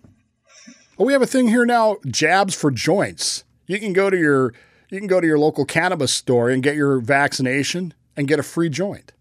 oh, 0.98 1.04
we 1.04 1.12
have 1.12 1.20
a 1.22 1.26
thing 1.26 1.48
here 1.48 1.66
now. 1.66 1.96
Jabs 2.06 2.54
for 2.54 2.70
joints. 2.70 3.44
You 3.66 3.78
can 3.78 3.92
go 3.92 4.08
to 4.10 4.16
your 4.18 4.54
you 4.90 4.98
can 4.98 5.06
go 5.06 5.20
to 5.20 5.26
your 5.26 5.38
local 5.38 5.64
cannabis 5.64 6.12
store 6.12 6.50
and 6.50 6.62
get 6.62 6.76
your 6.76 7.00
vaccination 7.00 7.94
and 8.16 8.28
get 8.28 8.38
a 8.38 8.42
free 8.42 8.68
joint. 8.68 9.12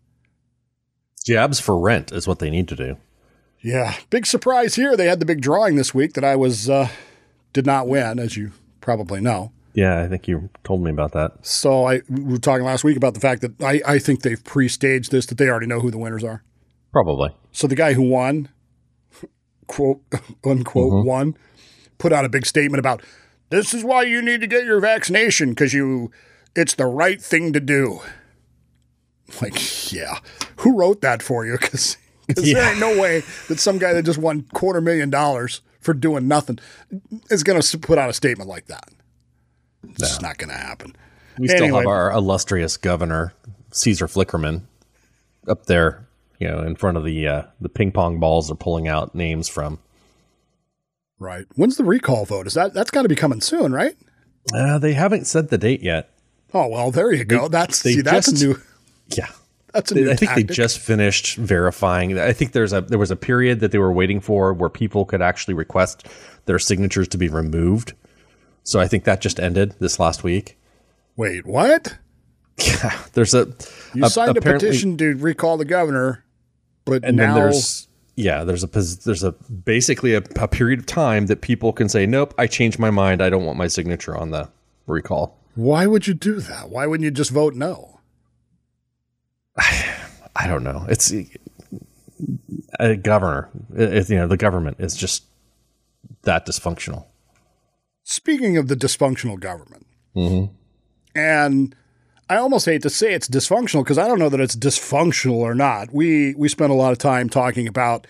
Jabs 1.25 1.59
for 1.59 1.77
rent 1.77 2.11
is 2.11 2.27
what 2.27 2.39
they 2.39 2.49
need 2.49 2.67
to 2.69 2.75
do. 2.75 2.97
Yeah, 3.61 3.95
big 4.09 4.25
surprise 4.25 4.75
here. 4.75 4.95
They 4.95 5.05
had 5.05 5.19
the 5.19 5.25
big 5.25 5.41
drawing 5.41 5.75
this 5.75 5.93
week 5.93 6.13
that 6.13 6.23
I 6.23 6.35
was 6.35 6.69
uh, 6.69 6.87
did 7.53 7.65
not 7.65 7.87
win, 7.87 8.19
as 8.19 8.37
you 8.37 8.51
probably 8.81 9.19
know. 9.19 9.51
Yeah, 9.73 10.01
I 10.01 10.07
think 10.07 10.27
you 10.27 10.49
told 10.63 10.81
me 10.81 10.89
about 10.89 11.11
that. 11.11 11.45
So 11.45 11.85
I 11.85 12.01
we 12.09 12.23
were 12.23 12.37
talking 12.37 12.65
last 12.65 12.83
week 12.83 12.97
about 12.97 13.13
the 13.13 13.19
fact 13.19 13.41
that 13.41 13.61
I, 13.61 13.81
I 13.85 13.99
think 13.99 14.21
they've 14.21 14.43
pre-staged 14.43 15.11
this 15.11 15.25
that 15.27 15.37
they 15.37 15.47
already 15.47 15.67
know 15.67 15.81
who 15.81 15.91
the 15.91 15.97
winners 15.97 16.23
are. 16.23 16.43
Probably. 16.91 17.35
So 17.51 17.67
the 17.67 17.75
guy 17.75 17.93
who 17.93 18.01
won, 18.01 18.49
quote 19.67 20.01
unquote, 20.43 21.05
won, 21.05 21.37
put 21.97 22.13
out 22.13 22.25
a 22.25 22.29
big 22.29 22.45
statement 22.45 22.79
about 22.79 23.03
this 23.49 23.73
is 23.73 23.83
why 23.83 24.03
you 24.03 24.21
need 24.21 24.41
to 24.41 24.47
get 24.47 24.65
your 24.65 24.79
vaccination 24.79 25.49
because 25.49 25.73
you 25.73 26.11
it's 26.55 26.75
the 26.75 26.85
right 26.85 27.21
thing 27.21 27.53
to 27.53 27.59
do. 27.59 28.01
Like, 29.41 29.91
yeah, 29.93 30.19
who 30.57 30.75
wrote 30.77 31.01
that 31.01 31.21
for 31.23 31.45
you? 31.45 31.57
Because 32.29 32.53
there 32.53 32.69
ain't 32.69 32.79
no 32.79 32.99
way 33.01 33.23
that 33.47 33.59
some 33.59 33.79
guy 33.79 33.91
that 33.93 34.03
just 34.03 34.19
won 34.19 34.43
quarter 34.53 34.81
million 34.81 35.09
dollars 35.09 35.61
for 35.79 35.95
doing 35.95 36.27
nothing 36.27 36.59
is 37.31 37.41
going 37.41 37.59
to 37.59 37.77
put 37.79 37.97
out 37.97 38.07
a 38.07 38.13
statement 38.13 38.47
like 38.47 38.67
that. 38.67 38.87
It's 39.83 39.97
just 39.99 40.21
not 40.21 40.37
going 40.37 40.49
to 40.51 40.55
happen. 40.55 40.95
We 41.39 41.47
still 41.47 41.63
Anyway. 41.63 41.79
have 41.79 41.87
our 41.87 42.11
illustrious 42.11 42.77
governor, 42.77 43.33
Caesar 43.71 44.05
Flickerman, 44.05 44.61
up 45.47 45.65
there, 45.65 46.05
you 46.37 46.47
know, 46.47 46.59
in 46.59 46.75
front 46.75 46.97
of 46.97 47.03
the 47.03 47.27
uh, 47.27 47.43
the 47.59 47.69
ping 47.69 47.91
pong 47.91 48.19
balls 48.19 48.49
they're 48.49 48.55
pulling 48.55 48.87
out 48.87 49.15
names 49.15 49.47
from. 49.49 49.79
Right. 51.19 51.45
When's 51.55 51.75
the 51.77 51.83
recall 51.83 52.25
vote? 52.25 52.47
Is 52.47 52.53
that 52.53 52.73
that's 52.73 52.91
got 52.91 53.03
to 53.03 53.09
be 53.09 53.15
coming 53.15 53.41
soon, 53.41 53.73
right? 53.73 53.95
Uh, 54.53 54.79
they 54.79 54.93
haven't 54.93 55.25
said 55.27 55.49
the 55.49 55.57
date 55.57 55.81
yet. 55.81 56.09
Oh 56.53 56.67
well, 56.67 56.91
there 56.91 57.11
you 57.11 57.25
go. 57.25 57.43
They- 57.43 57.47
that's 57.49 57.83
they 57.83 57.93
see, 57.93 58.01
that's 58.01 58.31
just- 58.31 58.41
a 58.43 58.47
new. 58.47 58.61
Yeah. 59.15 59.27
That's 59.73 59.91
a 59.91 59.93
They- 59.95 60.01
new 60.01 60.11
I 60.11 60.15
think 60.15 60.29
tactic. 60.29 60.47
they 60.47 60.53
just 60.53 60.79
finished 60.79 61.35
verifying. 61.35 62.17
I 62.17 62.33
think 62.33 62.53
there's 62.53 62.73
a 62.73 62.81
there 62.81 62.97
was 62.97 63.11
a 63.11 63.15
period 63.15 63.59
that 63.59 63.71
they 63.71 63.77
were 63.77 63.91
waiting 63.91 64.19
for 64.19 64.53
where 64.53 64.69
people 64.69 65.05
could 65.05 65.21
actually 65.21 65.53
request 65.53 66.07
their 66.45 66.57
signatures 66.57 67.07
to 67.09 67.17
be 67.17 67.27
removed. 67.27 67.93
So 68.63 68.79
I 68.79 68.87
think 68.87 69.03
that 69.03 69.19
just 69.21 69.39
ended 69.39 69.75
this 69.79 69.99
last 69.99 70.23
week. 70.23 70.57
Wait, 71.17 71.45
what? 71.45 71.97
Yeah, 72.59 72.97
there's 73.13 73.33
a 73.33 73.47
You 73.93 74.05
a- 74.05 74.09
signed 74.09 74.37
a 74.37 74.41
petition 74.41 74.97
to 74.97 75.15
recall 75.15 75.57
the 75.57 75.65
governor, 75.65 76.25
but 76.85 77.03
and 77.05 77.15
now 77.17 77.33
then 77.35 77.43
there's 77.43 77.87
yeah 78.19 78.43
there's 78.43 78.63
a 78.63 78.67
there's 78.67 79.23
a 79.23 79.31
basically 79.31 80.13
a, 80.13 80.21
a 80.39 80.47
period 80.47 80.79
of 80.79 80.85
time 80.85 81.27
that 81.27 81.41
people 81.41 81.71
can 81.71 81.87
say 81.87 82.05
nope 82.05 82.33
I 82.37 82.47
changed 82.47 82.77
my 82.77 82.91
mind 82.91 83.21
I 83.21 83.29
don't 83.29 83.45
want 83.45 83.57
my 83.57 83.67
signature 83.67 84.15
on 84.15 84.31
the 84.31 84.49
recall. 84.87 85.37
why 85.55 85.87
would 85.87 86.07
you 86.07 86.13
do 86.13 86.39
that? 86.41 86.69
Why 86.69 86.85
wouldn't 86.85 87.05
you 87.05 87.11
just 87.11 87.31
vote 87.31 87.53
no? 87.53 87.99
I 90.35 90.47
don't 90.47 90.63
know. 90.63 90.85
It's 90.87 91.13
a 92.79 92.95
governor. 92.95 93.49
It, 93.75 94.09
you 94.09 94.15
know, 94.15 94.27
the 94.27 94.37
government 94.37 94.77
is 94.79 94.95
just 94.95 95.25
that 96.23 96.45
dysfunctional. 96.45 97.05
Speaking 98.03 98.57
of 98.57 98.67
the 98.67 98.75
dysfunctional 98.75 99.39
government, 99.39 99.85
mm-hmm. 100.15 100.53
and 101.13 101.75
I 102.29 102.37
almost 102.37 102.65
hate 102.65 102.83
to 102.83 102.89
say 102.91 103.13
it's 103.13 103.27
dysfunctional 103.27 103.83
because 103.83 103.97
I 103.97 104.07
don't 104.07 104.19
know 104.19 104.29
that 104.29 104.39
it's 104.39 104.55
dysfunctional 104.55 105.37
or 105.37 105.55
not. 105.55 105.91
We 105.91 106.35
we 106.35 106.47
spent 106.47 106.71
a 106.71 106.75
lot 106.75 106.91
of 106.91 106.99
time 106.99 107.27
talking 107.27 107.67
about 107.67 108.05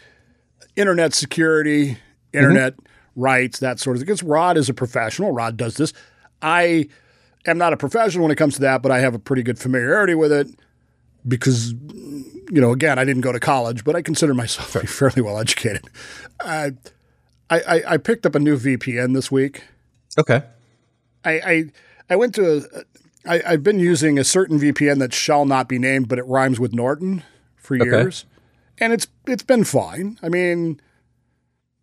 internet 0.76 1.14
security, 1.14 1.98
internet 2.34 2.76
rights, 3.16 3.60
that 3.60 3.80
sort 3.80 3.96
of 3.96 4.02
thing. 4.02 4.06
Because 4.06 4.24
Rod 4.24 4.58
is 4.58 4.68
a 4.68 4.74
professional. 4.74 5.32
Rod 5.32 5.56
does 5.56 5.76
this. 5.78 5.94
I 6.42 6.90
am 7.46 7.58
not 7.58 7.72
a 7.72 7.78
professional 7.78 8.24
when 8.24 8.32
it 8.32 8.36
comes 8.36 8.56
to 8.56 8.62
that, 8.62 8.82
but 8.82 8.92
I 8.92 9.00
have 9.00 9.16
a 9.16 9.20
pretty 9.20 9.44
good 9.44 9.58
familiarity 9.58 10.16
with 10.16 10.32
it 10.32 10.48
because, 11.28 11.72
you 11.72 12.62
know, 12.62 12.72
again, 12.72 13.00
I 13.00 13.06
didn't 13.06 13.22
go 13.22 13.32
to 13.32 13.40
college, 13.40 13.84
but 13.84 13.96
I 13.96 14.02
consider 14.02 14.34
myself 14.34 14.70
fairly 14.90 15.22
well 15.22 15.40
educated. 15.40 15.86
Uh, 16.42 16.72
I, 17.50 17.60
I 17.60 17.84
I 17.94 17.98
picked 17.98 18.26
up 18.26 18.36
a 18.36 18.40
new 18.40 18.58
VPN 18.58 19.14
this 19.14 19.32
week. 19.32 19.64
Okay. 20.18 20.44
I 21.24 21.32
I, 21.32 21.64
I 22.10 22.16
went 22.18 22.36
to 22.36 22.58
a, 22.58 22.84
I, 23.26 23.42
I've 23.46 23.64
been 23.64 23.80
using 23.80 24.18
a 24.18 24.24
certain 24.24 24.60
VPN 24.60 25.00
that 25.00 25.14
shall 25.14 25.46
not 25.46 25.68
be 25.68 25.78
named, 25.80 26.08
but 26.08 26.20
it 26.20 26.26
rhymes 26.26 26.60
with 26.60 26.74
Norton 26.74 27.24
for 27.56 27.76
Okay. 27.76 27.86
years, 27.86 28.26
and 28.80 28.94
it's 28.94 29.08
it's 29.28 29.44
been 29.44 29.64
fine. 29.64 30.18
I 30.24 30.30
mean, 30.30 30.80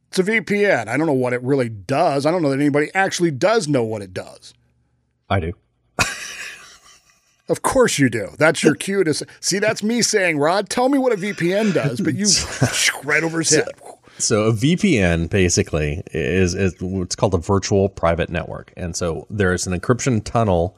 it's 0.09 0.18
a 0.18 0.22
VPN. 0.24 0.89
I 0.89 0.97
don't 0.97 1.07
know 1.07 1.12
what 1.12 1.32
it 1.32 1.43
really 1.43 1.68
does. 1.68 2.24
I 2.26 2.30
don't 2.30 2.43
know 2.43 2.51
that 2.51 2.61
anybody 2.61 2.91
actually 2.95 3.30
does 3.30 3.68
know 3.68 3.84
what 3.84 4.03
it 4.03 4.14
does. 4.14 4.55
I 5.28 5.41
do. 5.41 5.53
Of 7.49 7.62
course 7.62 7.97
you 8.01 8.09
do. 8.11 8.30
That's 8.39 8.64
your 8.64 8.74
cue 8.74 9.05
to 9.05 9.14
say, 9.14 9.24
see. 9.39 9.59
That's 9.61 9.80
me 9.80 10.03
saying, 10.03 10.39
Rod, 10.39 10.68
tell 10.68 10.89
me 10.89 10.99
what 10.99 11.12
a 11.12 11.16
VPN 11.16 11.72
does, 11.72 12.01
but 12.01 12.14
you 12.16 12.26
right 13.09 13.22
over 13.22 13.39
his 13.39 13.51
head. 13.51 13.68
So 14.18 14.45
a 14.47 14.53
VPN 14.53 15.30
basically 15.30 16.03
is 16.12 16.55
is 16.55 16.74
what's 16.80 17.14
called 17.14 17.34
a 17.34 17.39
virtual 17.39 17.89
private 17.89 18.30
network, 18.30 18.72
and 18.76 18.97
so 18.97 19.28
there's 19.30 19.64
an 19.68 19.78
encryption 19.78 20.24
tunnel 20.24 20.76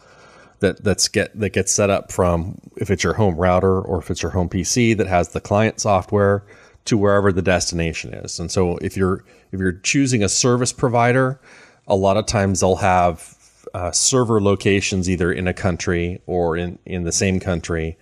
that 0.60 0.82
that's 0.82 1.08
get 1.08 1.38
that 1.38 1.50
gets 1.50 1.72
set 1.72 1.90
up 1.90 2.10
from 2.10 2.58
if 2.76 2.90
it's 2.90 3.04
your 3.04 3.14
home 3.14 3.36
router 3.36 3.80
or 3.80 3.98
if 3.98 4.10
it's 4.10 4.22
your 4.22 4.32
home 4.32 4.48
PC 4.48 4.96
that 4.96 5.06
has 5.06 5.28
the 5.30 5.40
client 5.40 5.80
software 5.80 6.44
to 6.84 6.96
wherever 6.96 7.32
the 7.32 7.42
destination 7.42 8.14
is. 8.14 8.40
And 8.40 8.50
so 8.50 8.76
if 8.78 8.96
you're 8.96 9.24
if 9.52 9.60
you're 9.60 9.72
choosing 9.72 10.22
a 10.22 10.28
service 10.28 10.72
provider, 10.72 11.40
a 11.86 11.96
lot 11.96 12.16
of 12.16 12.26
times 12.26 12.60
they'll 12.60 12.76
have 12.76 13.36
uh, 13.74 13.90
server 13.90 14.40
locations 14.40 15.08
either 15.08 15.30
in 15.30 15.46
a 15.46 15.54
country 15.54 16.20
or 16.26 16.56
in 16.56 16.78
in 16.86 17.04
the 17.04 17.12
same 17.12 17.40
country 17.40 17.96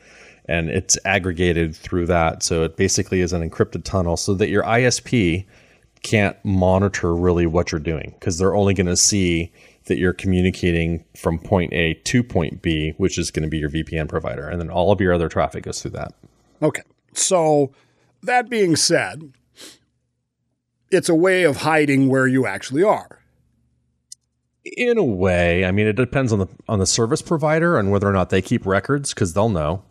and 0.49 0.71
it's 0.71 0.97
aggregated 1.05 1.75
through 1.75 2.07
that. 2.07 2.43
So 2.43 2.63
it 2.63 2.77
basically 2.77 3.21
is 3.21 3.33
an 3.33 3.49
encrypted 3.49 3.85
tunnel 3.85 4.17
so 4.17 4.35
that 4.35 4.49
your 4.49 4.63
ISP 4.63 5.45
can't 6.03 6.37
monitor 6.45 7.15
really 7.15 7.47
what 7.47 7.73
you're 7.73 7.81
doing 7.81 8.15
because 8.19 8.39
they're 8.39 8.55
only 8.55 8.75
going 8.75 8.87
to 8.87 8.97
see 8.97 9.53
that 9.87 9.99
you're 9.99 10.13
communicating 10.13 11.05
from 11.17 11.39
point 11.39 11.73
A 11.73 11.95
to 11.95 12.23
point 12.23 12.63
B, 12.63 12.95
which 12.97 13.19
is 13.19 13.31
going 13.31 13.45
to 13.45 13.49
be 13.49 13.59
your 13.59 13.71
VPN 13.71 14.09
provider, 14.09 14.49
and 14.49 14.61
then 14.61 14.71
all 14.71 14.93
of 14.93 15.01
your 15.01 15.13
other 15.13 15.29
traffic 15.29 15.65
goes 15.65 15.83
through 15.83 15.93
that. 15.93 16.13
Okay. 16.63 16.83
So, 17.13 17.73
that 18.23 18.51
being 18.51 18.77
said, 18.77 19.33
it's 20.91 21.09
a 21.09 21.15
way 21.15 21.45
of 21.45 21.59
hiding 21.59 22.09
where 22.09 22.27
you 22.27 22.47
actually 22.47 22.83
are. 22.83 23.21
In 24.65 24.99
a 24.99 25.05
way, 25.05 25.65
I 25.65 25.71
mean, 25.71 25.87
it 25.87 25.95
depends 25.95 26.33
on 26.33 26.41
the 26.41 26.49
on 26.69 26.81
the 26.81 26.87
service 26.87 27.23
provider 27.23 27.79
and 27.79 27.93
whether 27.93 28.09
or 28.09 28.13
not 28.13 28.31
they 28.31 28.43
keep 28.43 28.67
records 28.67 29.15
because 29.15 29.33
they'll 29.33 29.49
know 29.49 29.85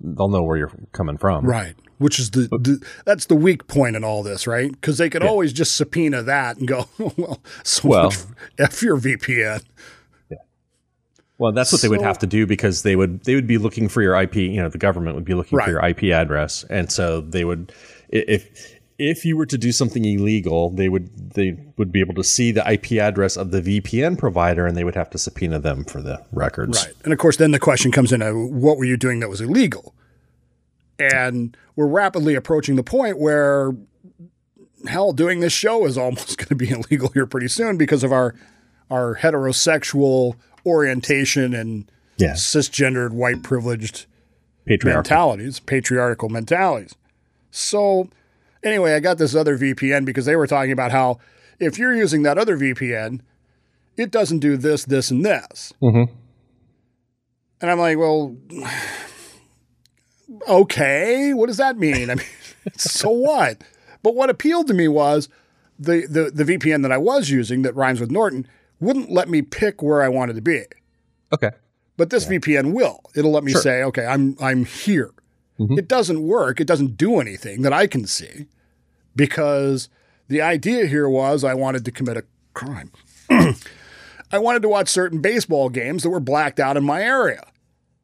they'll 0.00 0.28
know 0.28 0.42
where 0.42 0.56
you're 0.56 0.72
coming 0.92 1.16
from. 1.16 1.46
Right. 1.46 1.74
Which 1.98 2.18
is 2.18 2.30
the, 2.30 2.42
the 2.42 2.80
that's 3.04 3.26
the 3.26 3.34
weak 3.34 3.66
point 3.66 3.96
in 3.96 4.04
all 4.04 4.22
this, 4.22 4.46
right? 4.46 4.70
Because 4.70 4.98
they 4.98 5.10
could 5.10 5.22
Yeah. 5.22 5.28
always 5.28 5.52
just 5.52 5.76
subpoena 5.76 6.22
that 6.22 6.56
and 6.56 6.66
go, 6.68 6.88
well, 7.16 7.40
so 7.64 7.88
Well- 7.88 8.04
much 8.04 8.16
f 8.58 8.82
your 8.82 8.96
VPN. 8.98 9.62
Well, 11.38 11.52
that's 11.52 11.70
what 11.72 11.82
they 11.82 11.88
would 11.88 12.02
have 12.02 12.18
to 12.18 12.26
do 12.26 12.46
because 12.46 12.82
they 12.82 12.96
would 12.96 13.22
they 13.24 13.34
would 13.36 13.46
be 13.46 13.58
looking 13.58 13.88
for 13.88 14.02
your 14.02 14.20
IP. 14.20 14.36
You 14.36 14.60
know, 14.62 14.68
the 14.68 14.78
government 14.78 15.14
would 15.14 15.24
be 15.24 15.34
looking 15.34 15.56
Right. 15.56 15.66
for 15.66 15.70
your 15.70 15.84
IP 15.84 16.04
address, 16.12 16.64
and 16.68 16.90
so 16.90 17.20
they 17.20 17.44
would 17.44 17.72
if 18.08 18.74
if 18.98 19.24
you 19.24 19.36
were 19.36 19.46
to 19.46 19.56
do 19.56 19.70
something 19.70 20.04
illegal, 20.04 20.70
they 20.70 20.88
would 20.88 21.34
they 21.34 21.56
would 21.76 21.92
be 21.92 22.00
able 22.00 22.14
to 22.14 22.24
see 22.24 22.50
the 22.50 22.68
IP 22.68 22.98
address 22.98 23.36
of 23.36 23.52
the 23.52 23.60
VPN 23.62 24.18
provider, 24.18 24.66
and 24.66 24.76
they 24.76 24.82
would 24.82 24.96
have 24.96 25.10
to 25.10 25.18
subpoena 25.18 25.60
them 25.60 25.84
for 25.84 26.02
the 26.02 26.20
records. 26.32 26.84
Right. 26.84 26.94
And 27.04 27.12
of 27.12 27.20
course, 27.20 27.36
then 27.36 27.52
the 27.52 27.60
question 27.60 27.92
comes 27.92 28.12
in: 28.12 28.20
uh, 28.20 28.32
What 28.32 28.76
were 28.76 28.84
you 28.84 28.96
doing 28.96 29.20
that 29.20 29.28
was 29.28 29.40
illegal? 29.40 29.94
And 30.98 31.56
we're 31.76 31.86
rapidly 31.86 32.34
approaching 32.34 32.76
the 32.76 32.82
point 32.82 33.18
where, 33.18 33.72
hell, 34.86 35.12
doing 35.12 35.40
this 35.40 35.52
show 35.52 35.86
is 35.86 35.96
almost 35.98 36.38
going 36.38 36.48
to 36.48 36.54
be 36.54 36.70
illegal 36.70 37.10
here 37.14 37.26
pretty 37.26 37.48
soon 37.48 37.76
because 37.76 38.04
of 38.04 38.12
our 38.12 38.34
our 38.90 39.16
heterosexual 39.16 40.34
orientation 40.64 41.52
and 41.54 41.90
Yeah. 42.16 42.32
cisgendered 42.32 43.10
white 43.12 43.42
privileged 43.42 44.06
Patriarchal. 44.66 44.98
mentalities, 45.02 45.60
patriarchal 45.60 46.28
mentalities. 46.30 46.94
So, 47.50 48.08
anyway, 48.62 48.94
I 48.94 49.00
got 49.00 49.18
this 49.18 49.34
other 49.34 49.58
VPN 49.58 50.04
because 50.06 50.24
they 50.24 50.36
were 50.36 50.46
talking 50.46 50.72
about 50.72 50.90
how 50.90 51.18
if 51.60 51.78
you're 51.78 51.94
using 51.94 52.22
that 52.22 52.38
other 52.38 52.56
VPN, 52.56 53.20
it 53.96 54.10
doesn't 54.10 54.38
do 54.38 54.56
this, 54.56 54.84
this, 54.84 55.10
and 55.10 55.24
this. 55.24 55.72
Mm-hmm. 55.82 56.12
And 57.60 57.70
I'm 57.70 57.78
like, 57.78 57.98
well, 57.98 58.36
okay, 60.48 61.32
what 61.34 61.46
does 61.46 61.56
that 61.56 61.78
mean? 61.78 62.10
I 62.10 62.16
mean, 62.16 62.26
so 62.76 63.10
what? 63.10 63.62
But 64.02 64.14
what 64.14 64.30
appealed 64.30 64.66
to 64.68 64.74
me 64.74 64.88
was 64.88 65.28
the, 65.78 66.06
the 66.08 66.30
the 66.44 66.56
VPN 66.56 66.82
that 66.82 66.92
I 66.92 66.98
was 66.98 67.30
using 67.30 67.62
that 67.62 67.74
rhymes 67.74 68.00
with 68.00 68.10
Norton 68.10 68.46
wouldn't 68.80 69.10
let 69.10 69.28
me 69.28 69.42
pick 69.42 69.82
where 69.82 70.02
I 70.02 70.08
wanted 70.08 70.36
to 70.36 70.42
be. 70.42 70.62
Okay. 71.32 71.50
But 71.96 72.10
this 72.10 72.26
VPN 72.26 72.72
will. 72.74 73.00
It'll 73.16 73.32
let 73.32 73.42
me 73.44 73.52
Sure. 73.52 73.60
say, 73.62 73.82
okay, 73.84 74.06
I'm 74.06 74.36
I'm 74.40 74.64
here. 74.64 75.12
Mm-hmm. 75.58 75.78
It 75.78 75.88
doesn't 75.88 76.22
work. 76.22 76.60
It 76.60 76.66
doesn't 76.68 76.96
do 76.96 77.18
anything 77.18 77.62
that 77.62 77.72
I 77.72 77.88
can 77.88 78.06
see 78.06 78.46
because 79.16 79.88
the 80.28 80.40
idea 80.40 80.86
here 80.86 81.08
was 81.08 81.42
I 81.42 81.54
wanted 81.54 81.84
to 81.86 81.90
commit 81.90 82.16
a 82.16 82.24
crime. 82.54 82.92
I 84.30 84.38
wanted 84.38 84.62
to 84.62 84.68
watch 84.68 84.88
certain 84.88 85.20
baseball 85.20 85.68
games 85.70 86.02
that 86.02 86.10
were 86.10 86.20
blacked 86.20 86.60
out 86.60 86.76
in 86.76 86.84
my 86.84 87.02
area. 87.02 87.42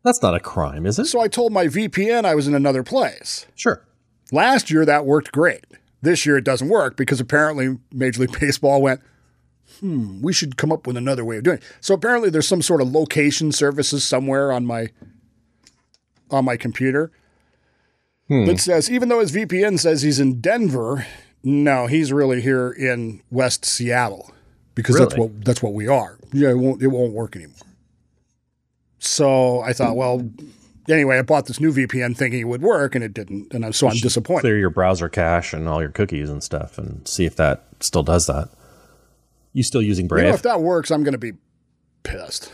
That's 0.04 0.22
not 0.22 0.34
a 0.34 0.40
crime, 0.40 0.84
is 0.86 0.98
it? 0.98 1.06
So 1.06 1.20
I 1.20 1.28
told 1.28 1.52
my 1.52 1.66
VPN 1.66 2.24
I 2.24 2.34
was 2.34 2.46
in 2.46 2.54
another 2.54 2.82
place. 2.82 3.46
Sure. 3.54 3.82
Last 4.30 4.70
year 4.70 4.84
that 4.84 5.06
worked 5.06 5.32
great. 5.32 5.64
This 6.02 6.26
year 6.26 6.36
it 6.36 6.44
doesn't 6.44 6.68
work 6.68 6.96
because 6.96 7.20
apparently 7.20 7.78
Major 7.90 8.22
League 8.22 8.38
Baseball 8.40 8.82
went, 8.82 9.00
hmm, 9.80 10.20
we 10.20 10.32
should 10.32 10.56
come 10.58 10.70
up 10.70 10.86
with 10.86 10.98
another 10.98 11.24
way 11.24 11.38
of 11.38 11.44
doing 11.44 11.56
it. 11.56 11.64
So 11.80 11.94
apparently 11.94 12.28
there's 12.28 12.46
some 12.46 12.62
sort 12.62 12.82
of 12.82 12.92
location 12.92 13.50
services 13.50 14.04
somewhere 14.04 14.52
on 14.52 14.66
my 14.66 14.88
on 16.30 16.44
my 16.44 16.56
computer 16.56 17.10
that 18.46 18.58
says 18.58 18.90
even 18.90 19.08
though 19.08 19.20
his 19.20 19.32
VPN 19.32 19.78
says 19.78 20.02
he's 20.02 20.20
in 20.20 20.40
Denver, 20.40 21.06
no, 21.42 21.86
he's 21.86 22.12
really 22.12 22.40
here 22.40 22.70
in 22.70 23.22
West 23.30 23.64
Seattle 23.64 24.32
because 24.74 24.98
that's 24.98 25.16
what 25.16 25.44
that's 25.44 25.62
what 25.62 25.72
we 25.72 25.88
are. 25.88 26.18
Yeah, 26.32 26.50
it 26.50 26.58
won't 26.58 26.82
it 26.82 26.88
won't 26.88 27.12
work 27.12 27.36
anymore. 27.36 27.56
So 29.04 29.60
I 29.60 29.72
thought, 29.74 29.96
well, 29.96 30.26
anyway, 30.88 31.18
I 31.18 31.22
bought 31.22 31.46
this 31.46 31.60
new 31.60 31.72
VPN 31.72 32.16
thinking 32.16 32.40
it 32.40 32.44
would 32.44 32.62
work, 32.62 32.94
and 32.94 33.04
it 33.04 33.12
didn't, 33.12 33.52
and 33.52 33.64
I'm, 33.64 33.72
so 33.72 33.88
I'm 33.88 33.96
disappointed. 33.96 34.40
Clear 34.42 34.58
your 34.58 34.70
browser 34.70 35.08
cache 35.08 35.52
and 35.52 35.68
all 35.68 35.80
your 35.82 35.90
cookies 35.90 36.30
and 36.30 36.42
stuff, 36.42 36.78
and 36.78 37.06
see 37.06 37.26
if 37.26 37.36
that 37.36 37.64
still 37.80 38.02
does 38.02 38.26
that. 38.26 38.48
You 39.52 39.62
still 39.62 39.82
using 39.82 40.06
You 40.06 40.08
Brave? 40.08 40.28
know, 40.28 40.34
if 40.34 40.42
that 40.42 40.60
works, 40.62 40.90
I'm 40.90 41.04
going 41.04 41.12
to 41.12 41.18
be 41.18 41.32
pissed. 42.02 42.50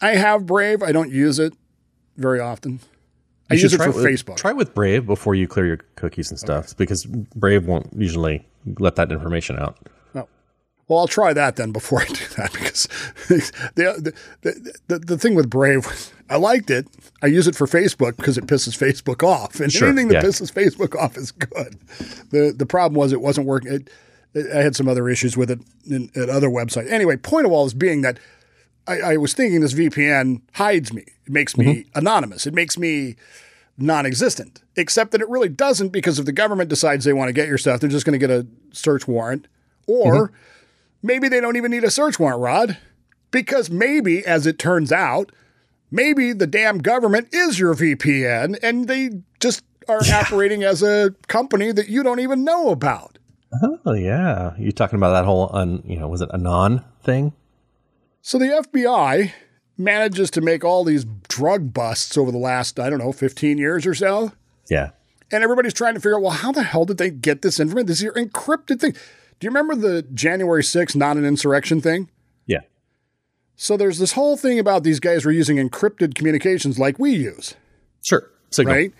I 0.00 0.10
have 0.10 0.46
Brave. 0.46 0.82
I 0.82 0.92
don't 0.92 1.10
use 1.10 1.38
it 1.38 1.52
very 2.16 2.38
often. 2.40 2.80
I 3.50 3.54
You 3.54 3.60
use 3.62 3.74
it 3.74 3.78
for 3.78 3.84
try 3.84 3.92
with- 3.94 4.04
Facebook. 4.04 4.36
Try 4.36 4.52
with 4.52 4.74
Brave 4.74 5.06
before 5.06 5.34
you 5.34 5.48
clear 5.48 5.66
your 5.66 5.78
cookies 5.96 6.30
and 6.30 6.38
stuff, 6.38 6.76
because 6.76 7.04
Brave 7.06 7.66
won't 7.66 7.88
usually 7.96 8.46
let 8.78 8.96
that 8.96 9.10
information 9.10 9.58
out. 9.58 9.78
Well, 10.90 10.98
I'll 10.98 11.06
try 11.08 11.32
that 11.32 11.54
then 11.54 11.70
before 11.70 12.02
I 12.02 12.06
do 12.06 12.24
that 12.36 12.52
because 12.52 12.88
the, 13.28 14.12
the, 14.42 14.72
the, 14.88 14.98
the 14.98 15.16
thing 15.16 15.36
with 15.36 15.48
Brave, 15.48 16.12
I 16.28 16.36
liked 16.36 16.68
it. 16.68 16.88
I 17.22 17.26
use 17.26 17.46
it 17.46 17.54
for 17.54 17.66
Facebook 17.68 18.16
because 18.16 18.36
it 18.36 18.46
pisses 18.46 18.76
Facebook 18.76 19.22
off, 19.22 19.60
and 19.60 19.72
Sure, 19.72 19.86
anything 19.88 20.08
that 20.08 20.14
yeah. 20.14 20.22
pisses 20.28 20.52
Facebook 20.52 20.98
off 21.00 21.16
is 21.16 21.30
good. 21.30 21.78
the 22.30 22.52
The 22.56 22.66
problem 22.66 22.98
was 22.98 23.12
it 23.12 23.20
wasn't 23.20 23.46
working. 23.46 23.72
It, 23.72 23.90
it, 24.34 24.50
I 24.52 24.62
had 24.62 24.74
some 24.74 24.88
other 24.88 25.08
issues 25.08 25.36
with 25.36 25.50
it 25.50 25.60
in, 25.88 26.10
at 26.16 26.28
other 26.28 26.48
websites. 26.48 26.90
Anyway, 26.90 27.16
point 27.16 27.46
of 27.46 27.52
all 27.52 27.66
is 27.66 27.74
being 27.74 28.02
that 28.02 28.18
I, 28.88 29.00
I 29.12 29.16
was 29.16 29.32
thinking 29.32 29.60
this 29.60 29.74
VPN 29.74 30.40
hides 30.54 30.92
me. 30.92 31.02
It 31.26 31.32
makes 31.32 31.56
me 31.56 31.66
Mm-hmm. 31.66 31.98
anonymous. 31.98 32.46
It 32.48 32.54
makes 32.54 32.76
me 32.76 33.14
non-existent. 33.78 34.62
Except 34.76 35.10
that 35.12 35.20
it 35.20 35.28
really 35.28 35.48
doesn't 35.48 35.90
because 35.90 36.18
if 36.18 36.26
the 36.26 36.32
government 36.32 36.68
decides 36.70 37.04
they 37.04 37.12
want 37.12 37.28
to 37.28 37.32
get 37.32 37.48
your 37.48 37.58
stuff, 37.58 37.80
they're 37.80 37.90
just 37.90 38.06
going 38.06 38.18
to 38.18 38.26
get 38.26 38.30
a 38.30 38.46
search 38.72 39.06
warrant, 39.06 39.46
or 39.86 40.28
Mm-hmm. 40.28 40.34
Maybe 41.02 41.28
they 41.28 41.40
don't 41.40 41.56
even 41.56 41.70
need 41.70 41.84
a 41.84 41.90
search 41.90 42.18
warrant, 42.18 42.40
Rod, 42.40 42.78
because 43.30 43.70
maybe, 43.70 44.24
as 44.24 44.46
it 44.46 44.58
turns 44.58 44.92
out, 44.92 45.32
maybe 45.90 46.32
the 46.32 46.46
damn 46.46 46.78
government 46.78 47.28
is 47.32 47.58
your 47.58 47.74
VPN 47.74 48.58
and 48.62 48.86
they 48.86 49.10
just 49.40 49.64
are 49.88 50.00
operating 50.12 50.62
as 50.62 50.82
a 50.82 51.14
company 51.26 51.72
that 51.72 51.88
you 51.88 52.02
don't 52.02 52.20
even 52.20 52.44
know 52.44 52.70
about. 52.70 53.18
Oh 53.84 53.94
yeah, 53.94 54.52
you 54.58 54.70
talking 54.70 54.98
about 54.98 55.12
that 55.12 55.24
whole 55.24 55.50
un, 55.52 55.82
you 55.84 55.98
know, 55.98 56.06
was 56.06 56.20
it 56.20 56.28
Anom 56.30 56.84
thing? 57.02 57.32
So 58.22 58.38
the 58.38 58.46
FBI 58.46 59.32
manages 59.76 60.30
to 60.32 60.40
make 60.40 60.62
all 60.62 60.84
these 60.84 61.06
drug 61.26 61.72
busts 61.72 62.16
over 62.16 62.30
the 62.30 62.38
last, 62.38 62.78
I 62.78 62.90
don't 62.90 62.98
know, 62.98 63.12
15 63.12 63.58
years 63.58 63.86
or 63.86 63.94
so. 63.94 64.32
Yeah. 64.68 64.90
And 65.32 65.42
everybody's 65.42 65.74
trying 65.74 65.94
to 65.94 66.00
figure 66.00 66.16
out, 66.16 66.22
well, 66.22 66.32
how 66.32 66.52
the 66.52 66.62
hell 66.62 66.84
did 66.84 66.98
they 66.98 67.10
get 67.10 67.42
this 67.42 67.58
information? 67.58 67.86
This 67.86 67.98
is 67.98 68.02
your 68.02 68.14
encrypted 68.14 68.80
thing. 68.80 68.94
Do 69.40 69.46
you 69.46 69.50
remember 69.50 69.74
the 69.74 70.02
January 70.14 70.62
6th 70.62 70.94
not 70.94 71.16
an 71.16 71.24
insurrection 71.24 71.80
thing? 71.80 72.10
Yeah. 72.46 72.60
So 73.56 73.76
there's 73.76 73.98
this 73.98 74.12
whole 74.12 74.36
thing 74.36 74.58
about 74.58 74.84
these 74.84 75.00
guys 75.00 75.24
were 75.24 75.32
using 75.32 75.56
encrypted 75.56 76.14
communications 76.14 76.78
like 76.78 76.98
we 76.98 77.12
use, 77.12 77.54
Sure. 78.02 78.30
Signal. 78.50 78.74
right? 78.74 78.92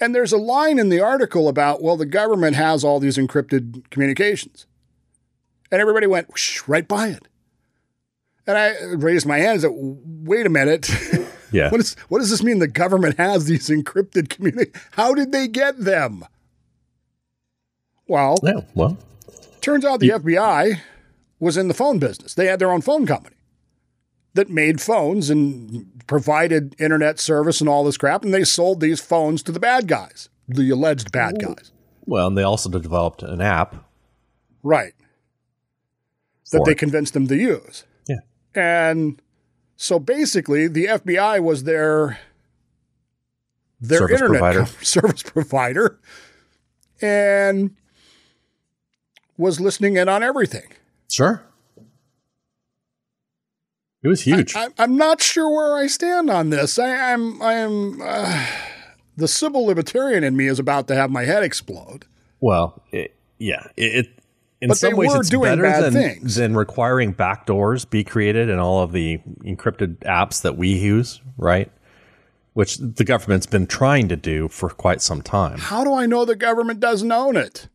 And 0.00 0.14
there's 0.14 0.32
a 0.32 0.38
line 0.38 0.78
in 0.78 0.88
the 0.88 1.00
article 1.00 1.46
about, 1.48 1.82
well, 1.82 1.96
the 1.96 2.06
government 2.06 2.56
has 2.56 2.82
all 2.84 3.00
these 3.00 3.18
encrypted 3.18 3.88
communications. 3.90 4.66
And 5.70 5.80
everybody 5.80 6.06
went 6.06 6.28
whoosh, 6.28 6.62
right 6.66 6.86
by 6.88 7.08
it. 7.08 7.28
And 8.46 8.56
I 8.56 8.74
raised 8.96 9.26
my 9.26 9.38
hand 9.38 9.52
and 9.52 9.60
said, 9.60 9.72
wait 9.74 10.46
a 10.46 10.50
minute. 10.50 10.88
Yeah. 11.52 11.68
What, 11.70 11.80
is, 11.80 11.96
what 12.08 12.20
does 12.20 12.30
this 12.30 12.44
mean? 12.44 12.60
The 12.60 12.68
government 12.68 13.16
has 13.18 13.46
these 13.46 13.70
encrypted 13.70 14.28
communications. 14.28 14.80
How 14.92 15.14
did 15.14 15.32
they 15.32 15.48
get 15.48 15.76
them? 15.80 16.24
Well, 18.06 18.36
Yeah. 18.44 18.60
Well, 18.74 18.96
turns 19.62 19.84
out 19.84 20.00
the 20.00 20.10
FBI 20.10 20.80
was 21.38 21.56
in 21.56 21.68
the 21.68 21.74
phone 21.74 21.98
business. 21.98 22.34
They 22.34 22.46
had 22.46 22.58
their 22.58 22.70
own 22.70 22.80
phone 22.82 23.06
company 23.06 23.36
that 24.34 24.48
made 24.48 24.80
phones 24.80 25.30
and 25.30 25.86
provided 26.06 26.76
internet 26.78 27.18
service 27.18 27.60
and 27.60 27.68
all 27.68 27.84
this 27.84 27.96
crap. 27.96 28.22
And 28.22 28.32
they 28.32 28.44
sold 28.44 28.80
these 28.80 29.00
phones 29.00 29.42
to 29.44 29.52
the 29.52 29.60
bad 29.60 29.88
guys, 29.88 30.28
the 30.48 30.70
alleged 30.70 31.12
bad 31.12 31.40
guys. 31.40 31.72
well, 32.06 32.26
and 32.26 32.36
they 32.38 32.42
also 32.42 32.68
developed 32.68 33.22
an 33.22 33.40
app. 33.40 33.84
Right. 34.62 34.94
That 36.52 36.64
they 36.64 36.72
it. 36.72 36.78
convinced 36.78 37.14
them 37.14 37.28
to 37.28 37.36
use. 37.36 37.84
Yeah. 38.08 38.20
And 38.54 39.22
so 39.76 39.98
basically, 39.98 40.66
the 40.68 40.86
FBI 40.86 41.42
was 41.42 41.64
their 41.64 42.18
their 43.80 44.00
Service 44.00 44.20
internet 44.20 44.40
provider. 44.40 44.66
service 44.82 45.22
provider, 45.22 46.00
and 47.00 47.76
was 49.40 49.58
listening 49.60 49.96
in 49.96 50.08
on 50.08 50.22
everything. 50.22 50.72
Sure. 51.08 51.42
It 54.02 54.08
was 54.08 54.22
huge. 54.22 54.54
I, 54.54 54.68
I'm 54.78 54.96
not 54.96 55.20
sure 55.20 55.50
where 55.50 55.76
I 55.76 55.86
stand 55.86 56.30
on 56.30 56.50
this. 56.50 56.78
I, 56.78 57.12
I'm 57.12 57.42
I'm 57.42 58.00
uh, 58.00 58.46
the 59.16 59.28
civil 59.28 59.66
libertarian 59.66 60.24
in 60.24 60.36
me 60.36 60.46
is 60.46 60.58
about 60.58 60.88
to 60.88 60.94
have 60.94 61.10
my 61.10 61.24
head 61.24 61.42
explode. 61.42 62.06
well, 62.40 62.82
it, 62.92 63.14
yeah. 63.38 63.66
It, 63.76 64.06
it 64.06 64.06
in 64.62 64.68
But 64.68 64.76
some 64.78 64.96
ways 64.96 65.14
it's 65.14 65.30
doing 65.30 65.56
better 65.58 65.90
than, 65.90 65.92
things. 65.92 66.34
than 66.36 66.54
requiring 66.54 67.14
backdoors 67.14 67.88
be 67.88 68.04
created 68.04 68.50
in 68.50 68.58
all 68.58 68.82
of 68.82 68.92
the 68.92 69.18
encrypted 69.42 69.96
apps 70.00 70.42
that 70.42 70.56
we 70.58 70.68
use, 70.68 71.20
right? 71.38 71.70
Which 72.52 72.76
the 72.76 73.04
government's 73.04 73.46
been 73.46 73.66
trying 73.66 74.08
to 74.08 74.16
do 74.16 74.48
for 74.48 74.68
quite 74.68 75.00
some 75.00 75.22
time. 75.22 75.58
How 75.58 75.82
do 75.82 75.94
I 75.94 76.04
know 76.04 76.26
the 76.26 76.36
government 76.36 76.78
doesn't 76.80 77.10
own 77.10 77.36
it? 77.36 77.68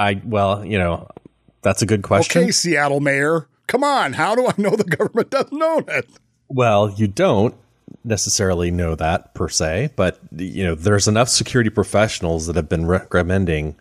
I 0.00 0.20
well, 0.24 0.64
you 0.64 0.78
know, 0.78 1.08
that's 1.62 1.82
a 1.82 1.86
good 1.86 2.02
question. 2.02 2.42
Okay, 2.42 2.50
Seattle 2.50 3.00
mayor. 3.00 3.48
Come 3.66 3.84
on. 3.84 4.14
How 4.14 4.34
do 4.34 4.46
I 4.46 4.54
know 4.56 4.70
the 4.70 4.84
government 4.84 5.30
doesn't 5.30 5.62
own 5.62 5.84
it? 5.88 6.08
Well, 6.48 6.90
you 6.90 7.06
don't 7.06 7.54
necessarily 8.02 8.70
know 8.70 8.94
that 8.94 9.34
per 9.34 9.48
se, 9.48 9.90
but 9.94 10.18
you 10.36 10.64
know, 10.64 10.74
there's 10.74 11.06
enough 11.06 11.28
security 11.28 11.70
professionals 11.70 12.46
that 12.46 12.56
have 12.56 12.68
been 12.68 12.86
recommending 12.86 13.76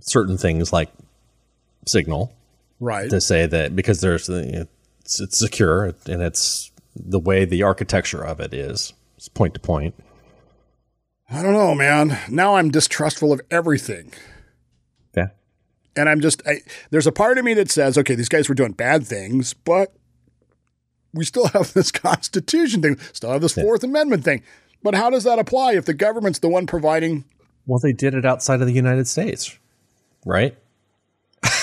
certain 0.00 0.38
things 0.38 0.72
like 0.72 0.90
Signal 1.86 2.32
Right. 2.80 3.10
to 3.10 3.20
say 3.20 3.46
that 3.46 3.74
because 3.74 4.00
there's 4.00 4.28
it's, 4.28 5.20
it's 5.20 5.38
secure 5.38 5.94
and 6.06 6.22
it's 6.22 6.70
the 6.94 7.18
way 7.18 7.44
the 7.44 7.62
architecture 7.62 8.22
of 8.24 8.40
it 8.40 8.54
is, 8.54 8.92
it's 9.16 9.28
point 9.28 9.54
to 9.54 9.60
point. 9.60 9.94
I 11.30 11.42
don't 11.42 11.52
know, 11.52 11.74
man. 11.74 12.18
Now 12.28 12.56
I'm 12.56 12.70
distrustful 12.70 13.32
of 13.32 13.40
everything. 13.50 14.12
Yeah. 15.96 16.02
And 16.02 16.08
I'm 16.08 16.20
just, 16.20 16.42
I, 16.46 16.60
there's 16.90 17.06
a 17.06 17.12
part 17.12 17.38
of 17.38 17.44
me 17.44 17.54
that 17.54 17.70
says, 17.70 17.96
okay, 17.98 18.14
these 18.14 18.28
guys 18.28 18.48
were 18.48 18.54
doing 18.54 18.72
bad 18.72 19.06
things, 19.06 19.54
but 19.54 19.94
we 21.12 21.24
still 21.24 21.48
have 21.48 21.72
this 21.72 21.90
Constitution 21.92 22.82
thing, 22.82 22.98
still 23.12 23.30
have 23.30 23.42
this 23.42 23.54
Fourth 23.54 23.84
Amendment 23.84 24.24
thing. 24.24 24.42
But 24.82 24.94
how 24.94 25.08
does 25.08 25.24
that 25.24 25.38
apply 25.38 25.74
if 25.74 25.86
the 25.86 25.94
government's 25.94 26.40
the 26.40 26.48
one 26.48 26.66
providing? 26.66 27.24
Well, 27.66 27.78
they 27.78 27.92
did 27.92 28.14
it 28.14 28.26
outside 28.26 28.60
of 28.60 28.66
the 28.66 28.74
United 28.74 29.08
States, 29.08 29.58
right? 30.26 30.56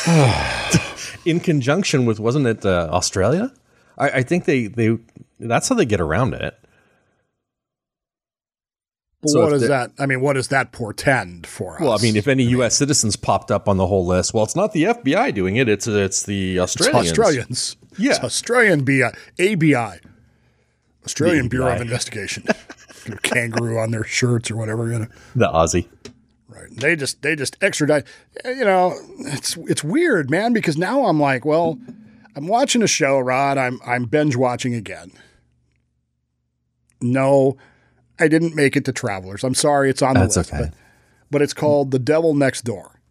In 1.26 1.40
conjunction 1.40 2.06
with, 2.06 2.20
wasn't 2.20 2.48
it 2.48 2.66
uh, 2.66 2.90
Australia? 2.92 3.54
I, 3.98 4.10
I 4.10 4.24
think 4.24 4.46
they 4.46 4.66
they 4.68 4.98
that's 5.40 5.70
how 5.70 5.76
they 5.76 5.86
get 5.86 6.02
around 6.02 6.34
it. 6.34 6.58
But 9.22 9.30
So 9.30 9.42
what 9.42 9.50
does 9.52 9.68
that? 9.68 9.92
I 10.00 10.06
mean, 10.08 10.20
what 10.22 10.34
does 10.34 10.48
that 10.48 10.72
portend 10.72 11.46
for 11.46 11.76
us? 11.76 11.82
Well, 11.82 11.92
I 11.94 12.02
mean, 12.02 12.16
if 12.16 12.28
any 12.28 12.44
U.S. 12.46 12.76
citizens 12.76 13.16
popped 13.16 13.52
up 13.52 13.70
on 13.70 13.78
the 13.78 13.86
whole 13.86 14.06
list, 14.06 14.34
well, 14.34 14.44
it's 14.44 14.56
not 14.56 14.74
the 14.74 14.84
FBI 14.84 15.34
doing 15.34 15.58
it; 15.58 15.70
it's 15.70 15.86
it's 15.88 16.24
the 16.24 16.58
It's 16.58 16.76
Australians. 16.76 17.10
Australians. 17.10 17.78
Yeah. 17.98 18.12
It's 18.12 18.20
Australian 18.24 18.84
BI, 18.84 19.12
ABI, 19.40 20.00
Australian 21.06 21.44
The 21.44 21.50
Bureau 21.50 21.76
of 21.76 21.82
Investigation. 21.82 22.46
Kangaroo 23.24 23.78
on 23.80 23.92
their 23.92 24.04
shirts 24.04 24.50
or 24.50 24.58
whatever. 24.58 24.92
You 24.92 25.00
know. 25.00 25.08
The 25.36 25.48
Aussie. 25.48 25.88
Right. 26.48 26.70
They 26.72 26.96
just 26.96 27.22
they 27.22 27.36
just 27.36 27.58
extradite. 27.62 28.06
You 28.46 28.66
know, 28.66 28.96
it's 29.20 29.56
it's 29.58 29.84
weird, 29.84 30.30
man, 30.32 30.52
because 30.54 30.78
now 30.78 31.06
I'm 31.06 31.20
like, 31.20 31.46
well, 31.46 31.80
I'm 32.36 32.48
watching 32.48 32.82
a 32.82 32.88
show, 32.88 33.20
Rod. 33.20 33.58
I'm 33.58 33.80
I'm 33.86 34.06
binge 34.06 34.36
watching 34.36 34.74
again. 34.74 35.12
No, 37.02 37.58
I 38.22 38.28
didn't 38.28 38.56
make 38.56 38.76
it 38.76 38.86
to 38.86 38.94
Travelers. 38.94 39.44
I'm 39.44 39.56
sorry, 39.56 39.90
it's 39.90 40.04
on 40.04 40.14
the 40.14 40.22
list. 40.26 40.38
okay. 40.38 40.66
But, 40.66 40.74
but 41.32 41.42
it's 41.42 41.54
called 41.54 41.90
The 41.90 42.00
Devil 42.00 42.36
Next 42.36 42.62
Door. 42.62 43.02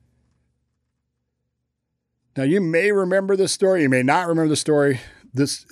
Now 2.37 2.45
you 2.45 2.61
may 2.61 2.93
remember 2.93 3.37
this 3.37 3.51
story, 3.53 3.83
you 3.83 3.89
may 3.89 4.05
not 4.05 4.29
remember 4.29 4.49
the 4.49 4.57
story. 4.57 5.01
This 5.35 5.67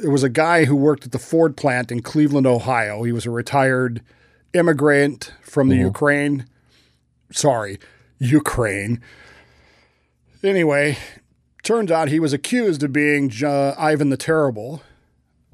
there 0.00 0.10
was 0.10 0.22
a 0.22 0.28
guy 0.28 0.64
who 0.64 0.74
worked 0.74 1.04
at 1.04 1.12
the 1.12 1.18
Ford 1.18 1.56
plant 1.56 1.92
in 1.92 2.02
Cleveland, 2.02 2.46
Ohio. 2.46 3.02
He 3.02 3.12
was 3.12 3.26
a 3.26 3.30
retired 3.30 4.02
immigrant 4.54 5.32
from 5.42 5.68
the 5.68 5.76
Ukraine. 5.76 6.46
Sorry, 7.30 7.78
Ukraine. 8.18 9.00
Anyway, 10.42 10.96
turns 11.62 11.90
out 11.90 12.08
he 12.08 12.20
was 12.20 12.32
accused 12.32 12.82
of 12.82 12.92
being 12.92 13.30
uh, 13.44 13.74
Ivan 13.78 14.08
the 14.08 14.16
Terrible, 14.16 14.82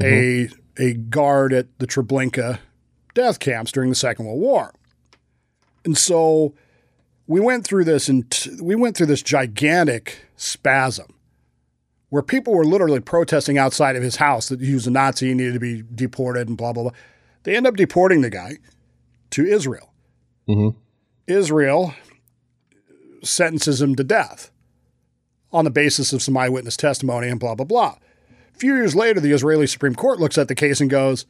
a 0.00 0.48
a 0.78 0.94
guard 0.94 1.52
at 1.52 1.78
the 1.78 1.86
Treblinka 1.86 2.58
death 3.14 3.38
camps 3.38 3.72
during 3.72 3.88
the 3.88 3.96
Second 3.96 4.26
World 4.26 4.40
War. 4.40 4.74
And 5.84 5.96
so 5.96 6.54
we 7.26 7.40
went 7.40 7.64
through 7.64 7.84
this 7.84 8.08
and 8.08 8.30
t- 8.30 8.56
we 8.60 8.74
went 8.74 8.96
through 8.96 9.06
this 9.06 9.22
gigantic 9.22 10.26
spasm 10.36 11.14
where 12.10 12.22
people 12.22 12.54
were 12.54 12.64
literally 12.64 13.00
protesting 13.00 13.58
outside 13.58 13.96
of 13.96 14.02
his 14.02 14.16
house 14.16 14.48
that 14.48 14.60
he 14.60 14.74
was 14.74 14.86
a 14.86 14.90
Nazi 14.90 15.30
and 15.30 15.38
needed 15.38 15.54
to 15.54 15.60
be 15.60 15.82
deported 15.94 16.48
and 16.48 16.56
blah 16.56 16.72
blah 16.72 16.84
blah. 16.84 16.92
They 17.44 17.56
end 17.56 17.66
up 17.66 17.76
deporting 17.76 18.20
the 18.20 18.30
guy 18.30 18.58
to 19.30 19.44
Israel. 19.44 19.92
Mm-hmm. 20.48 20.78
Israel 21.26 21.94
sentences 23.22 23.80
him 23.80 23.94
to 23.96 24.04
death 24.04 24.50
on 25.52 25.64
the 25.64 25.70
basis 25.70 26.12
of 26.12 26.22
some 26.22 26.36
eyewitness 26.36 26.76
testimony 26.76 27.28
and 27.28 27.40
blah 27.40 27.54
blah 27.54 27.64
blah. 27.64 27.96
A 28.54 28.58
few 28.58 28.74
years 28.74 28.94
later, 28.94 29.20
the 29.20 29.32
Israeli 29.32 29.66
Supreme 29.66 29.94
Court 29.94 30.20
looks 30.20 30.38
at 30.38 30.48
the 30.48 30.54
case 30.54 30.80
and 30.80 30.88
goes, 30.88 31.26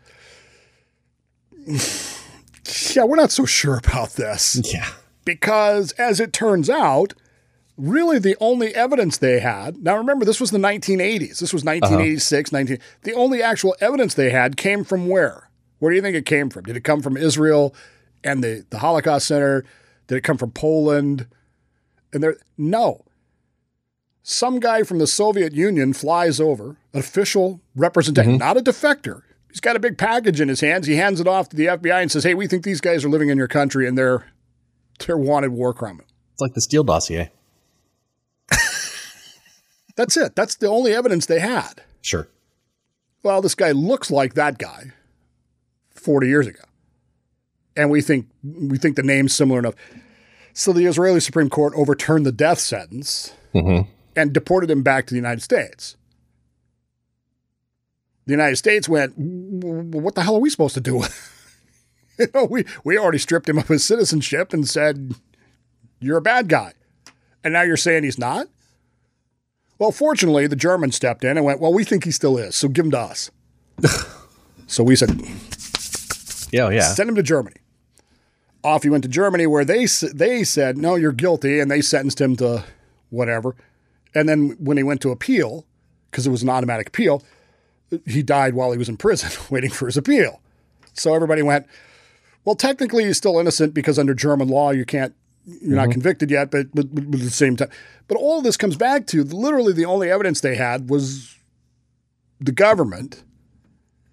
"Yeah, 1.67 3.05
we're 3.05 3.17
not 3.17 3.31
so 3.33 3.45
sure 3.45 3.77
about 3.77 4.11
this." 4.15 4.61
Yeah. 4.73 4.89
because 5.25 5.93
as 5.93 6.21
it 6.21 6.33
turns 6.33 6.69
out, 6.69 7.15
really 7.77 8.19
the 8.19 8.37
only 8.41 8.75
evidence 8.75 9.19
they 9.19 9.41
had. 9.41 9.83
Now 9.83 9.97
remember, 9.97 10.25
this 10.25 10.41
was 10.41 10.51
the 10.51 10.59
1980s. 10.59 11.39
This 11.39 11.53
was 11.53 11.63
uh-huh. 11.63 11.77
1986, 11.81 12.53
19. 12.53 12.79
The 13.03 13.15
only 13.15 13.43
actual 13.43 13.75
evidence 13.81 14.15
they 14.15 14.31
had 14.31 14.57
came 14.57 14.85
from 14.85 15.09
where? 15.09 15.49
Where 15.79 15.91
do 15.91 15.97
you 15.97 16.03
think 16.03 16.17
it 16.17 16.27
came 16.27 16.51
from? 16.51 16.65
Did 16.65 16.77
it 16.77 16.85
come 16.85 17.03
from 17.03 17.17
Israel 17.17 17.75
and 18.23 18.43
the 18.43 18.65
the 18.71 18.79
Holocaust 18.79 19.27
Center? 19.27 19.65
Did 20.07 20.17
it 20.17 20.25
come 20.25 20.39
from 20.39 20.51
Poland? 20.51 21.27
And 22.13 22.23
there, 22.23 22.37
no. 22.57 23.05
Some 24.23 24.61
guy 24.61 24.85
from 24.85 24.99
the 24.99 25.07
Soviet 25.07 25.53
Union 25.53 25.93
flies 25.93 26.41
over, 26.41 26.77
an 26.95 27.01
official 27.01 27.61
representative, 27.77 28.31
mm-hmm. 28.31 28.39
not 28.39 28.57
a 28.57 28.63
defector. 28.63 29.23
He's 29.55 29.61
got 29.61 29.77
a 29.77 29.79
big 29.79 29.97
package 29.97 30.41
in 30.41 30.49
his 30.49 30.61
hands. 30.61 30.89
He 30.89 30.97
hands 30.97 31.21
it 31.21 31.29
off 31.29 31.49
to 31.51 31.57
the 31.57 31.67
FBI 31.67 32.03
and 32.03 32.11
says, 32.11 32.25
"Hey, 32.25 32.35
we 32.35 32.49
think 32.49 32.65
these 32.65 32.81
guys 32.81 33.05
are 33.05 33.09
living 33.09 33.29
in 33.29 33.39
your 33.39 33.47
country 33.47 33.87
and 33.87 33.97
they're 33.97 34.27
they're 35.07 35.17
wanted 35.17 35.53
war 35.53 35.73
criminals." 35.73 36.11
It's 36.33 36.41
like 36.41 36.55
the 36.55 36.61
Steele 36.61 36.83
dossier. 36.83 37.31
That's 39.97 40.17
it. 40.17 40.35
That's 40.35 40.57
the 40.57 40.67
only 40.69 40.93
evidence 40.93 41.27
they 41.27 41.39
had. 41.39 41.83
Sure. 42.03 42.29
Well, 43.23 43.41
this 43.41 43.55
guy 43.55 43.71
looks 43.71 44.11
like 44.11 44.35
that 44.35 44.59
guy 44.59 44.93
40 45.91 46.27
years 46.27 46.47
ago. 46.47 46.63
And 47.77 47.91
we 47.91 48.01
think 48.03 48.27
we 48.43 48.77
think 48.77 48.97
the 48.97 49.03
name's 49.03 49.35
similar 49.35 49.61
enough. 49.61 49.75
So 50.53 50.73
the 50.73 50.87
Israeli 50.87 51.21
Supreme 51.21 51.49
Court 51.51 51.73
overturned 51.77 52.27
the 52.27 52.33
death 52.33 52.59
sentence 52.59 53.33
Mm-hmm. 53.55 53.89
and 54.17 54.33
deported 54.33 54.69
him 54.69 54.83
back 54.83 55.07
to 55.07 55.15
the 55.15 55.17
United 55.19 55.41
States. 55.41 55.97
The 58.27 58.33
United 58.33 58.57
States 58.57 58.89
went, 58.89 59.15
what 59.17 60.15
the 60.15 60.23
hell 60.23 60.37
are 60.37 60.41
we 60.41 60.51
supposed 60.51 60.75
to 60.75 60.81
do? 60.81 61.03
you 62.19 62.27
know, 62.35 62.45
we, 62.45 62.65
we 62.85 62.99
already 62.99 63.19
stripped 63.19 63.49
him 63.49 63.59
of 63.59 63.69
his 63.69 63.85
citizenship 63.85 64.53
and 64.53 64.69
said, 64.69 65.15
you're 66.01 66.19
a 66.19 66.23
bad 66.23 66.49
guy. 66.49 66.73
And 67.43 67.53
now 67.53 67.63
you're 67.63 67.77
saying 67.77 68.05
he's 68.05 68.19
not? 68.19 68.49
Well, 69.79 69.93
fortunately, 69.93 70.47
the 70.47 70.57
Germans 70.57 70.97
stepped 70.97 71.25
in 71.25 71.37
and 71.37 71.45
went, 71.45 71.61
well, 71.61 71.73
we 71.73 71.85
think 71.85 72.05
he 72.05 72.11
still 72.11 72.39
is, 72.39 72.55
so 72.55 72.69
give 72.69 72.87
him 72.87 72.91
to 72.93 72.99
us. 72.99 73.31
so 74.67 74.85
we 74.85 74.97
said, 74.97 75.21
Yeah, 76.53 76.71
yeah. 76.71 76.95
send 76.95 77.11
him 77.11 77.17
to 77.17 77.23
Germany. 77.23 77.57
Off 78.63 78.83
he 78.83 78.89
went 78.89 79.03
to 79.03 79.11
Germany, 79.11 79.47
where 79.47 79.65
they 79.65 79.85
they 80.15 80.43
said, 80.43 80.79
no, 80.79 80.95
you're 80.95 81.13
guilty, 81.13 81.61
and 81.61 81.71
they 81.71 81.83
sentenced 81.83 82.19
him 82.19 82.35
to 82.37 82.65
whatever. 83.11 83.55
And 84.15 84.27
then 84.27 84.57
when 84.59 84.79
he 84.79 84.83
went 84.83 85.03
to 85.03 85.11
appeal, 85.11 85.67
because 86.11 86.27
it 86.27 86.31
was 86.31 86.43
an 86.43 86.49
automatic 86.49 86.89
appeal, 86.89 87.23
he 88.07 88.23
died 88.23 88.55
while 88.55 88.73
he 88.73 88.79
was 88.79 88.89
in 88.89 88.97
prison 88.97 89.31
waiting 89.51 89.71
for 89.71 89.87
his 89.87 89.97
appeal. 89.97 90.41
So 90.95 91.15
everybody 91.15 91.43
went, 91.43 91.67
well, 92.45 92.55
technically 92.55 93.05
he's 93.05 93.17
still 93.17 93.39
innocent 93.39 93.75
because 93.75 93.99
under 93.99 94.15
German 94.15 94.49
law 94.49 94.71
you 94.71 94.85
can't, 94.85 95.15
you're 95.45 95.77
not 95.77 95.85
mm-hmm. 95.85 95.93
convicted 95.93 96.31
yet, 96.31 96.51
but, 96.51 96.69
but, 96.75 96.95
but 96.95 97.05
at 97.05 97.21
the 97.21 97.31
same 97.31 97.57
time. 97.57 97.71
But 98.09 98.17
all 98.17 98.39
of 98.39 98.45
this 98.45 98.57
comes 98.57 98.77
back 98.77 99.07
to 99.09 99.25
literally 99.25 99.73
the 99.73 99.85
only 99.85 100.11
evidence 100.11 100.41
they 100.41 100.57
had 100.57 100.89
was 100.89 101.37
the 102.41 102.53
government 102.53 103.25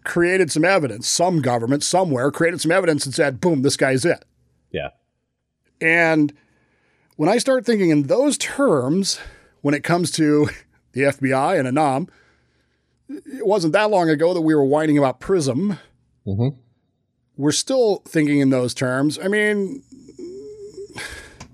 created 0.03 0.51
some 0.51 0.65
evidence, 0.65 1.07
some 1.07 1.41
government 1.41 1.84
somewhere 1.84 2.32
created 2.32 2.61
some 2.61 2.72
evidence 2.72 3.05
and 3.05 3.13
said, 3.13 3.39
boom, 3.39 3.61
this 3.61 3.78
guy's 3.78 4.05
it. 4.05 4.26
Yeah. 4.72 4.89
And 5.80 6.34
when 7.17 7.30
I 7.30 7.38
start 7.38 7.65
thinking 7.65 7.89
in 7.89 8.03
those 8.03 8.38
terms, 8.38 9.19
when 9.61 9.74
it 9.74 9.84
comes 9.84 10.11
to 10.11 10.49
the 10.93 11.01
FBI 11.01 11.59
and 11.59 11.67
Anom, 11.67 12.09
it 13.26 13.45
wasn't 13.45 13.74
that 13.74 13.89
long 13.89 14.09
ago 14.09 14.34
that 14.34 14.41
we 14.41 14.53
were 14.55 14.64
whining 14.66 14.97
about 14.97 15.20
Prism. 15.20 15.78
Mm-hmm. 16.26 16.49
We're 17.38 17.51
still 17.51 18.01
thinking 18.07 18.39
in 18.39 18.49
those 18.49 18.74
terms. 18.74 19.18
I 19.18 19.28
mean, 19.28 19.82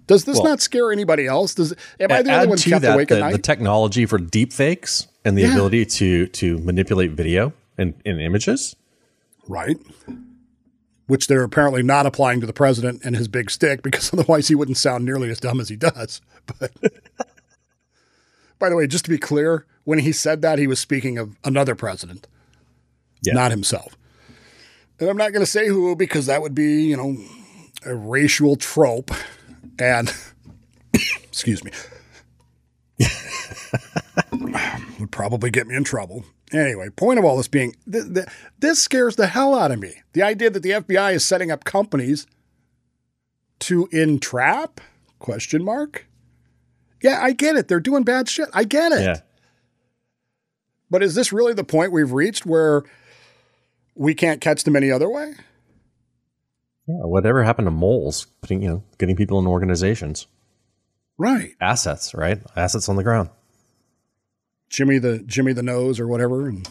does 0.07 0.25
this 0.25 0.37
Well- 0.37 0.45
not 0.45 0.61
scare 0.61 0.91
anybody 0.91 1.25
else? 1.27 1.53
Does 1.55 1.73
am 1.99 2.11
I 2.11 2.21
the 2.21 2.33
only 2.33 2.47
one 2.47 2.57
to 2.57 2.69
kept 2.69 2.81
that 2.81 2.93
awake 2.95 3.09
the, 3.09 3.15
at 3.17 3.19
night? 3.21 3.31
the 3.33 3.37
technology 3.39 4.05
for 4.05 4.17
deep 4.17 4.53
fakes 4.53 5.07
and 5.25 5.37
the 5.37 5.43
Yeah. 5.43 5.51
ability 5.53 5.85
to 5.85 6.27
to 6.27 6.57
manipulate 6.59 7.11
video 7.11 7.53
and, 7.77 7.93
and 8.05 8.19
images. 8.21 8.75
right. 9.47 9.77
which 11.07 11.27
they're 11.27 11.43
apparently 11.43 11.81
not 11.81 12.05
applying 12.05 12.41
to 12.41 12.45
the 12.45 12.51
president 12.51 13.01
and 13.05 13.15
his 13.15 13.29
big 13.29 13.49
stick 13.49 13.81
because 13.81 14.11
otherwise 14.13 14.49
he 14.49 14.55
wouldn't 14.55 14.75
sound 14.77 15.05
nearly 15.05 15.29
as 15.29 15.39
dumb 15.39 15.61
as 15.61 15.69
he 15.69 15.77
does. 15.77 16.19
But 16.59 16.71
by 18.59 18.67
the 18.69 18.75
way, 18.75 18.87
just 18.87 19.05
to 19.05 19.09
be 19.09 19.17
clear, 19.17 19.65
when 19.87 19.99
he 19.99 20.11
said 20.11 20.41
that, 20.41 20.59
he 20.59 20.67
was 20.67 20.81
speaking 20.81 21.17
of 21.17 21.37
another 21.45 21.73
president, 21.73 22.27
Yeah. 23.21 23.33
not 23.35 23.51
himself. 23.51 23.95
And 24.99 25.09
I'm 25.09 25.15
not 25.15 25.31
going 25.31 25.45
to 25.45 25.49
say 25.49 25.69
who 25.69 25.95
because 25.95 26.25
that 26.25 26.41
would 26.41 26.53
be, 26.53 26.83
you 26.83 26.97
know, 26.97 27.15
a 27.85 27.95
racial 27.95 28.57
trope 28.57 29.11
and 29.79 30.13
excuse 31.23 31.63
me 31.63 31.71
would 34.99 35.11
probably 35.11 35.49
get 35.49 35.67
me 35.67 35.75
in 35.75 35.85
trouble. 35.85 36.25
Anyway, 36.51 36.89
point 36.89 37.17
of 37.17 37.23
all 37.23 37.37
this 37.37 37.47
being 37.47 37.73
th- 37.89 38.13
th- 38.13 38.27
this 38.59 38.81
scares 38.81 39.15
the 39.15 39.27
hell 39.27 39.55
out 39.55 39.71
of 39.71 39.79
me. 39.79 39.93
The 40.11 40.21
idea 40.23 40.49
that 40.49 40.63
the 40.63 40.71
FBI 40.71 41.13
is 41.13 41.25
setting 41.25 41.49
up 41.49 41.63
companies 41.63 42.27
to 43.59 43.87
entrap? 43.93 44.81
Question 45.19 45.63
mark. 45.63 46.07
Yeah, 47.01 47.19
I 47.21 47.31
get 47.31 47.55
it. 47.55 47.69
They're 47.69 47.79
doing 47.79 48.03
bad 48.03 48.27
shit. 48.27 48.49
I 48.53 48.65
get 48.65 48.91
it. 48.91 49.01
Yeah. 49.01 49.19
But 50.89 51.03
is 51.03 51.15
this 51.15 51.33
really 51.33 51.53
the 51.53 51.63
point 51.63 51.91
we've 51.91 52.11
reached 52.11 52.45
where 52.45 52.83
we 53.95 54.13
can't 54.13 54.39
catch 54.41 54.63
them 54.63 54.75
any 54.75 54.89
other 54.91 55.09
way? 55.09 55.33
Yeah. 56.87 56.95
Whatever 57.03 57.43
happened 57.43 57.67
to 57.67 57.71
moles? 57.71 58.27
Putting 58.41 58.61
you 58.61 58.69
know, 58.69 58.83
getting 58.97 59.15
people 59.15 59.39
in 59.39 59.47
organizations, 59.47 60.27
Right. 61.17 61.51
assets, 61.59 62.13
right? 62.13 62.39
Assets 62.55 62.87
on 62.87 62.95
the 62.95 63.03
ground. 63.03 63.29
Jimmy 64.69 64.97
the 64.99 65.19
Jimmy 65.19 65.53
the 65.53 65.63
nose 65.63 65.99
or 65.99 66.07
whatever, 66.07 66.47
and 66.47 66.67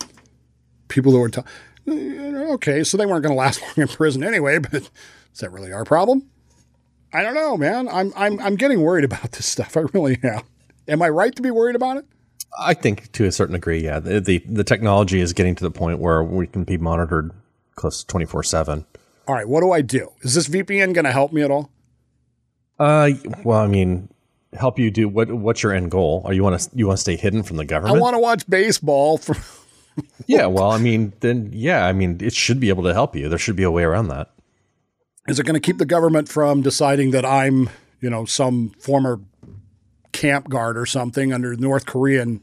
people 0.89 1.13
who 1.13 1.19
were 1.19 1.29
t- 1.31 1.43
okay, 1.89 2.85
so 2.85 2.97
they 2.97 3.07
weren't 3.07 3.23
going 3.23 3.35
to 3.35 3.39
last 3.39 3.61
long 3.63 3.73
in 3.77 3.89
prison 3.89 4.23
anyway. 4.23 4.59
But 4.59 4.75
is 4.75 5.41
that 5.41 5.51
really 5.53 5.73
our 5.73 5.85
problem? 5.85 6.29
I 7.13 7.23
don't 7.23 7.35
know, 7.35 7.57
man. 7.57 7.89
I'm 7.89 8.13
I'm 8.17 8.39
I'm 8.41 8.57
getting 8.57 8.83
worried 8.83 9.05
about 9.05 9.33
this 9.33 9.47
stuff. 9.47 9.77
I 9.77 9.81
really 9.93 10.19
am. 10.23 10.43
Am 10.89 11.03
I 11.03 11.09
right 11.09 11.35
to 11.37 11.43
be 11.43 11.51
worried 11.51 11.77
about 11.77 11.97
it? 11.99 12.07
I 12.59 12.75
think 12.75 13.13
to 13.13 13.25
a 13.27 13.33
certain 13.33 13.55
degree, 13.55 13.83
yeah. 13.85 14.01
The, 14.01 14.21
the 14.21 14.39
the 14.47 14.65
technology 14.65 15.21
is 15.21 15.33
getting 15.33 15.55
to 15.57 15.65
the 15.65 15.71
point 15.71 15.99
where 15.99 16.23
we 16.23 16.47
can 16.47 16.65
be 16.65 16.79
monitored 16.79 17.33
close 17.75 18.01
to 18.01 18.07
twenty 18.07 18.27
four 18.27 18.43
seven. 18.43 18.87
All 19.29 19.35
right, 19.35 19.49
what 19.49 19.61
do 19.61 19.73
I 19.73 19.83
do? 19.83 20.13
Is 20.23 20.35
this 20.35 20.49
VPN 20.49 20.95
going 20.95 21.05
to 21.05 21.13
help 21.13 21.33
me 21.33 21.43
at 21.43 21.51
all? 21.51 21.71
Uh, 22.79 23.11
well, 23.43 23.59
I 23.59 23.67
mean, 23.67 24.09
help 24.53 24.79
you 24.79 24.91
do 24.91 25.09
what? 25.09 25.31
What's 25.31 25.63
your 25.63 25.73
end 25.73 25.91
goal? 25.91 26.23
Are 26.25 26.33
you 26.33 26.43
want 26.43 26.61
to 26.61 26.71
you 26.75 26.87
want 26.87 26.99
to 26.99 27.01
stay 27.01 27.17
hidden 27.17 27.43
from 27.43 27.57
the 27.57 27.65
government? 27.65 27.97
I 27.97 28.01
want 28.01 28.15
to 28.15 28.21
watch 28.21 28.49
baseball. 28.49 29.19
From 29.19 29.37
yeah. 30.27 30.47
Well, 30.47 30.71
I 30.71 30.79
mean, 30.79 31.13
then 31.21 31.51
yeah. 31.53 31.87
I 31.87 31.93
mean, 31.93 32.19
it 32.21 32.33
should 32.33 32.61
be 32.61 32.69
able 32.69 32.85
to 32.85 32.95
help 32.95 33.17
you. 33.17 33.29
There 33.29 33.39
should 33.39 33.57
be 33.57 33.65
a 33.65 33.71
way 33.71 33.83
around 33.83 34.09
that. 34.09 34.31
is 35.29 35.39
it 35.39 35.45
going 35.45 35.55
to 35.55 35.61
keep 35.61 35.79
the 35.79 35.87
government 35.87 36.29
from 36.29 36.63
deciding 36.63 37.11
that 37.11 37.25
I'm, 37.25 37.69
you 38.01 38.09
know, 38.11 38.25
some 38.25 38.71
former 38.79 39.21
camp 40.17 40.49
guard 40.49 40.79
or 40.79 40.87
something 40.87 41.33
under 41.33 41.55
North 41.57 41.87
Korean? 41.87 42.41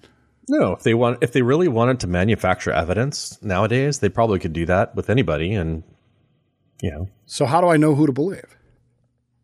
No, 0.49 0.73
if 0.73 0.83
they 0.83 0.93
want, 0.93 1.19
if 1.21 1.31
they 1.31 1.41
really 1.41 1.67
wanted 1.67 1.99
to 2.01 2.07
manufacture 2.07 2.71
evidence 2.71 3.41
nowadays, 3.41 3.99
they 3.99 4.09
probably 4.09 4.39
could 4.39 4.53
do 4.53 4.65
that 4.65 4.95
with 4.95 5.09
anybody, 5.09 5.53
and 5.53 5.83
you 6.81 6.91
know, 6.91 7.09
So 7.25 7.45
how 7.45 7.61
do 7.61 7.67
I 7.67 7.77
know 7.77 7.95
who 7.95 8.05
to 8.05 8.11
believe? 8.11 8.57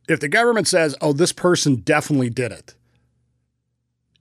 If 0.08 0.20
the 0.20 0.28
government 0.28 0.68
says, 0.68 0.96
"Oh, 1.02 1.14
this 1.14 1.32
person 1.32 1.78
definitely 1.78 2.30
did 2.30 2.52
it," 2.52 2.76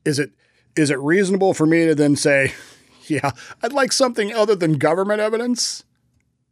is 0.05 0.19
it 0.19 0.31
is 0.77 0.91
it 0.91 0.99
reasonable 1.01 1.53
for 1.55 1.67
me 1.67 1.87
to 1.87 1.95
then 1.95 2.15
say, 2.15 2.53
"Yeah, 3.09 3.33
I'd 3.63 3.73
like 3.73 3.93
something 3.93 4.33
other 4.33 4.55
than 4.55 4.75
government 4.75 5.21
evidence"? 5.21 5.83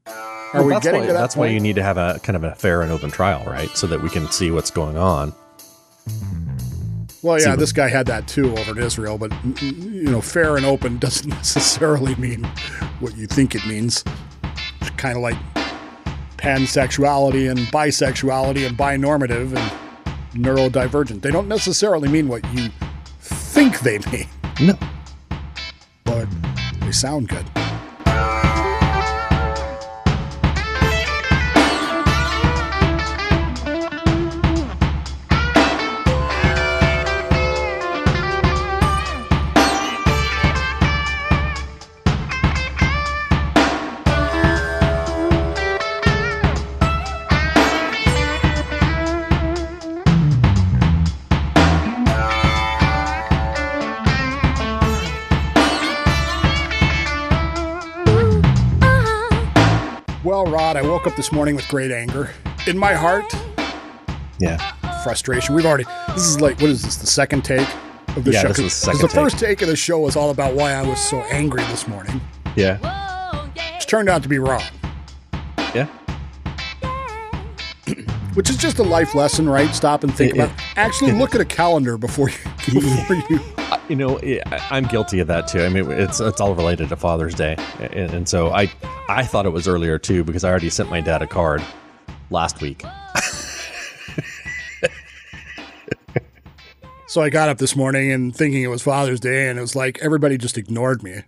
Are 0.07 0.13
Well, 0.55 0.65
we 0.67 0.73
that's 0.73 0.85
getting 0.85 1.01
why, 1.03 1.07
to 1.07 1.13
that 1.13 1.21
That's 1.21 1.37
why 1.37 1.47
you 1.49 1.61
need 1.61 1.77
to 1.77 1.83
have 1.83 1.99
a 1.99 2.21
kind 2.23 2.37
of 2.37 2.45
a 2.45 2.55
fair 2.55 2.83
and 2.83 2.91
open 2.91 3.11
trial, 3.11 3.45
right? 3.45 3.69
So 3.77 3.87
that 3.89 4.03
we 4.03 4.09
can 4.09 4.31
see 4.31 4.51
what's 4.51 4.71
going 4.71 4.97
on. 4.97 5.33
Well, 7.27 7.41
yeah, 7.41 7.57
this 7.57 7.73
guy 7.73 7.89
had 7.89 8.07
that 8.07 8.29
too 8.29 8.57
over 8.57 8.71
in 8.71 8.79
Israel, 8.79 9.19
but 9.19 9.33
you 9.61 10.05
know, 10.05 10.21
fair 10.21 10.57
and 10.57 10.65
open 10.65 10.99
doesn't 11.01 11.29
necessarily 11.29 12.15
mean 12.15 12.45
what 13.01 13.17
you 13.17 13.27
think 13.27 13.57
it 13.57 13.67
means. 13.67 14.05
It's 14.81 14.91
kind 14.91 15.17
of 15.17 15.23
like 15.23 15.37
pansexuality 16.37 17.51
and 17.51 17.59
bisexuality 17.59 18.65
and 18.65 18.79
binormative 18.79 19.57
and 19.57 20.45
neurodivergent. 20.45 21.23
They 21.23 21.33
don't 21.33 21.49
necessarily 21.49 22.09
mean 22.09 22.29
what 22.29 22.45
you 22.55 22.69
think 23.19 23.81
they 23.81 23.99
mean, 24.13 24.29
No, 24.61 24.79
but 26.05 26.29
they 26.83 26.93
sound 26.93 27.29
good. 27.29 27.45
I 60.77 60.83
woke 60.83 61.07
up 61.07 61.17
this 61.17 61.33
morning 61.33 61.57
with 61.57 61.67
great 61.69 61.91
anger 61.91 62.31
in 62.67 62.77
my 62.77 62.93
heart, 62.93 63.25
yeah, 64.39 64.59
frustration. 65.03 65.55
We've 65.55 65.65
already. 65.65 65.85
This 66.09 66.27
is 66.27 66.41
like 66.41 66.61
what 66.61 66.69
is 66.71 66.83
this? 66.83 66.97
The 66.97 67.07
second 67.07 67.45
take 67.47 67.67
of 68.17 68.25
the 68.25 68.33
Yeah, 68.33 68.43
show. 68.43 68.49
this 68.49 68.59
is 68.59 68.83
the 68.83 68.93
the 69.01 69.09
first 69.09 69.39
take 69.39 69.63
of 69.63 69.69
the 69.69 69.77
show 69.77 69.99
was 70.01 70.17
all 70.17 70.29
about 70.31 70.55
why 70.55 70.73
I 70.73 70.83
was 70.83 71.01
so 71.01 71.21
angry 71.23 71.63
this 71.65 71.89
morning, 71.89 72.21
yeah, 72.57 72.77
which 73.75 73.87
turned 73.87 74.11
out 74.11 74.23
to 74.25 74.29
be 74.29 74.39
wrong. 74.39 74.63
yeah. 75.75 75.87
Which 78.35 78.51
is 78.51 78.59
just 78.59 78.79
a 78.79 78.83
life 78.83 79.15
lesson, 79.15 79.49
right? 79.49 79.75
Stop 79.75 80.05
and 80.05 80.15
think 80.15 80.33
It- 80.35 80.39
about. 80.39 80.51
it- 80.51 80.63
Actually, 80.77 81.13
it- 81.13 81.15
look 81.19 81.35
at 81.35 81.41
a 81.41 81.45
calendar 81.47 81.97
before 81.97 82.29
you. 82.29 82.37
Before 82.81 83.17
you 83.31 83.41
I- 83.57 83.66
You 83.89 83.95
know, 83.97 84.19
I- 84.19 84.41
I'm 84.71 84.85
guilty 84.87 85.21
of 85.21 85.29
that 85.29 85.47
too. 85.49 85.63
I 85.63 85.69
mean, 85.69 85.91
it's 85.93 86.19
it's 86.21 86.41
all 86.41 86.55
related 86.55 86.89
to 86.89 86.97
Father's 86.97 87.35
Day, 87.35 87.57
and, 87.79 88.13
and 88.13 88.29
so 88.29 88.51
I 88.53 88.71
I 89.09 89.23
thought 89.25 89.47
it 89.47 89.51
was 89.51 89.69
earlier 89.69 89.99
too 89.99 90.25
because 90.25 90.43
I 90.45 90.51
already 90.51 90.71
sent 90.71 90.91
my 90.91 91.01
dad 91.01 91.23
a 91.23 91.27
card 91.27 91.63
last 92.31 92.61
week. 92.61 92.83
so 97.07 97.23
I 97.23 97.31
got 97.31 97.49
up 97.49 97.59
this 97.59 97.77
morning 97.77 98.11
and 98.11 98.35
thinking 98.35 98.63
it 98.63 98.69
was 98.69 98.83
Father's 98.83 99.21
Day, 99.21 99.49
and 99.49 99.59
it 99.59 99.63
was 99.63 99.77
like 99.77 99.99
everybody 100.03 100.37
just 100.37 100.59
ignored 100.59 101.03
me. 101.03 101.23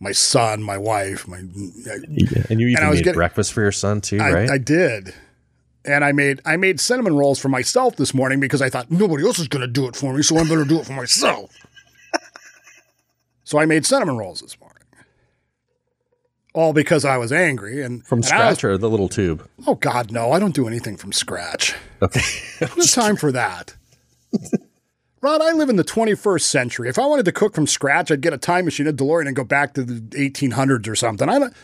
My 0.00 0.12
son, 0.12 0.62
my 0.62 0.78
wife, 0.78 1.26
my. 1.26 1.38
And 1.38 2.60
you 2.60 2.68
even 2.68 2.84
I 2.84 2.88
was 2.88 2.98
made 2.98 3.04
getting- 3.04 3.14
breakfast 3.14 3.52
for 3.52 3.62
your 3.62 3.72
son 3.72 4.00
too, 4.00 4.20
I, 4.20 4.32
right? 4.32 4.50
I 4.50 4.58
did. 4.58 5.12
And 5.86 6.04
I 6.04 6.12
made 6.12 6.40
I 6.46 6.56
made 6.56 6.80
cinnamon 6.80 7.14
rolls 7.16 7.38
for 7.38 7.48
myself 7.48 7.96
this 7.96 8.14
morning 8.14 8.40
because 8.40 8.62
I 8.62 8.70
thought 8.70 8.90
nobody 8.90 9.24
else 9.24 9.38
is 9.38 9.48
going 9.48 9.60
to 9.60 9.66
do 9.66 9.86
it 9.86 9.94
for 9.96 10.14
me, 10.14 10.22
so 10.22 10.38
I'm 10.38 10.48
going 10.48 10.62
to 10.62 10.68
do 10.68 10.78
it 10.80 10.86
for 10.86 10.92
myself. 10.94 11.50
so 13.44 13.58
I 13.58 13.66
made 13.66 13.84
cinnamon 13.84 14.16
rolls 14.16 14.40
this 14.40 14.58
morning, 14.58 14.82
all 16.54 16.72
because 16.72 17.04
I 17.04 17.18
was 17.18 17.32
angry 17.32 17.82
and 17.82 18.04
From 18.06 18.20
and 18.20 18.26
I 18.32 18.48
was- 18.48 18.58
scratch 18.58 18.64
or 18.64 18.78
the 18.78 18.88
little 18.88 19.08
tube? 19.08 19.46
oh 19.66 19.74
God, 19.74 20.10
no! 20.10 20.32
I 20.32 20.38
don't 20.38 20.54
do 20.54 20.66
anything 20.66 20.96
from 20.96 21.12
scratch. 21.12 21.74
Okay. 22.00 22.20
There's 22.60 22.92
time 22.92 23.16
for 23.16 23.30
that. 23.32 23.74
Rod, 25.20 25.40
I 25.40 25.52
live 25.52 25.70
in 25.70 25.76
the 25.76 25.84
21st 25.84 26.42
century. 26.42 26.88
If 26.90 26.98
I 26.98 27.06
wanted 27.06 27.24
to 27.24 27.32
cook 27.32 27.54
from 27.54 27.66
scratch, 27.66 28.10
I'd 28.10 28.20
get 28.20 28.34
a 28.34 28.38
time 28.38 28.66
machine, 28.66 28.86
a 28.86 28.92
DeLorean, 28.92 29.26
and 29.26 29.34
go 29.34 29.42
back 29.44 29.72
to 29.74 29.82
the 29.82 29.94
1800s 30.18 30.86
or 30.86 30.94
something. 30.94 31.30
I 31.30 31.38
don't. 31.38 31.54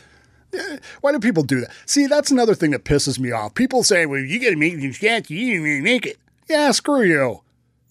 Why 1.01 1.13
do 1.13 1.19
people 1.21 1.43
do 1.43 1.61
that? 1.61 1.71
See, 1.87 2.07
that's 2.07 2.31
another 2.31 2.55
thing 2.55 2.71
that 2.73 2.85
pisses 2.85 3.19
me 3.19 3.31
off. 3.31 3.55
People 3.55 3.83
say, 3.83 4.07
"Well, 4.07 4.21
you 4.21 4.41
got 4.41 4.51
to 4.51 4.57
make 4.57 4.95
scratch. 4.95 5.31
You 5.31 5.63
didn't 5.65 5.85
make 5.85 6.07
it." 6.07 6.19
Yeah, 6.49 6.71
screw 6.73 7.03
you. 7.03 7.43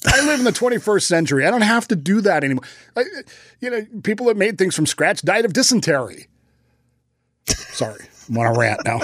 I 0.06 0.26
live 0.26 0.40
in 0.40 0.46
the 0.46 0.52
21st 0.80 1.04
century. 1.04 1.46
I 1.46 1.52
don't 1.52 1.62
have 1.62 1.88
to 1.90 1.96
do 1.96 2.22
that 2.22 2.44
anymore. 2.44 2.64
I, 2.96 3.04
you 3.62 3.70
know, 3.70 3.86
people 4.04 4.28
that 4.28 4.38
made 4.38 4.58
things 4.58 4.76
from 4.76 4.86
scratch 4.86 5.22
died 5.22 5.46
of 5.46 5.54
dysentery. 5.54 6.28
Sorry, 7.48 8.06
I'm 8.30 8.38
on 8.38 8.46
a 8.46 8.60
rant 8.60 8.82
now. 8.86 9.00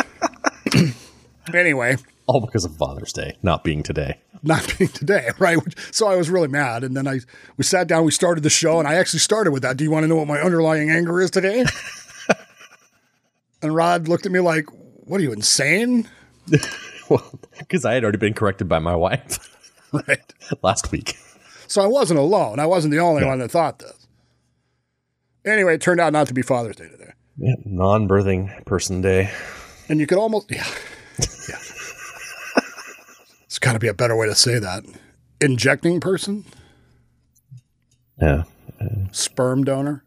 anyway, 1.54 1.98
all 2.28 2.42
because 2.42 2.66
of 2.66 2.76
Father's 2.76 3.14
Day 3.14 3.38
not 3.42 3.64
being 3.64 3.84
today. 3.84 4.20
not 4.44 4.76
being 4.78 4.90
today, 4.90 5.30
right? 5.40 5.58
So 5.92 6.08
I 6.08 6.16
was 6.16 6.30
really 6.30 6.48
mad, 6.48 6.84
and 6.84 6.96
then 6.96 7.08
I 7.08 7.20
we 7.58 7.64
sat 7.64 7.88
down, 7.88 8.06
we 8.06 8.12
started 8.12 8.44
the 8.44 8.50
show, 8.50 8.80
and 8.80 8.88
I 8.88 8.96
actually 8.96 9.20
started 9.20 9.52
with 9.52 9.64
that. 9.64 9.78
Do 9.78 9.84
you 9.84 9.92
want 9.92 10.04
to 10.04 10.08
know 10.08 10.16
what 10.18 10.28
my 10.28 10.40
underlying 10.40 10.90
anger 10.92 11.22
is 11.22 11.32
today? 11.32 11.66
and 13.66 13.76
Rod 13.76 14.08
looked 14.08 14.26
at 14.26 14.32
me 14.32 14.40
like, 14.40 14.66
"What 15.04 15.20
are 15.20 15.24
you 15.24 15.34
insane?" 15.34 16.08
well, 17.10 17.40
because 17.60 17.84
I 17.84 17.94
had 17.94 18.04
already 18.04 18.18
been 18.18 18.34
corrected 18.34 18.70
by 18.70 18.80
my 18.80 18.96
wife 18.96 19.52
Right. 19.92 20.34
last 20.62 20.92
week. 20.92 21.18
So 21.68 21.82
I 21.82 21.88
wasn't 21.88 22.20
alone. 22.20 22.60
I 22.60 22.66
wasn't 22.66 22.92
the 22.92 23.00
only 23.00 23.26
one 23.26 23.40
that 23.40 23.52
thought 23.52 23.80
this. 23.80 24.08
Anyway, 25.46 25.76
it 25.76 25.82
turned 25.82 26.00
out 26.00 26.14
not 26.14 26.28
to 26.28 26.34
be 26.34 26.42
Father's 26.42 26.76
Day 26.76 26.88
today. 26.90 27.12
Yeah, 27.38 27.56
non-birthing 27.66 28.66
person 28.66 29.02
day. 29.02 29.32
And 29.90 30.00
you 30.00 30.08
could 30.08 30.18
almost, 30.18 30.50
yeah. 30.50 30.66
yeah. 31.20 31.60
It's 33.44 33.60
got 33.60 33.74
to 33.74 33.80
be 33.80 33.88
a 33.88 33.94
better 33.94 34.16
way 34.16 34.28
to 34.28 34.36
say 34.36 34.58
that. 34.60 34.84
Injecting 35.42 36.00
person? 36.00 36.46
Yeah. 38.20 38.44
Sperm 39.12 39.64
donor? 39.64 40.04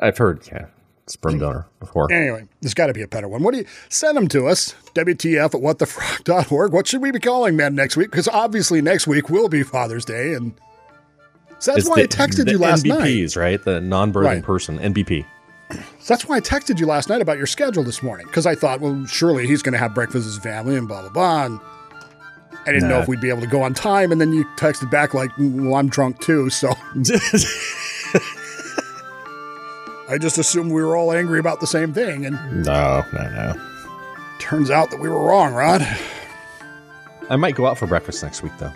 I've 0.00 0.18
heard, 0.18 0.46
yeah, 0.50 0.66
sperm 1.06 1.38
donor 1.38 1.66
before. 1.80 2.10
Anyway, 2.12 2.44
there's 2.60 2.74
got 2.74 2.86
to 2.86 2.92
be 2.92 3.02
a 3.02 3.08
better 3.08 3.28
one. 3.28 3.42
What 3.42 3.52
do 3.52 3.58
you 3.60 3.66
send 3.88 4.16
them 4.16 4.28
to 4.28 4.46
us? 4.46 4.74
WTF 4.94 5.46
at 5.54 5.60
whatthefrock.org. 5.60 6.72
What 6.72 6.86
should 6.86 7.02
we 7.02 7.10
be 7.10 7.18
calling 7.20 7.56
men 7.56 7.74
next 7.74 7.96
week? 7.96 8.10
Because 8.10 8.28
obviously 8.28 8.80
next 8.82 9.06
week 9.06 9.28
will 9.30 9.48
be 9.48 9.62
Father's 9.62 10.04
Day, 10.04 10.34
and 10.34 10.52
so 11.58 11.72
that's 11.72 11.80
It's 11.86 11.88
why 11.88 11.96
the- 11.96 12.02
I 12.02 12.06
texted 12.06 12.50
you 12.50 12.58
last 12.58 12.84
night. 12.86 13.00
NBPs, 13.00 13.36
right? 13.36 13.62
The 13.62 13.80
non-birthing 13.80 14.24
Right. 14.24 14.42
person, 14.42 14.78
NBP. 14.78 15.24
So 15.70 15.78
that's 16.14 16.28
why 16.28 16.36
I 16.36 16.40
texted 16.40 16.78
you 16.78 16.86
last 16.86 17.08
night 17.08 17.22
about 17.22 17.38
your 17.38 17.46
schedule 17.46 17.82
this 17.82 18.02
morning 18.02 18.26
because 18.26 18.44
I 18.46 18.54
thought, 18.54 18.80
well, 18.80 19.06
surely 19.06 19.46
he's 19.46 19.62
going 19.62 19.72
to 19.72 19.78
have 19.78 19.94
breakfast 19.94 20.26
with 20.26 20.34
his 20.34 20.38
family 20.38 20.76
and 20.76 20.86
blah 20.86 21.00
blah 21.00 21.10
blah. 21.10 21.44
And 21.46 21.60
I 22.66 22.72
didn't 22.72 22.88
know 22.90 22.98
if 23.00 23.08
we'd 23.08 23.20
be 23.22 23.30
able 23.30 23.40
to 23.40 23.46
go 23.46 23.62
on 23.62 23.72
time, 23.74 24.12
and 24.12 24.20
then 24.20 24.32
you 24.34 24.44
texted 24.56 24.90
back 24.90 25.14
like, 25.14 25.30
"Well, 25.38 25.74
I'm 25.76 25.88
drunk 25.88 26.20
too," 26.20 26.50
so 26.50 26.72
I 30.12 30.18
just 30.18 30.36
assumed 30.36 30.70
we 30.72 30.82
were 30.82 30.94
all 30.96 31.10
angry 31.12 31.38
about 31.38 31.60
the 31.60 31.66
same 31.66 31.92
thing, 31.94 32.26
and 32.26 32.34
No, 32.64 33.02
no, 33.14 33.22
no. 33.30 33.54
turns 34.38 34.70
out 34.70 34.90
that 34.90 35.00
we 35.00 35.08
were 35.08 35.22
wrong, 35.24 35.54
Rod. 35.54 35.80
I 37.30 37.36
might 37.36 37.54
go 37.54 37.66
out 37.66 37.78
for 37.78 37.86
breakfast 37.86 38.22
next 38.22 38.42
week, 38.42 38.52
though. 38.58 38.72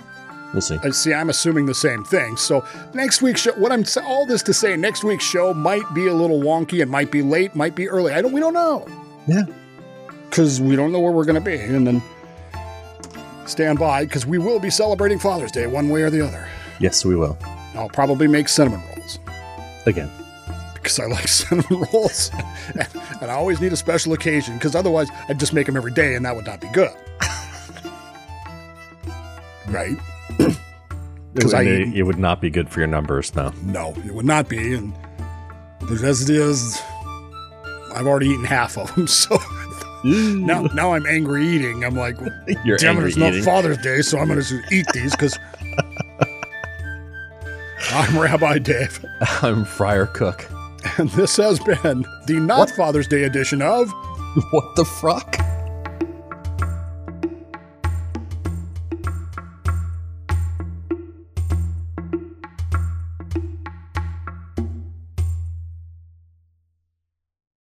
We'll 0.53 0.63
see. 0.63 0.79
I 0.83 0.91
see. 0.91 1.13
I'm 1.13 1.29
assuming 1.29 1.67
the 1.67 1.75
same 1.75 2.05
thing. 2.05 2.37
So 2.39 2.65
next 2.95 3.21
week's 3.21 3.43
show, 3.43 3.53
what 3.53 3.71
I'm 3.73 3.85
all 4.05 4.25
this 4.25 4.43
to 4.45 4.55
say, 4.55 4.77
next 4.77 5.05
week's 5.05 5.25
show 5.25 5.53
might 5.53 5.83
be 5.95 6.07
a 6.07 6.15
little 6.15 6.41
wonky. 6.41 6.81
It 6.81 6.87
might 6.89 7.11
be 7.11 7.21
late, 7.21 7.55
might 7.55 7.75
be 7.75 7.89
early. 7.89 8.13
I 8.13 8.23
don't. 8.23 8.33
We 8.33 8.41
don't 8.41 8.55
know. 8.55 8.87
Yeah. 9.27 9.43
Because 10.31 10.61
we 10.61 10.75
don't 10.75 10.93
know 10.93 11.01
where 11.01 11.13
we're 11.13 11.25
going 11.27 11.35
to 11.35 11.41
be, 11.41 11.57
and 11.57 11.87
then 11.87 12.03
stand 13.45 13.79
by 13.79 14.05
because 14.05 14.25
we 14.25 14.39
will 14.39 14.59
be 14.59 14.71
celebrating 14.71 15.19
Father's 15.19 15.53
Day 15.53 15.67
one 15.67 15.89
way 15.91 16.03
or 16.03 16.11
the 16.11 16.25
other. 16.25 16.49
Yes, 16.81 17.05
we 17.05 17.17
will. 17.17 17.37
I'll 17.75 17.89
probably 17.91 18.27
make 18.27 18.49
cinnamon 18.49 18.81
rolls 18.97 19.19
Again. 19.85 20.11
Because 20.87 21.01
I 21.01 21.07
like 21.07 21.27
cinnamon 21.29 21.85
rolls, 21.93 22.31
and, 22.75 22.87
and 23.21 23.31
I 23.31 23.35
always 23.35 23.61
need 23.61 23.73
a 23.73 23.77
special 23.77 24.13
occasion 24.13 24.55
because 24.55 24.77
otherwise 24.77 25.09
I'd 25.29 25.41
just 25.41 25.53
make 25.53 25.67
them 25.67 25.77
every 25.77 25.93
day, 25.93 26.15
and 26.15 26.25
that 26.25 26.37
would 26.37 26.47
not 26.47 26.61
be 26.61 26.69
good. 26.69 26.93
right? 29.69 29.97
Because 31.35 31.53
I 31.53 31.65
would, 31.65 31.95
it 31.95 32.05
would 32.05 32.19
not 32.19 32.41
be 32.41 32.51
good 32.51 32.71
for 32.71 32.81
your 32.81 32.87
numbers, 32.87 33.35
no. 33.35 33.53
No, 33.65 33.95
it 34.05 34.15
would 34.15 34.25
not 34.25 34.49
be. 34.49 34.75
And 34.75 34.95
as 35.91 36.23
it 36.23 36.35
is, 36.35 36.81
I've 37.93 38.07
already 38.07 38.29
eaten 38.29 38.45
half 38.45 38.79
of 38.79 38.95
them. 38.95 39.09
So 39.17 39.39
now, 40.05 40.63
now 40.73 40.93
I'm 40.93 41.05
angry 41.07 41.49
eating. 41.49 41.85
I'm 41.85 41.97
like, 41.97 42.17
You're 42.65 42.77
damn 42.77 42.97
it, 42.99 43.09
it's 43.09 43.17
not. 43.17 43.35
Father's 43.43 43.79
Day, 43.79 44.03
so 44.03 44.19
I'm 44.19 44.29
going 44.29 44.41
to 44.41 44.63
eat 44.71 44.87
these 44.95 45.11
because 45.13 45.37
I'm 47.91 48.17
Rabbi 48.17 48.59
Dave. 48.59 49.05
I'm 49.43 49.65
Friar 49.65 50.07
Cook. 50.07 50.49
And 50.99 51.09
this 51.17 51.37
has 51.37 51.59
been 51.61 52.05
the 52.27 52.41
not 52.41 52.71
Father's 52.71 53.09
Day 53.09 53.25
edition 53.25 53.63
of 53.63 53.91
What 54.51 54.77
the 54.77 54.85
Frock? 54.85 55.46